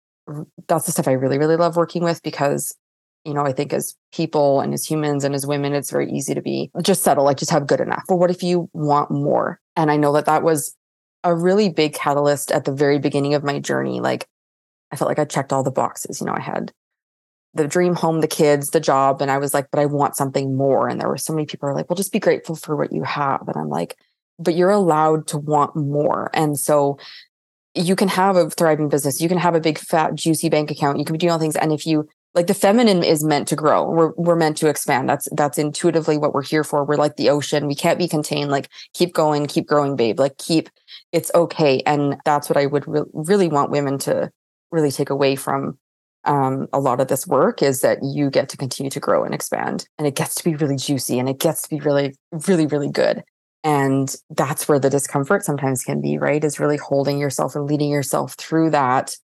that's 0.68 0.86
the 0.86 0.92
stuff 0.92 1.08
I 1.08 1.12
really, 1.12 1.38
really 1.38 1.56
love 1.56 1.76
working 1.76 2.02
with 2.02 2.22
because, 2.22 2.74
you 3.24 3.34
know, 3.34 3.44
I 3.44 3.52
think 3.52 3.72
as 3.72 3.94
people 4.12 4.60
and 4.60 4.72
as 4.74 4.84
humans 4.84 5.24
and 5.24 5.34
as 5.34 5.46
women, 5.46 5.74
it's 5.74 5.90
very 5.90 6.10
easy 6.10 6.34
to 6.34 6.42
be 6.42 6.70
just 6.82 7.02
settle, 7.02 7.24
like 7.24 7.36
just 7.36 7.50
have 7.50 7.66
good 7.66 7.80
enough. 7.80 8.04
But 8.08 8.16
what 8.16 8.30
if 8.30 8.42
you 8.42 8.68
want 8.72 9.10
more? 9.10 9.60
And 9.76 9.90
I 9.90 9.96
know 9.96 10.12
that 10.12 10.26
that 10.26 10.42
was 10.42 10.74
a 11.24 11.34
really 11.34 11.68
big 11.68 11.94
catalyst 11.94 12.52
at 12.52 12.64
the 12.64 12.72
very 12.72 12.98
beginning 12.98 13.34
of 13.34 13.44
my 13.44 13.58
journey. 13.58 14.00
Like, 14.00 14.26
I 14.92 14.96
felt 14.96 15.08
like 15.08 15.18
I 15.18 15.24
checked 15.24 15.52
all 15.52 15.62
the 15.62 15.70
boxes. 15.70 16.20
You 16.20 16.26
know, 16.26 16.34
I 16.34 16.40
had 16.40 16.72
the 17.54 17.66
dream 17.66 17.94
home, 17.94 18.20
the 18.20 18.28
kids, 18.28 18.70
the 18.70 18.80
job. 18.80 19.22
And 19.22 19.30
I 19.30 19.38
was 19.38 19.54
like, 19.54 19.68
but 19.70 19.80
I 19.80 19.86
want 19.86 20.16
something 20.16 20.56
more. 20.56 20.88
And 20.88 21.00
there 21.00 21.08
were 21.08 21.16
so 21.16 21.32
many 21.32 21.46
people 21.46 21.68
are 21.68 21.74
like, 21.74 21.88
well, 21.88 21.96
just 21.96 22.12
be 22.12 22.20
grateful 22.20 22.56
for 22.56 22.76
what 22.76 22.92
you 22.92 23.02
have. 23.04 23.48
And 23.48 23.56
I'm 23.56 23.68
like, 23.68 23.96
but 24.38 24.54
you're 24.54 24.70
allowed 24.70 25.26
to 25.28 25.38
want 25.38 25.76
more. 25.76 26.30
And 26.34 26.58
so 26.58 26.98
you 27.74 27.96
can 27.96 28.08
have 28.08 28.36
a 28.36 28.50
thriving 28.50 28.88
business, 28.88 29.20
you 29.20 29.28
can 29.28 29.38
have 29.38 29.54
a 29.54 29.60
big, 29.60 29.78
fat, 29.78 30.14
juicy 30.14 30.48
bank 30.48 30.70
account, 30.70 30.98
you 30.98 31.04
can 31.04 31.14
be 31.14 31.18
doing 31.18 31.32
all 31.32 31.38
things. 31.38 31.56
And 31.56 31.72
if 31.72 31.86
you 31.86 32.08
like 32.34 32.48
the 32.48 32.54
feminine 32.54 33.04
is 33.04 33.24
meant 33.24 33.48
to 33.48 33.56
grow. 33.56 33.88
We're 33.88 34.12
we're 34.16 34.36
meant 34.36 34.56
to 34.58 34.68
expand. 34.68 35.08
That's 35.08 35.28
that's 35.32 35.56
intuitively 35.56 36.18
what 36.18 36.34
we're 36.34 36.42
here 36.42 36.64
for. 36.64 36.84
We're 36.84 36.96
like 36.96 37.16
the 37.16 37.30
ocean. 37.30 37.66
We 37.66 37.76
can't 37.76 37.98
be 37.98 38.08
contained. 38.08 38.50
Like 38.50 38.68
keep 38.92 39.14
going, 39.14 39.46
keep 39.46 39.66
growing, 39.66 39.96
babe. 39.96 40.18
Like 40.18 40.36
keep 40.38 40.68
it's 41.12 41.30
okay. 41.34 41.80
And 41.86 42.16
that's 42.24 42.48
what 42.48 42.56
I 42.56 42.66
would 42.66 42.86
re- 42.88 43.02
really 43.12 43.48
want 43.48 43.70
women 43.70 43.98
to 43.98 44.30
really 44.72 44.90
take 44.90 45.10
away 45.10 45.36
from 45.36 45.78
um, 46.24 46.66
a 46.72 46.80
lot 46.80 47.00
of 47.00 47.08
this 47.08 47.26
work 47.26 47.62
is 47.62 47.80
that 47.82 47.98
you 48.02 48.30
get 48.30 48.48
to 48.48 48.56
continue 48.56 48.90
to 48.90 49.00
grow 49.00 49.24
and 49.24 49.34
expand 49.34 49.86
and 49.98 50.06
it 50.06 50.16
gets 50.16 50.34
to 50.36 50.44
be 50.44 50.56
really 50.56 50.76
juicy 50.76 51.18
and 51.18 51.28
it 51.28 51.38
gets 51.38 51.62
to 51.62 51.68
be 51.68 51.80
really 51.80 52.14
really 52.48 52.66
really 52.66 52.90
good 52.90 53.22
and 53.64 54.14
that's 54.28 54.68
where 54.68 54.78
the 54.78 54.90
discomfort 54.90 55.42
sometimes 55.42 55.82
can 55.82 56.02
be 56.02 56.18
right 56.18 56.44
is 56.44 56.60
really 56.60 56.76
holding 56.76 57.18
yourself 57.18 57.56
and 57.56 57.64
leading 57.64 57.90
yourself 57.90 58.34
through 58.34 58.70
that. 58.70 59.16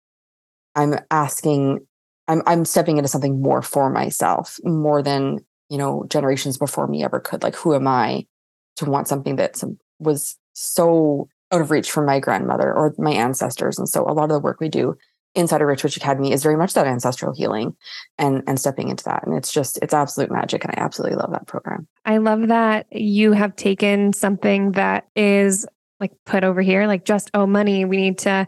I'm 0.75 0.95
asking 1.11 1.81
i'm 2.29 2.43
i'm 2.47 2.65
stepping 2.65 2.99
into 2.99 3.09
something 3.09 3.43
more 3.43 3.63
for 3.63 3.91
myself 3.91 4.59
more 4.63 5.03
than 5.03 5.39
you 5.71 5.79
know 5.79 6.05
generations 6.09 6.57
before 6.57 6.87
me 6.87 7.03
ever 7.05 7.19
could. 7.21 7.43
Like 7.43 7.57
who 7.57 7.75
am 7.75 7.89
i 7.89 8.27
to 8.77 8.85
want 8.85 9.09
something 9.09 9.37
that 9.37 9.61
was 9.99 10.37
so 10.53 11.29
out 11.51 11.61
of 11.61 11.71
reach 11.71 11.91
from 11.91 12.07
my 12.07 12.21
grandmother 12.21 12.73
or 12.73 12.95
my 12.99 13.13
ancestors? 13.13 13.79
And 13.79 13.89
so 13.89 14.05
a 14.05 14.13
lot 14.13 14.25
of 14.25 14.31
the 14.31 14.41
work 14.41 14.61
we 14.61 14.69
do 14.69 14.97
inside 15.39 15.63
of 15.63 15.69
Rich 15.69 15.85
Witch 15.85 15.97
Academy 15.97 16.33
is 16.33 16.43
very 16.43 16.57
much 16.57 16.75
that 16.75 16.87
ancestral 16.87 17.33
healing 17.35 17.77
and 18.19 18.43
and 18.47 18.59
stepping 18.59 18.89
into 18.89 19.05
that. 19.05 19.27
And 19.27 19.37
it's 19.37 19.53
just 19.53 19.79
it's 19.83 19.95
absolute 19.95 20.31
magic. 20.31 20.65
And 20.65 20.75
I 20.77 20.81
absolutely 20.81 21.17
love 21.17 21.31
that 21.31 21.47
program. 21.47 21.87
I 22.05 22.19
love 22.19 22.49
that 22.49 22.87
you 22.93 23.33
have 23.33 23.57
taken 23.57 24.13
something 24.13 24.73
that 24.73 25.09
is 25.15 25.67
like 26.01 26.13
put 26.27 26.45
over 26.45 26.61
here, 26.61 26.87
like 26.87 27.05
just 27.05 27.31
oh 27.35 27.47
money. 27.47 27.85
We 27.85 27.97
need 27.97 28.19
to 28.19 28.47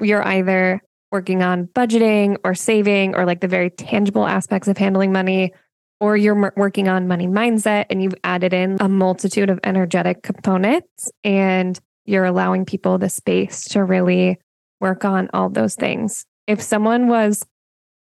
you're 0.00 0.26
either 0.26 0.82
working 1.12 1.42
on 1.42 1.66
budgeting 1.66 2.36
or 2.44 2.54
saving 2.54 3.14
or 3.16 3.26
like 3.26 3.40
the 3.40 3.48
very 3.48 3.70
tangible 3.70 4.26
aspects 4.26 4.68
of 4.68 4.78
handling 4.78 5.12
money 5.12 5.52
or 6.00 6.16
you're 6.16 6.52
working 6.56 6.88
on 6.88 7.06
money 7.06 7.26
mindset 7.26 7.86
and 7.90 8.02
you've 8.02 8.14
added 8.24 8.54
in 8.54 8.78
a 8.80 8.88
multitude 8.88 9.50
of 9.50 9.60
energetic 9.64 10.22
components 10.22 11.10
and 11.24 11.78
you're 12.06 12.24
allowing 12.24 12.64
people 12.64 12.96
the 12.96 13.10
space 13.10 13.64
to 13.68 13.84
really 13.84 14.38
work 14.80 15.04
on 15.04 15.28
all 15.34 15.50
those 15.50 15.74
things. 15.74 16.24
If 16.50 16.60
someone 16.60 17.06
was 17.06 17.46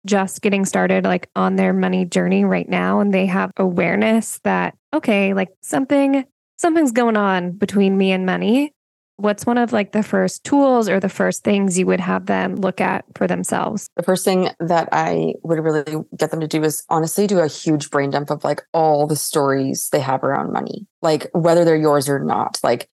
just 0.05 0.41
getting 0.41 0.63
started 0.63 1.03
like 1.03 1.29
on 1.35 1.57
their 1.57 1.73
money 1.73 2.05
journey 2.05 2.45
right 2.45 2.69
now 2.69 3.01
and 3.01 3.13
they 3.13 3.25
have 3.25 3.51
awareness 3.57 4.39
that 4.45 4.73
okay, 4.93 5.33
like 5.33 5.49
something 5.61 6.23
something's 6.55 6.93
going 6.93 7.17
on 7.17 7.51
between 7.51 7.97
me 7.97 8.13
and 8.13 8.25
money, 8.25 8.71
what's 9.17 9.45
one 9.45 9.57
of 9.57 9.73
like 9.73 9.91
the 9.91 10.01
first 10.01 10.45
tools 10.45 10.87
or 10.87 11.01
the 11.01 11.09
first 11.09 11.43
things 11.43 11.77
you 11.77 11.85
would 11.87 11.99
have 11.99 12.27
them 12.27 12.55
look 12.55 12.79
at 12.79 13.03
for 13.15 13.27
themselves? 13.27 13.89
The 13.97 14.03
first 14.03 14.23
thing 14.23 14.49
that 14.61 14.87
I 14.93 15.33
would 15.43 15.59
really 15.59 16.05
get 16.15 16.31
them 16.31 16.39
to 16.39 16.47
do 16.47 16.63
is 16.63 16.85
honestly 16.87 17.27
do 17.27 17.39
a 17.39 17.49
huge 17.49 17.89
brain 17.89 18.11
dump 18.11 18.29
of 18.29 18.45
like 18.45 18.63
all 18.73 19.07
the 19.07 19.17
stories 19.17 19.89
they 19.91 19.99
have 19.99 20.23
around 20.23 20.53
money, 20.53 20.87
like 21.01 21.29
whether 21.33 21.65
they're 21.65 21.75
yours 21.75 22.07
or 22.07 22.19
not. 22.19 22.59
Like 22.63 22.87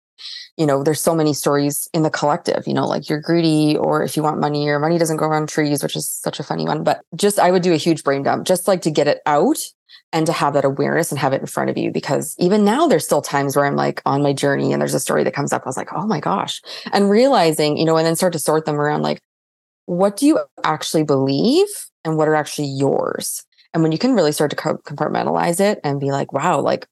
you 0.58 0.66
know, 0.66 0.84
there's 0.84 1.02
so 1.02 1.16
many 1.16 1.34
stories 1.34 1.88
in 1.94 2.04
the 2.04 2.10
collective, 2.10 2.68
you 2.68 2.74
know, 2.74 2.88
like 2.88 3.10
you're 3.10 3.20
greedy 3.20 3.76
or 3.76 4.04
if 4.04 4.16
you 4.16 4.24
want 4.24 4.40
money 4.40 4.68
or 4.68 4.80
money 4.80 4.98
doesn't 4.98 5.18
grow 5.18 5.32
on 5.32 5.48
trees, 5.48 5.82
which 5.82 5.96
is 5.96 6.08
such 6.08 6.40
a 6.40 6.44
funny 6.44 6.66
one. 6.66 6.84
But 6.84 7.02
just, 7.16 7.40
I 7.40 7.52
would 7.52 7.64
do 7.64 7.74
a 7.74 7.78
huge 7.78 8.04
brain 8.04 8.24
dump 8.24 8.46
just 8.46 8.68
like 8.68 8.82
to 8.84 8.92
get 8.92 9.08
it 9.08 9.22
out 9.26 9.58
and 10.12 10.28
to 10.28 10.32
have 10.32 10.54
that 10.54 10.66
awareness 10.66 11.12
and 11.12 11.20
have 11.20 11.34
it 11.34 11.42
in 11.42 11.48
front 11.48 11.72
of 11.72 11.78
you. 11.78 11.92
Because 11.92 12.36
even 12.38 12.64
now, 12.64 12.88
there's 12.88 13.06
still 13.06 13.22
times 13.22 13.56
where 13.56 13.66
I'm 13.66 13.76
like 13.76 14.02
on 14.06 14.22
my 14.22 14.32
journey 14.32 14.72
and 14.72 14.80
there's 14.80 14.94
a 14.94 15.00
story 15.00 15.24
that 15.24 15.34
comes 15.34 15.52
up. 15.52 15.64
I 15.66 15.70
was 15.70 15.78
like, 15.78 15.92
oh 15.92 16.06
my 16.06 16.20
gosh. 16.20 16.62
And 16.92 17.10
realizing, 17.10 17.78
you 17.78 17.86
know, 17.86 17.98
and 17.98 18.06
then 18.06 18.16
start 18.16 18.34
to 18.34 18.40
sort 18.40 18.66
them 18.66 18.80
around 18.80 19.02
like, 19.02 19.20
what 19.86 20.18
do 20.18 20.28
you 20.28 20.40
actually 20.64 21.04
believe 21.04 21.68
and 22.06 22.16
what 22.16 22.28
are 22.28 22.36
actually 22.36 22.68
yours? 22.68 23.44
And 23.74 23.82
when 23.82 23.92
you 23.92 23.98
can 23.98 24.14
really 24.14 24.32
start 24.32 24.52
to 24.52 24.56
compartmentalize 24.56 25.60
it 25.60 25.80
and 25.84 26.00
be 26.00 26.12
like, 26.12 26.32
wow, 26.32 26.60
like 26.60 26.86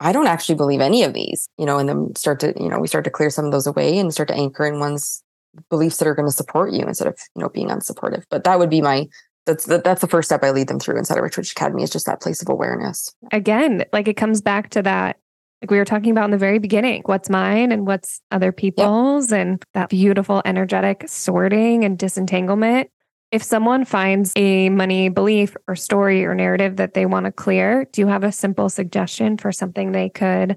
I 0.00 0.12
don't 0.12 0.26
actually 0.26 0.56
believe 0.56 0.80
any 0.80 1.04
of 1.04 1.14
these, 1.14 1.48
you 1.58 1.64
know, 1.64 1.78
and 1.78 1.88
then 1.88 2.14
start 2.16 2.40
to, 2.40 2.52
you 2.60 2.68
know, 2.68 2.78
we 2.78 2.88
start 2.88 3.04
to 3.04 3.10
clear 3.10 3.30
some 3.30 3.46
of 3.46 3.52
those 3.52 3.66
away 3.66 3.98
and 3.98 4.12
start 4.12 4.28
to 4.28 4.34
anchor 4.34 4.66
in 4.66 4.78
one's 4.78 5.22
beliefs 5.70 5.96
that 5.98 6.08
are 6.08 6.14
going 6.14 6.28
to 6.28 6.36
support 6.36 6.72
you 6.72 6.82
instead 6.82 7.08
of, 7.08 7.18
you 7.34 7.42
know, 7.42 7.48
being 7.48 7.68
unsupportive. 7.68 8.24
But 8.28 8.44
that 8.44 8.58
would 8.58 8.68
be 8.68 8.82
my, 8.82 9.06
that's 9.46 9.64
the, 9.64 9.78
that's 9.78 10.02
the 10.02 10.06
first 10.06 10.28
step 10.28 10.44
I 10.44 10.50
lead 10.50 10.68
them 10.68 10.78
through 10.78 10.98
inside 10.98 11.16
of 11.16 11.22
Rich 11.22 11.38
Academy 11.38 11.82
is 11.82 11.90
just 11.90 12.04
that 12.06 12.20
place 12.20 12.42
of 12.42 12.48
awareness. 12.48 13.14
Again, 13.32 13.84
like 13.92 14.06
it 14.06 14.18
comes 14.18 14.42
back 14.42 14.70
to 14.70 14.82
that, 14.82 15.16
like 15.62 15.70
we 15.70 15.78
were 15.78 15.86
talking 15.86 16.10
about 16.10 16.26
in 16.26 16.30
the 16.30 16.36
very 16.36 16.58
beginning, 16.58 17.02
what's 17.06 17.30
mine 17.30 17.72
and 17.72 17.86
what's 17.86 18.20
other 18.30 18.52
people's 18.52 19.30
yep. 19.30 19.40
and 19.40 19.64
that 19.72 19.88
beautiful 19.88 20.42
energetic 20.44 21.04
sorting 21.06 21.84
and 21.84 21.98
disentanglement 21.98 22.90
if 23.32 23.42
someone 23.42 23.84
finds 23.84 24.32
a 24.36 24.68
money 24.68 25.08
belief 25.08 25.56
or 25.66 25.76
story 25.76 26.24
or 26.24 26.34
narrative 26.34 26.76
that 26.76 26.94
they 26.94 27.06
want 27.06 27.26
to 27.26 27.32
clear, 27.32 27.86
do 27.92 28.00
you 28.00 28.06
have 28.06 28.24
a 28.24 28.32
simple 28.32 28.68
suggestion 28.68 29.36
for 29.36 29.52
something 29.52 29.92
they 29.92 30.08
could 30.08 30.56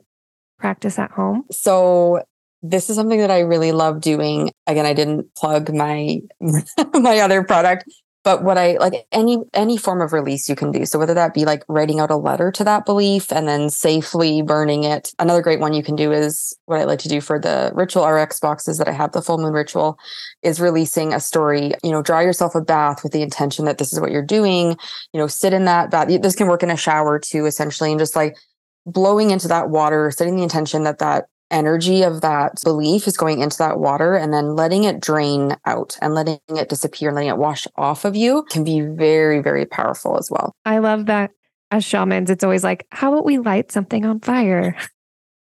practice 0.60 1.00
at 1.00 1.12
home? 1.12 1.46
So 1.52 2.24
this 2.62 2.90
is 2.90 2.96
something 2.96 3.20
that 3.20 3.32
I 3.32 3.40
really 3.40 3.72
love 3.72 4.02
doing. 4.02 4.52
Again, 4.68 4.86
I 4.86 4.94
didn't 4.94 5.34
plug 5.36 5.74
my 5.74 6.20
my 6.94 7.20
other 7.20 7.44
product, 7.44 7.86
but 8.30 8.44
what 8.44 8.60
i 8.60 8.78
like 8.78 9.08
any 9.12 9.40
any 9.56 9.76
form 9.76 10.02
of 10.02 10.14
release 10.14 10.48
you 10.48 10.56
can 10.56 10.72
do. 10.72 10.86
So 10.86 11.00
whether 11.00 11.16
that 11.16 11.34
be 11.34 11.46
like 11.46 11.64
writing 11.68 12.00
out 12.00 12.12
a 12.12 12.16
letter 12.16 12.52
to 12.52 12.64
that 12.64 12.86
belief 12.86 13.32
and 13.32 13.48
then 13.48 13.72
safely 13.72 14.44
burning 14.44 14.84
it. 14.84 15.16
Another 15.18 15.42
great 15.42 15.60
one 15.60 15.74
you 15.74 15.82
can 15.82 15.96
do 15.96 16.12
is 16.12 16.56
what 16.66 16.80
i 16.80 16.84
like 16.84 17.00
to 17.00 17.10
do 17.10 17.22
for 17.22 17.40
the 17.40 17.72
ritual 17.74 18.06
rx 18.06 18.40
boxes 18.40 18.78
that 18.78 18.88
i 18.88 18.92
have 18.92 19.14
the 19.14 19.24
full 19.24 19.40
moon 19.40 19.52
ritual 19.52 19.98
is 20.44 20.62
releasing 20.62 21.12
a 21.12 21.20
story. 21.20 21.72
You 21.84 21.90
know 21.90 22.04
draw 22.04 22.20
yourself 22.20 22.54
a 22.54 22.62
bath 22.62 23.02
with 23.02 23.14
the 23.14 23.24
intention 23.24 23.66
that 23.66 23.80
this 23.80 23.92
is 23.94 24.00
what 24.00 24.12
you're 24.12 24.22
doing. 24.38 24.78
You 25.12 25.20
know 25.20 25.26
sit 25.26 25.52
in 25.52 25.66
that 25.66 25.90
bath. 25.90 26.10
This 26.22 26.36
can 26.36 26.48
work 26.48 26.62
in 26.62 26.70
a 26.70 26.78
shower 26.78 27.18
too 27.18 27.48
essentially 27.48 27.90
and 27.90 28.00
just 28.00 28.16
like 28.16 28.38
blowing 28.86 29.32
into 29.32 29.48
that 29.48 29.72
water 29.72 30.12
setting 30.12 30.36
the 30.36 30.44
intention 30.44 30.84
that 30.84 31.00
that 31.00 31.26
energy 31.52 32.04
of 32.04 32.22
that 32.22 32.54
belief 32.64 33.08
is 33.08 33.18
going 33.18 33.42
into 33.42 33.58
that 33.58 33.80
water 33.80 34.16
and 34.16 34.34
then 34.34 34.56
letting 34.56 34.84
it 34.84 35.00
drain 35.00 35.56
out 35.66 35.98
and 36.02 36.14
letting 36.14 36.40
it 36.50 36.70
disappear 36.70 37.10
and 37.10 37.16
letting 37.16 37.30
it 37.30 37.38
wash 37.38 37.66
off 37.76 38.06
of 38.06 38.16
you 38.16 38.44
can 38.50 38.64
be 38.64 38.82
very, 38.82 39.42
very 39.42 39.66
powerful 39.66 40.18
as 40.18 40.30
well. 40.32 40.54
I 40.66 40.78
love 40.80 41.08
that 41.08 41.32
as 41.72 41.84
shamans, 41.84 42.30
it's 42.30 42.44
always 42.44 42.64
like, 42.64 42.86
how 42.92 43.14
about 43.14 43.26
we 43.26 43.38
light 43.38 43.72
something 43.72 44.06
on 44.06 44.20
fire? 44.20 44.76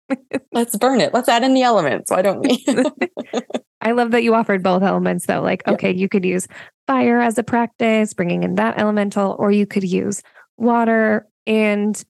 Let's 0.53 0.76
burn 0.76 1.00
it. 1.00 1.14
Let's 1.14 1.28
add 1.28 1.42
in 1.44 1.55
the 1.55 1.62
elements. 1.62 2.11
Why 2.11 2.22
don't 2.22 2.40
we? 2.40 2.64
I 3.80 3.92
love 3.92 4.11
that 4.12 4.22
you 4.22 4.34
offered 4.34 4.62
both 4.62 4.82
elements 4.82 5.26
though. 5.26 5.40
Like, 5.40 5.62
Yeah. 5.66 5.72
okay, 5.74 5.92
you 5.92 6.09
could 6.09 6.24
use 6.24 6.46
fire 6.86 7.20
as 7.20 7.38
a 7.38 7.42
practice, 7.42 8.12
bringing 8.14 8.42
in 8.42 8.57
that 8.57 8.78
elemental, 8.78 9.36
or 9.38 9.50
you 9.50 9.66
could 9.66 9.84
use 9.84 10.22
water. 10.57 11.26
And 11.46 12.03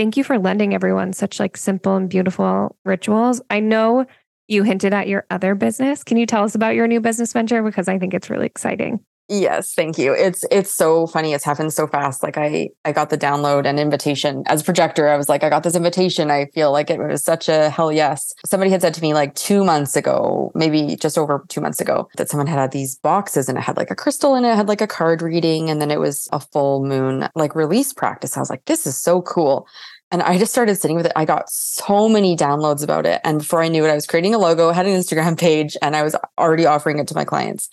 thank 0.00 0.16
you 0.16 0.24
for 0.24 0.38
lending 0.38 0.72
everyone 0.72 1.12
such 1.12 1.38
like 1.38 1.58
simple 1.58 1.94
and 1.94 2.08
beautiful 2.08 2.74
rituals. 2.86 3.42
I 3.50 3.60
know 3.60 4.06
you 4.48 4.62
hinted 4.62 4.94
at 4.94 5.08
your 5.08 5.26
other 5.28 5.54
business. 5.54 6.04
Can 6.04 6.16
you 6.16 6.24
tell 6.24 6.42
us 6.42 6.54
about 6.54 6.74
your 6.74 6.86
new 6.86 7.02
business 7.02 7.34
venture? 7.34 7.62
Because 7.62 7.86
I 7.86 7.98
think 7.98 8.14
it's 8.14 8.30
really 8.30 8.46
exciting. 8.46 9.00
Yes, 9.32 9.74
thank 9.74 9.96
you. 9.96 10.12
It's 10.12 10.44
it's 10.50 10.72
so 10.72 11.06
funny. 11.06 11.34
It's 11.34 11.44
happened 11.44 11.72
so 11.72 11.86
fast. 11.86 12.20
Like 12.20 12.36
I 12.36 12.70
I 12.84 12.90
got 12.90 13.10
the 13.10 13.16
download 13.16 13.64
and 13.64 13.78
invitation 13.78 14.42
as 14.46 14.60
projector. 14.60 15.08
I 15.08 15.16
was 15.16 15.28
like, 15.28 15.44
I 15.44 15.48
got 15.48 15.62
this 15.62 15.76
invitation. 15.76 16.32
I 16.32 16.46
feel 16.46 16.72
like 16.72 16.90
it 16.90 16.98
was 16.98 17.22
such 17.22 17.48
a 17.48 17.70
hell 17.70 17.92
yes. 17.92 18.34
Somebody 18.44 18.72
had 18.72 18.82
said 18.82 18.92
to 18.94 19.00
me 19.00 19.14
like 19.14 19.36
two 19.36 19.64
months 19.64 19.94
ago, 19.94 20.50
maybe 20.56 20.96
just 20.96 21.16
over 21.16 21.44
two 21.46 21.60
months 21.60 21.80
ago, 21.80 22.08
that 22.16 22.28
someone 22.28 22.48
had 22.48 22.58
had 22.58 22.72
these 22.72 22.96
boxes 22.96 23.48
and 23.48 23.56
it 23.56 23.60
had 23.60 23.76
like 23.76 23.92
a 23.92 23.94
crystal 23.94 24.34
in 24.34 24.44
it, 24.44 24.50
it 24.50 24.56
had 24.56 24.66
like 24.66 24.80
a 24.80 24.88
card 24.88 25.22
reading, 25.22 25.70
and 25.70 25.80
then 25.80 25.92
it 25.92 26.00
was 26.00 26.28
a 26.32 26.40
full 26.40 26.84
moon 26.84 27.28
like 27.36 27.54
release 27.54 27.92
practice. 27.92 28.36
I 28.36 28.40
was 28.40 28.50
like, 28.50 28.64
this 28.64 28.84
is 28.84 28.98
so 28.98 29.22
cool. 29.22 29.68
And 30.10 30.22
I 30.22 30.38
just 30.38 30.50
started 30.50 30.74
sitting 30.74 30.96
with 30.96 31.06
it. 31.06 31.12
I 31.14 31.24
got 31.24 31.48
so 31.48 32.08
many 32.08 32.36
downloads 32.36 32.82
about 32.82 33.06
it. 33.06 33.20
And 33.22 33.38
before 33.38 33.62
I 33.62 33.68
knew 33.68 33.84
it, 33.84 33.90
I 33.90 33.94
was 33.94 34.08
creating 34.08 34.34
a 34.34 34.38
logo, 34.38 34.72
had 34.72 34.86
an 34.86 35.00
Instagram 35.00 35.38
page, 35.46 35.76
and 35.82 35.94
I 35.94 36.02
was 36.02 36.16
already 36.36 36.66
offering 36.66 36.98
it 36.98 37.06
to 37.06 37.14
my 37.14 37.24
clients. 37.24 37.68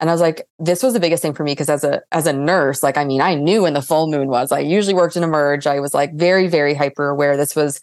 And 0.00 0.08
I 0.08 0.12
was 0.12 0.20
like, 0.20 0.46
this 0.58 0.82
was 0.82 0.92
the 0.92 1.00
biggest 1.00 1.22
thing 1.22 1.34
for 1.34 1.42
me 1.42 1.52
because 1.52 1.68
as 1.68 1.84
a 1.84 2.02
as 2.12 2.26
a 2.26 2.32
nurse, 2.32 2.82
like 2.82 2.96
I 2.96 3.04
mean, 3.04 3.20
I 3.20 3.34
knew 3.34 3.62
when 3.62 3.74
the 3.74 3.82
full 3.82 4.08
moon 4.08 4.28
was. 4.28 4.52
I 4.52 4.60
usually 4.60 4.94
worked 4.94 5.16
in 5.16 5.24
Emerge. 5.24 5.66
I 5.66 5.80
was 5.80 5.94
like 5.94 6.14
very, 6.14 6.46
very 6.46 6.74
hyper 6.74 7.08
aware. 7.08 7.36
This 7.36 7.56
was 7.56 7.80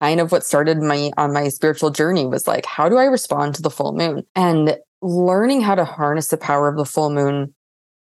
kind 0.00 0.20
of 0.20 0.32
what 0.32 0.44
started 0.44 0.78
my 0.82 1.10
on 1.16 1.32
my 1.32 1.48
spiritual 1.48 1.90
journey 1.90 2.26
was 2.26 2.46
like, 2.46 2.66
how 2.66 2.88
do 2.88 2.96
I 2.96 3.04
respond 3.04 3.54
to 3.54 3.62
the 3.62 3.70
full 3.70 3.92
moon? 3.92 4.24
And 4.34 4.76
learning 5.02 5.62
how 5.62 5.74
to 5.74 5.84
harness 5.84 6.28
the 6.28 6.36
power 6.36 6.68
of 6.68 6.76
the 6.76 6.84
full 6.84 7.10
moon 7.10 7.54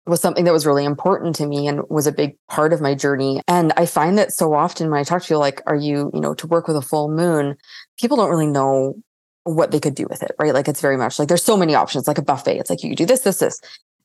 was 0.06 0.20
something 0.20 0.44
that 0.44 0.52
was 0.52 0.66
really 0.66 0.84
important 0.84 1.34
to 1.36 1.46
me 1.46 1.66
and 1.66 1.80
was 1.88 2.06
a 2.06 2.12
big 2.12 2.36
part 2.48 2.72
of 2.72 2.80
my 2.80 2.94
journey. 2.94 3.40
And 3.48 3.72
I 3.76 3.86
find 3.86 4.18
that 4.18 4.32
so 4.32 4.52
often 4.52 4.90
when 4.90 5.00
I 5.00 5.04
talk 5.04 5.22
to 5.22 5.34
you, 5.34 5.38
like, 5.38 5.62
are 5.66 5.76
you, 5.76 6.10
you 6.12 6.20
know, 6.20 6.34
to 6.34 6.46
work 6.46 6.68
with 6.68 6.76
a 6.76 6.82
full 6.82 7.08
moon, 7.08 7.56
people 7.98 8.18
don't 8.18 8.30
really 8.30 8.46
know 8.46 8.94
what 9.44 9.70
they 9.70 9.80
could 9.80 9.94
do 9.94 10.06
with 10.08 10.22
it, 10.22 10.32
right? 10.38 10.52
Like 10.52 10.68
it's 10.68 10.80
very 10.80 10.96
much 10.96 11.18
like 11.18 11.28
there's 11.28 11.44
so 11.44 11.56
many 11.56 11.74
options, 11.74 12.08
like 12.08 12.18
a 12.18 12.22
buffet. 12.22 12.58
It's 12.58 12.70
like 12.70 12.82
you 12.82 12.96
do 12.96 13.06
this, 13.06 13.20
this, 13.20 13.38
this. 13.38 13.60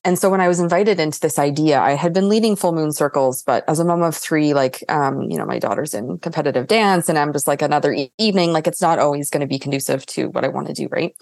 And 0.05 0.17
so 0.17 0.29
when 0.29 0.39
I 0.39 0.47
was 0.47 0.61
invited 0.61 0.97
into 0.97 1.19
this 1.19 1.37
idea, 1.37 1.79
I 1.79 1.91
had 1.91 2.13
been 2.13 2.29
leading 2.29 2.55
full 2.55 2.71
moon 2.71 2.93
circles, 2.93 3.43
but 3.43 3.65
as 3.67 3.79
a 3.79 3.85
mom 3.85 4.01
of 4.01 4.15
three, 4.15 4.53
like, 4.53 4.81
um, 4.87 5.29
you 5.29 5.37
know, 5.37 5.45
my 5.45 5.59
daughter's 5.59 5.93
in 5.93 6.17
competitive 6.19 6.67
dance 6.67 7.09
and 7.09 7.17
I'm 7.17 7.33
just 7.33 7.47
like 7.47 7.61
another 7.61 7.91
e- 7.91 8.11
evening, 8.17 8.53
like 8.53 8.65
it's 8.65 8.81
not 8.81 8.97
always 8.97 9.29
going 9.29 9.41
to 9.41 9.47
be 9.47 9.59
conducive 9.59 10.05
to 10.07 10.29
what 10.29 10.45
I 10.45 10.47
want 10.47 10.67
to 10.67 10.73
do. 10.73 10.87
Right. 10.89 11.13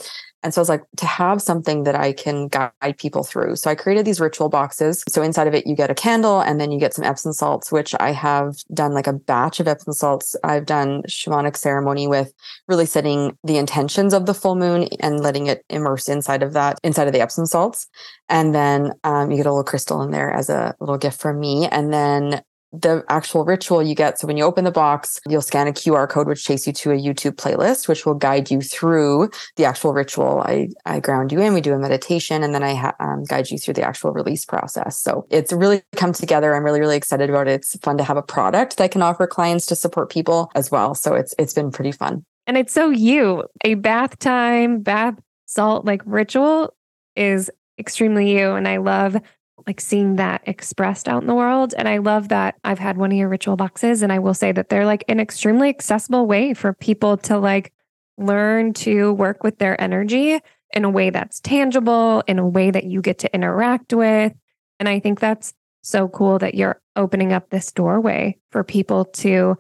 And 0.44 0.54
so 0.54 0.62
I 0.62 0.64
was 0.64 0.70
like, 0.70 0.84
to 0.98 1.08
have 1.08 1.42
something 1.42 1.84
that 1.84 1.96
I 1.96 2.14
can 2.14 2.48
guide 2.48 2.98
people 3.00 3.24
through. 3.24 3.56
So 3.56 3.72
I 3.72 3.76
created 3.76 4.06
these 4.06 4.20
ritual 4.20 4.50
boxes. 4.50 5.04
So 5.10 5.24
inside 5.24 5.48
of 5.48 5.56
it, 5.56 5.66
you 5.66 5.76
get 5.76 5.90
a 5.90 5.96
candle 5.96 6.42
and 6.42 6.62
then 6.62 6.72
you 6.72 6.80
get 6.80 6.94
some 6.94 7.04
Epsom 7.04 7.34
salts, 7.34 7.72
which 7.72 7.96
I 8.00 8.12
have 8.12 8.56
done 8.74 8.94
like 8.94 9.08
a 9.08 9.14
batch 9.14 9.60
of 9.60 9.68
Epsom 9.68 9.94
salts. 9.94 10.36
I've 10.44 10.68
done 10.68 11.02
shamanic 11.04 11.58
ceremony 11.58 12.08
with 12.08 12.32
really 12.68 12.86
setting 12.86 13.36
the 13.44 13.58
intentions 13.58 14.14
of 14.14 14.28
the 14.28 14.36
full 14.36 14.56
moon 14.56 14.88
and 15.00 15.20
letting 15.22 15.48
it 15.48 15.66
immerse 15.70 16.08
inside 16.08 16.44
of 16.44 16.54
that, 16.54 16.80
inside 16.84 17.08
of 17.08 17.14
the 17.14 17.22
Epsom 17.22 17.48
salts. 17.48 17.88
And 18.30 18.54
then 18.54 18.94
um, 19.04 19.32
you 19.32 19.38
get 19.38 19.46
a 19.46 19.52
little 19.52 19.64
crystal 19.64 20.02
in 20.02 20.12
there 20.12 20.32
as 20.32 20.50
a 20.50 20.76
little 20.80 20.98
gift 20.98 21.20
from 21.20 21.40
me. 21.40 21.68
And 21.68 21.94
then 21.94 22.42
the 22.74 23.04
actual 23.10 23.46
ritual 23.46 23.82
you 23.82 23.96
get. 23.96 24.20
So 24.20 24.28
when 24.28 24.38
you 24.38 24.44
open 24.44 24.66
the 24.66 24.72
box, 24.72 25.20
you'll 25.28 25.42
scan 25.42 25.68
a 25.68 25.72
QR 25.72 26.08
code, 26.08 26.28
which 26.28 26.46
takes 26.46 26.68
you 26.68 26.74
to 26.74 26.92
a 26.92 26.96
YouTube 26.96 27.36
playlist, 27.36 27.88
which 27.88 28.06
will 28.06 28.14
guide 28.14 28.52
you 28.52 28.62
through 28.62 29.30
the 29.56 29.66
actual 29.66 29.94
ritual. 29.94 30.42
I, 30.46 30.70
I 30.86 31.00
ground 31.00 31.32
you 31.32 31.40
in, 31.40 31.54
we 31.54 31.62
do 31.62 31.74
a 31.74 31.80
meditation, 31.80 32.44
and 32.44 32.54
then 32.54 32.64
I 32.64 32.74
ha- 32.74 32.96
um, 33.00 33.24
guide 33.24 33.50
you 33.50 33.58
through 33.58 33.76
the 33.76 33.84
actual 33.84 34.12
release 34.12 34.44
process. 34.44 35.00
So 35.00 35.26
it's 35.30 35.54
really 35.54 35.82
come 35.96 36.12
together. 36.12 36.56
I'm 36.56 36.64
really, 36.64 36.82
really 36.82 36.98
excited 36.98 37.30
about 37.30 37.48
it. 37.48 37.54
It's 37.54 37.78
fun 37.80 37.98
to 37.98 38.04
have 38.04 38.18
a 38.18 38.22
product 38.22 38.78
that 38.78 38.92
can 38.92 39.02
offer 39.02 39.28
clients 39.28 39.66
to 39.68 39.76
support 39.76 40.10
people 40.12 40.52
as 40.54 40.70
well. 40.70 40.94
So 40.94 41.16
it's 41.16 41.34
it's 41.40 41.54
been 41.54 41.72
pretty 41.72 41.94
fun. 41.94 42.26
And 42.48 42.58
it's 42.58 42.74
so 42.74 42.90
you. 42.90 43.44
A 43.64 43.76
bath 43.76 44.20
time, 44.20 44.82
bath 44.82 45.16
salt 45.46 45.86
like 45.86 46.02
ritual 46.06 46.74
is 47.16 47.50
extremely 47.80 48.38
you. 48.38 48.54
And 48.54 48.68
I 48.68 48.78
love 48.78 49.18
like 49.66 49.82
seeing 49.82 50.18
that 50.18 50.42
expressed 50.46 51.08
out 51.08 51.22
in 51.22 51.28
the 51.28 51.36
world. 51.36 51.74
And 51.78 51.88
I 51.88 51.98
love 51.98 52.30
that 52.30 52.56
I've 52.64 52.80
had 52.80 52.98
one 52.98 53.12
of 53.12 53.18
your 53.18 53.30
ritual 53.30 53.56
boxes. 53.56 54.02
And 54.02 54.14
I 54.14 54.20
will 54.20 54.34
say 54.34 54.52
that 54.52 54.70
they're 54.70 54.86
like 54.86 55.04
an 55.08 55.20
extremely 55.20 55.70
accessible 55.70 56.26
way 56.26 56.54
for 56.54 56.74
people 56.74 57.18
to 57.18 57.38
like 57.38 57.74
learn 58.18 58.74
to 58.74 59.14
work 59.14 59.44
with 59.44 59.58
their 59.58 59.80
energy 59.82 60.40
in 60.74 60.86
a 60.86 60.90
way 60.90 61.10
that's 61.10 61.40
tangible, 61.40 62.24
in 62.28 62.40
a 62.40 62.48
way 62.48 62.72
that 62.72 62.86
you 62.86 63.02
get 63.02 63.20
to 63.20 63.34
interact 63.34 63.94
with. 63.94 64.34
And 64.80 64.88
I 64.88 65.00
think 65.00 65.20
that's 65.20 65.54
so 65.82 66.08
cool 66.08 66.40
that 66.40 66.56
you're 66.56 66.82
opening 66.96 67.34
up 67.34 67.50
this 67.50 67.72
doorway 67.72 68.38
for 68.52 68.64
people 68.64 69.06
to 69.06 69.58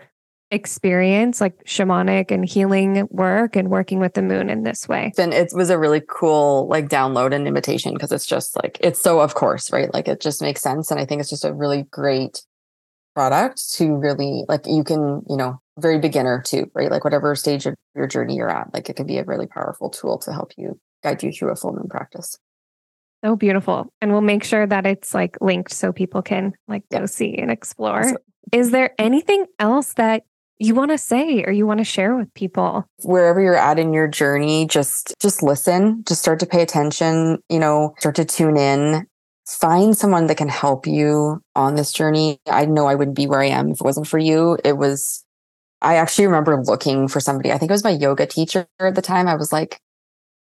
experience 0.49 1.41
like 1.41 1.63
shamanic 1.65 2.31
and 2.31 2.47
healing 2.47 3.07
work 3.11 3.55
and 3.55 3.69
working 3.69 3.99
with 3.99 4.13
the 4.13 4.21
moon 4.21 4.49
in 4.49 4.63
this 4.63 4.87
way. 4.87 5.11
And 5.17 5.33
it 5.33 5.51
was 5.53 5.69
a 5.69 5.77
really 5.77 6.01
cool 6.07 6.67
like 6.67 6.87
download 6.87 7.33
and 7.33 7.47
invitation 7.47 7.93
because 7.93 8.11
it's 8.11 8.25
just 8.25 8.55
like 8.55 8.77
it's 8.79 8.99
so 8.99 9.19
of 9.19 9.35
course, 9.35 9.71
right? 9.71 9.93
Like 9.93 10.07
it 10.07 10.21
just 10.21 10.41
makes 10.41 10.61
sense. 10.61 10.89
And 10.89 10.99
I 10.99 11.05
think 11.05 11.19
it's 11.19 11.29
just 11.29 11.45
a 11.45 11.53
really 11.53 11.83
great 11.83 12.43
product 13.13 13.73
to 13.73 13.95
really 13.95 14.45
like 14.47 14.65
you 14.65 14.83
can, 14.83 15.23
you 15.29 15.35
know, 15.35 15.59
very 15.77 15.99
beginner 15.99 16.41
too, 16.45 16.71
right? 16.73 16.89
Like 16.91 17.03
whatever 17.03 17.35
stage 17.35 17.65
of 17.65 17.75
your 17.95 18.07
journey 18.07 18.35
you're 18.35 18.49
at, 18.49 18.73
like 18.73 18.89
it 18.89 18.95
can 18.95 19.07
be 19.07 19.17
a 19.17 19.25
really 19.25 19.47
powerful 19.47 19.89
tool 19.89 20.17
to 20.19 20.31
help 20.31 20.53
you 20.57 20.79
guide 21.03 21.23
you 21.23 21.31
through 21.31 21.51
a 21.51 21.55
full 21.55 21.73
moon 21.73 21.87
practice. 21.89 22.37
So 23.25 23.35
beautiful. 23.35 23.91
And 23.99 24.11
we'll 24.11 24.21
make 24.21 24.43
sure 24.43 24.65
that 24.65 24.85
it's 24.85 25.13
like 25.13 25.37
linked 25.41 25.73
so 25.73 25.91
people 25.91 26.21
can 26.21 26.53
like 26.67 26.83
go 26.91 27.05
see 27.05 27.35
and 27.35 27.51
explore. 27.51 28.03
Is 28.53 28.71
there 28.71 28.91
anything 28.97 29.45
else 29.59 29.93
that 29.93 30.23
you 30.59 30.73
want 30.73 30.91
to 30.91 30.97
say 30.97 31.43
or 31.43 31.51
you 31.51 31.67
want 31.67 31.79
to 31.79 31.83
share 31.83 32.15
with 32.15 32.33
people? 32.33 32.85
wherever 33.03 33.39
you're 33.39 33.55
at 33.55 33.79
in 33.79 33.93
your 33.93 34.07
journey 34.07 34.65
just 34.65 35.13
just 35.21 35.43
listen 35.43 36.03
just 36.07 36.21
start 36.21 36.39
to 36.39 36.45
pay 36.45 36.61
attention 36.61 37.37
you 37.49 37.59
know 37.59 37.93
start 37.99 38.15
to 38.15 38.25
tune 38.25 38.57
in. 38.57 39.05
Find 39.47 39.97
someone 39.97 40.27
that 40.27 40.35
can 40.35 40.49
help 40.49 40.85
you 40.85 41.41
on 41.55 41.75
this 41.75 41.93
journey. 41.93 42.39
I 42.47 42.65
know 42.65 42.87
i 42.87 42.95
wouldn't 42.95 43.15
be 43.15 43.27
where 43.27 43.41
i 43.41 43.45
am 43.45 43.69
if 43.69 43.79
it 43.79 43.83
wasn't 43.83 44.07
for 44.07 44.17
you. 44.17 44.57
It 44.63 44.77
was 44.77 45.23
i 45.81 45.95
actually 45.95 46.25
remember 46.25 46.61
looking 46.63 47.07
for 47.07 47.19
somebody 47.19 47.51
i 47.51 47.57
think 47.57 47.69
it 47.69 47.73
was 47.73 47.83
my 47.83 47.91
yoga 47.91 48.25
teacher 48.25 48.67
at 48.79 48.95
the 48.95 49.01
time. 49.01 49.27
I 49.27 49.35
was 49.35 49.51
like 49.53 49.79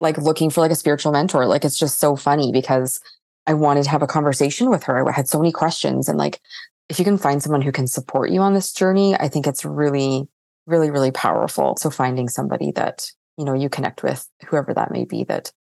like 0.00 0.18
looking 0.18 0.50
for 0.50 0.60
like 0.60 0.70
a 0.70 0.76
spiritual 0.76 1.12
mentor. 1.12 1.46
Like 1.46 1.64
it's 1.64 1.78
just 1.78 1.98
so 2.00 2.16
funny 2.16 2.52
because 2.52 3.00
i 3.46 3.54
wanted 3.54 3.84
to 3.84 3.90
have 3.90 4.02
a 4.02 4.06
conversation 4.06 4.70
with 4.70 4.84
her. 4.84 5.08
I 5.08 5.12
had 5.12 5.28
so 5.28 5.38
many 5.38 5.52
questions 5.52 6.08
and 6.08 6.18
like 6.18 6.40
if 6.88 6.98
you 6.98 7.04
can 7.04 7.18
find 7.18 7.42
someone 7.42 7.62
who 7.62 7.72
can 7.72 7.86
support 7.86 8.30
you 8.30 8.40
on 8.40 8.54
this 8.54 8.72
journey 8.72 9.14
i 9.16 9.28
think 9.28 9.46
it's 9.46 9.64
really 9.64 10.28
really 10.66 10.90
really 10.90 11.10
powerful 11.10 11.76
so 11.76 11.90
finding 11.90 12.28
somebody 12.28 12.72
that 12.72 13.10
you 13.36 13.44
know 13.44 13.54
you 13.54 13.68
connect 13.68 14.02
with 14.02 14.28
whoever 14.46 14.74
that 14.74 14.90
may 14.90 15.04
be 15.04 15.24
that 15.24 15.52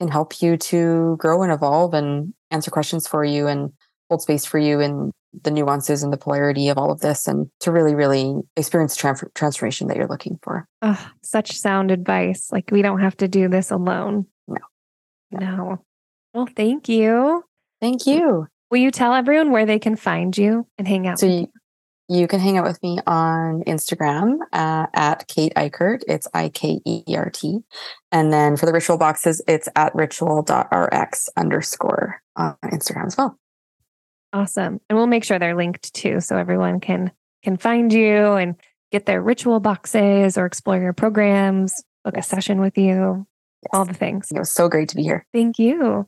can 0.00 0.10
help 0.10 0.40
you 0.42 0.56
to 0.56 1.16
grow 1.18 1.42
and 1.42 1.52
evolve 1.52 1.94
and 1.94 2.34
answer 2.50 2.70
questions 2.70 3.06
for 3.06 3.24
you 3.24 3.46
and 3.46 3.72
hold 4.08 4.22
space 4.22 4.44
for 4.44 4.58
you 4.58 4.80
and 4.80 5.12
the 5.42 5.50
nuances 5.50 6.02
and 6.02 6.12
the 6.12 6.18
polarity 6.18 6.68
of 6.68 6.76
all 6.76 6.90
of 6.90 7.00
this 7.00 7.26
and 7.26 7.48
to 7.60 7.72
really 7.72 7.94
really 7.94 8.34
experience 8.56 8.94
the 8.96 9.30
transformation 9.34 9.88
that 9.88 9.96
you're 9.96 10.08
looking 10.08 10.38
for 10.42 10.66
Oh, 10.82 11.08
such 11.22 11.52
sound 11.52 11.90
advice. 11.92 12.50
Like 12.50 12.70
we 12.72 12.82
don't 12.82 13.00
have 13.00 13.16
to 13.18 13.28
do 13.28 13.48
this 13.48 13.70
alone. 13.70 14.26
No. 14.48 14.56
No. 15.30 15.38
No. 15.38 15.84
Well, 16.34 16.48
thank 16.56 16.88
you. 16.88 17.44
thank 17.80 18.06
you 18.06 18.48
Will 18.72 18.78
you 18.78 18.90
tell 18.90 19.12
everyone 19.12 19.50
where 19.50 19.66
they 19.66 19.78
can 19.78 19.96
find 19.96 20.36
you 20.36 20.66
and 20.78 20.88
hang 20.88 21.06
out? 21.06 21.20
so 21.20 21.26
with 21.26 21.40
you, 22.08 22.20
you 22.20 22.26
can 22.26 22.40
hang 22.40 22.56
out 22.56 22.64
with 22.64 22.82
me 22.82 23.00
on 23.06 23.62
Instagram 23.64 24.38
uh, 24.50 24.86
at 24.94 25.28
Kate 25.28 25.52
Ikert. 25.54 26.04
It's 26.08 26.26
I 26.32 26.48
K 26.48 26.80
E 26.86 27.04
R 27.14 27.28
T. 27.28 27.58
And 28.12 28.32
then 28.32 28.56
for 28.56 28.64
the 28.64 28.72
ritual 28.72 28.96
boxes, 28.96 29.42
it's 29.46 29.68
at 29.76 29.94
ritual.rx 29.94 31.28
underscore 31.36 32.22
on 32.34 32.56
Instagram 32.64 33.08
as 33.08 33.18
well. 33.18 33.38
Awesome. 34.32 34.80
And 34.88 34.96
we'll 34.96 35.06
make 35.06 35.24
sure 35.24 35.38
they're 35.38 35.54
linked 35.54 35.92
too 35.92 36.20
so 36.20 36.38
everyone 36.38 36.80
can 36.80 37.12
can 37.42 37.58
find 37.58 37.92
you 37.92 38.32
and 38.32 38.54
get 38.90 39.04
their 39.04 39.20
ritual 39.20 39.60
boxes 39.60 40.38
or 40.38 40.46
explore 40.46 40.78
your 40.78 40.94
programs, 40.94 41.84
book 42.04 42.16
a 42.16 42.22
session 42.22 42.58
with 42.58 42.78
you, 42.78 43.26
all 43.70 43.84
the 43.84 43.92
things. 43.92 44.32
It 44.32 44.38
was 44.38 44.50
so 44.50 44.70
great 44.70 44.88
to 44.88 44.96
be 44.96 45.02
here. 45.02 45.26
Thank 45.34 45.58
you. 45.58 46.06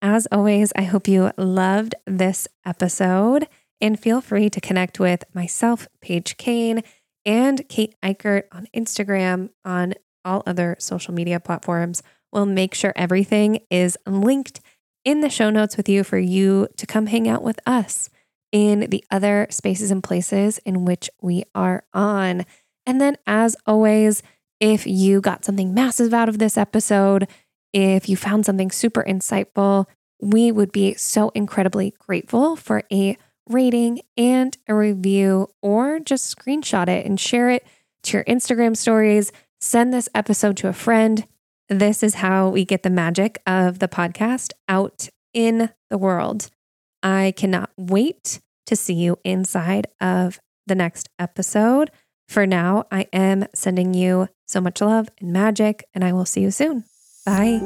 As 0.00 0.28
always, 0.30 0.72
I 0.76 0.82
hope 0.82 1.08
you 1.08 1.32
loved 1.36 1.96
this 2.06 2.46
episode 2.64 3.48
and 3.80 3.98
feel 3.98 4.20
free 4.20 4.48
to 4.50 4.60
connect 4.60 5.00
with 5.00 5.24
myself, 5.34 5.88
Paige 6.00 6.36
Kane, 6.36 6.82
and 7.24 7.68
Kate 7.68 7.96
Ikert 8.02 8.44
on 8.52 8.68
Instagram 8.74 9.50
on 9.64 9.94
all 10.24 10.44
other 10.46 10.76
social 10.78 11.12
media 11.14 11.40
platforms. 11.40 12.02
We'll 12.32 12.46
make 12.46 12.74
sure 12.74 12.92
everything 12.94 13.60
is 13.70 13.98
linked 14.06 14.60
in 15.04 15.20
the 15.20 15.30
show 15.30 15.50
notes 15.50 15.76
with 15.76 15.88
you 15.88 16.04
for 16.04 16.18
you 16.18 16.68
to 16.76 16.86
come 16.86 17.06
hang 17.06 17.28
out 17.28 17.42
with 17.42 17.58
us 17.66 18.08
in 18.52 18.90
the 18.90 19.04
other 19.10 19.46
spaces 19.50 19.90
and 19.90 20.02
places 20.02 20.58
in 20.58 20.84
which 20.84 21.10
we 21.20 21.42
are 21.54 21.84
on. 21.92 22.46
And 22.86 23.00
then, 23.00 23.16
as 23.26 23.56
always, 23.66 24.22
if 24.60 24.86
you 24.86 25.20
got 25.20 25.44
something 25.44 25.74
massive 25.74 26.14
out 26.14 26.28
of 26.28 26.38
this 26.38 26.56
episode, 26.56 27.26
if 27.72 28.08
you 28.08 28.16
found 28.16 28.46
something 28.46 28.70
super 28.70 29.04
insightful, 29.04 29.86
we 30.20 30.50
would 30.50 30.72
be 30.72 30.94
so 30.94 31.30
incredibly 31.30 31.94
grateful 31.98 32.56
for 32.56 32.82
a 32.92 33.16
rating 33.48 34.00
and 34.16 34.56
a 34.66 34.74
review, 34.74 35.48
or 35.62 36.00
just 36.00 36.36
screenshot 36.36 36.88
it 36.88 37.06
and 37.06 37.18
share 37.18 37.50
it 37.50 37.66
to 38.02 38.18
your 38.18 38.24
Instagram 38.24 38.76
stories. 38.76 39.32
Send 39.60 39.92
this 39.92 40.08
episode 40.14 40.56
to 40.58 40.68
a 40.68 40.72
friend. 40.72 41.26
This 41.68 42.02
is 42.02 42.16
how 42.16 42.48
we 42.48 42.64
get 42.64 42.82
the 42.82 42.90
magic 42.90 43.40
of 43.46 43.78
the 43.78 43.88
podcast 43.88 44.52
out 44.68 45.08
in 45.32 45.70
the 45.90 45.98
world. 45.98 46.50
I 47.02 47.32
cannot 47.36 47.70
wait 47.76 48.40
to 48.66 48.76
see 48.76 48.94
you 48.94 49.18
inside 49.24 49.86
of 50.00 50.40
the 50.66 50.74
next 50.74 51.08
episode. 51.18 51.90
For 52.26 52.46
now, 52.46 52.84
I 52.90 53.06
am 53.12 53.46
sending 53.54 53.94
you 53.94 54.28
so 54.46 54.60
much 54.60 54.80
love 54.80 55.08
and 55.20 55.32
magic, 55.32 55.84
and 55.94 56.04
I 56.04 56.12
will 56.12 56.26
see 56.26 56.42
you 56.42 56.50
soon. 56.50 56.84
Bye. 57.28 57.60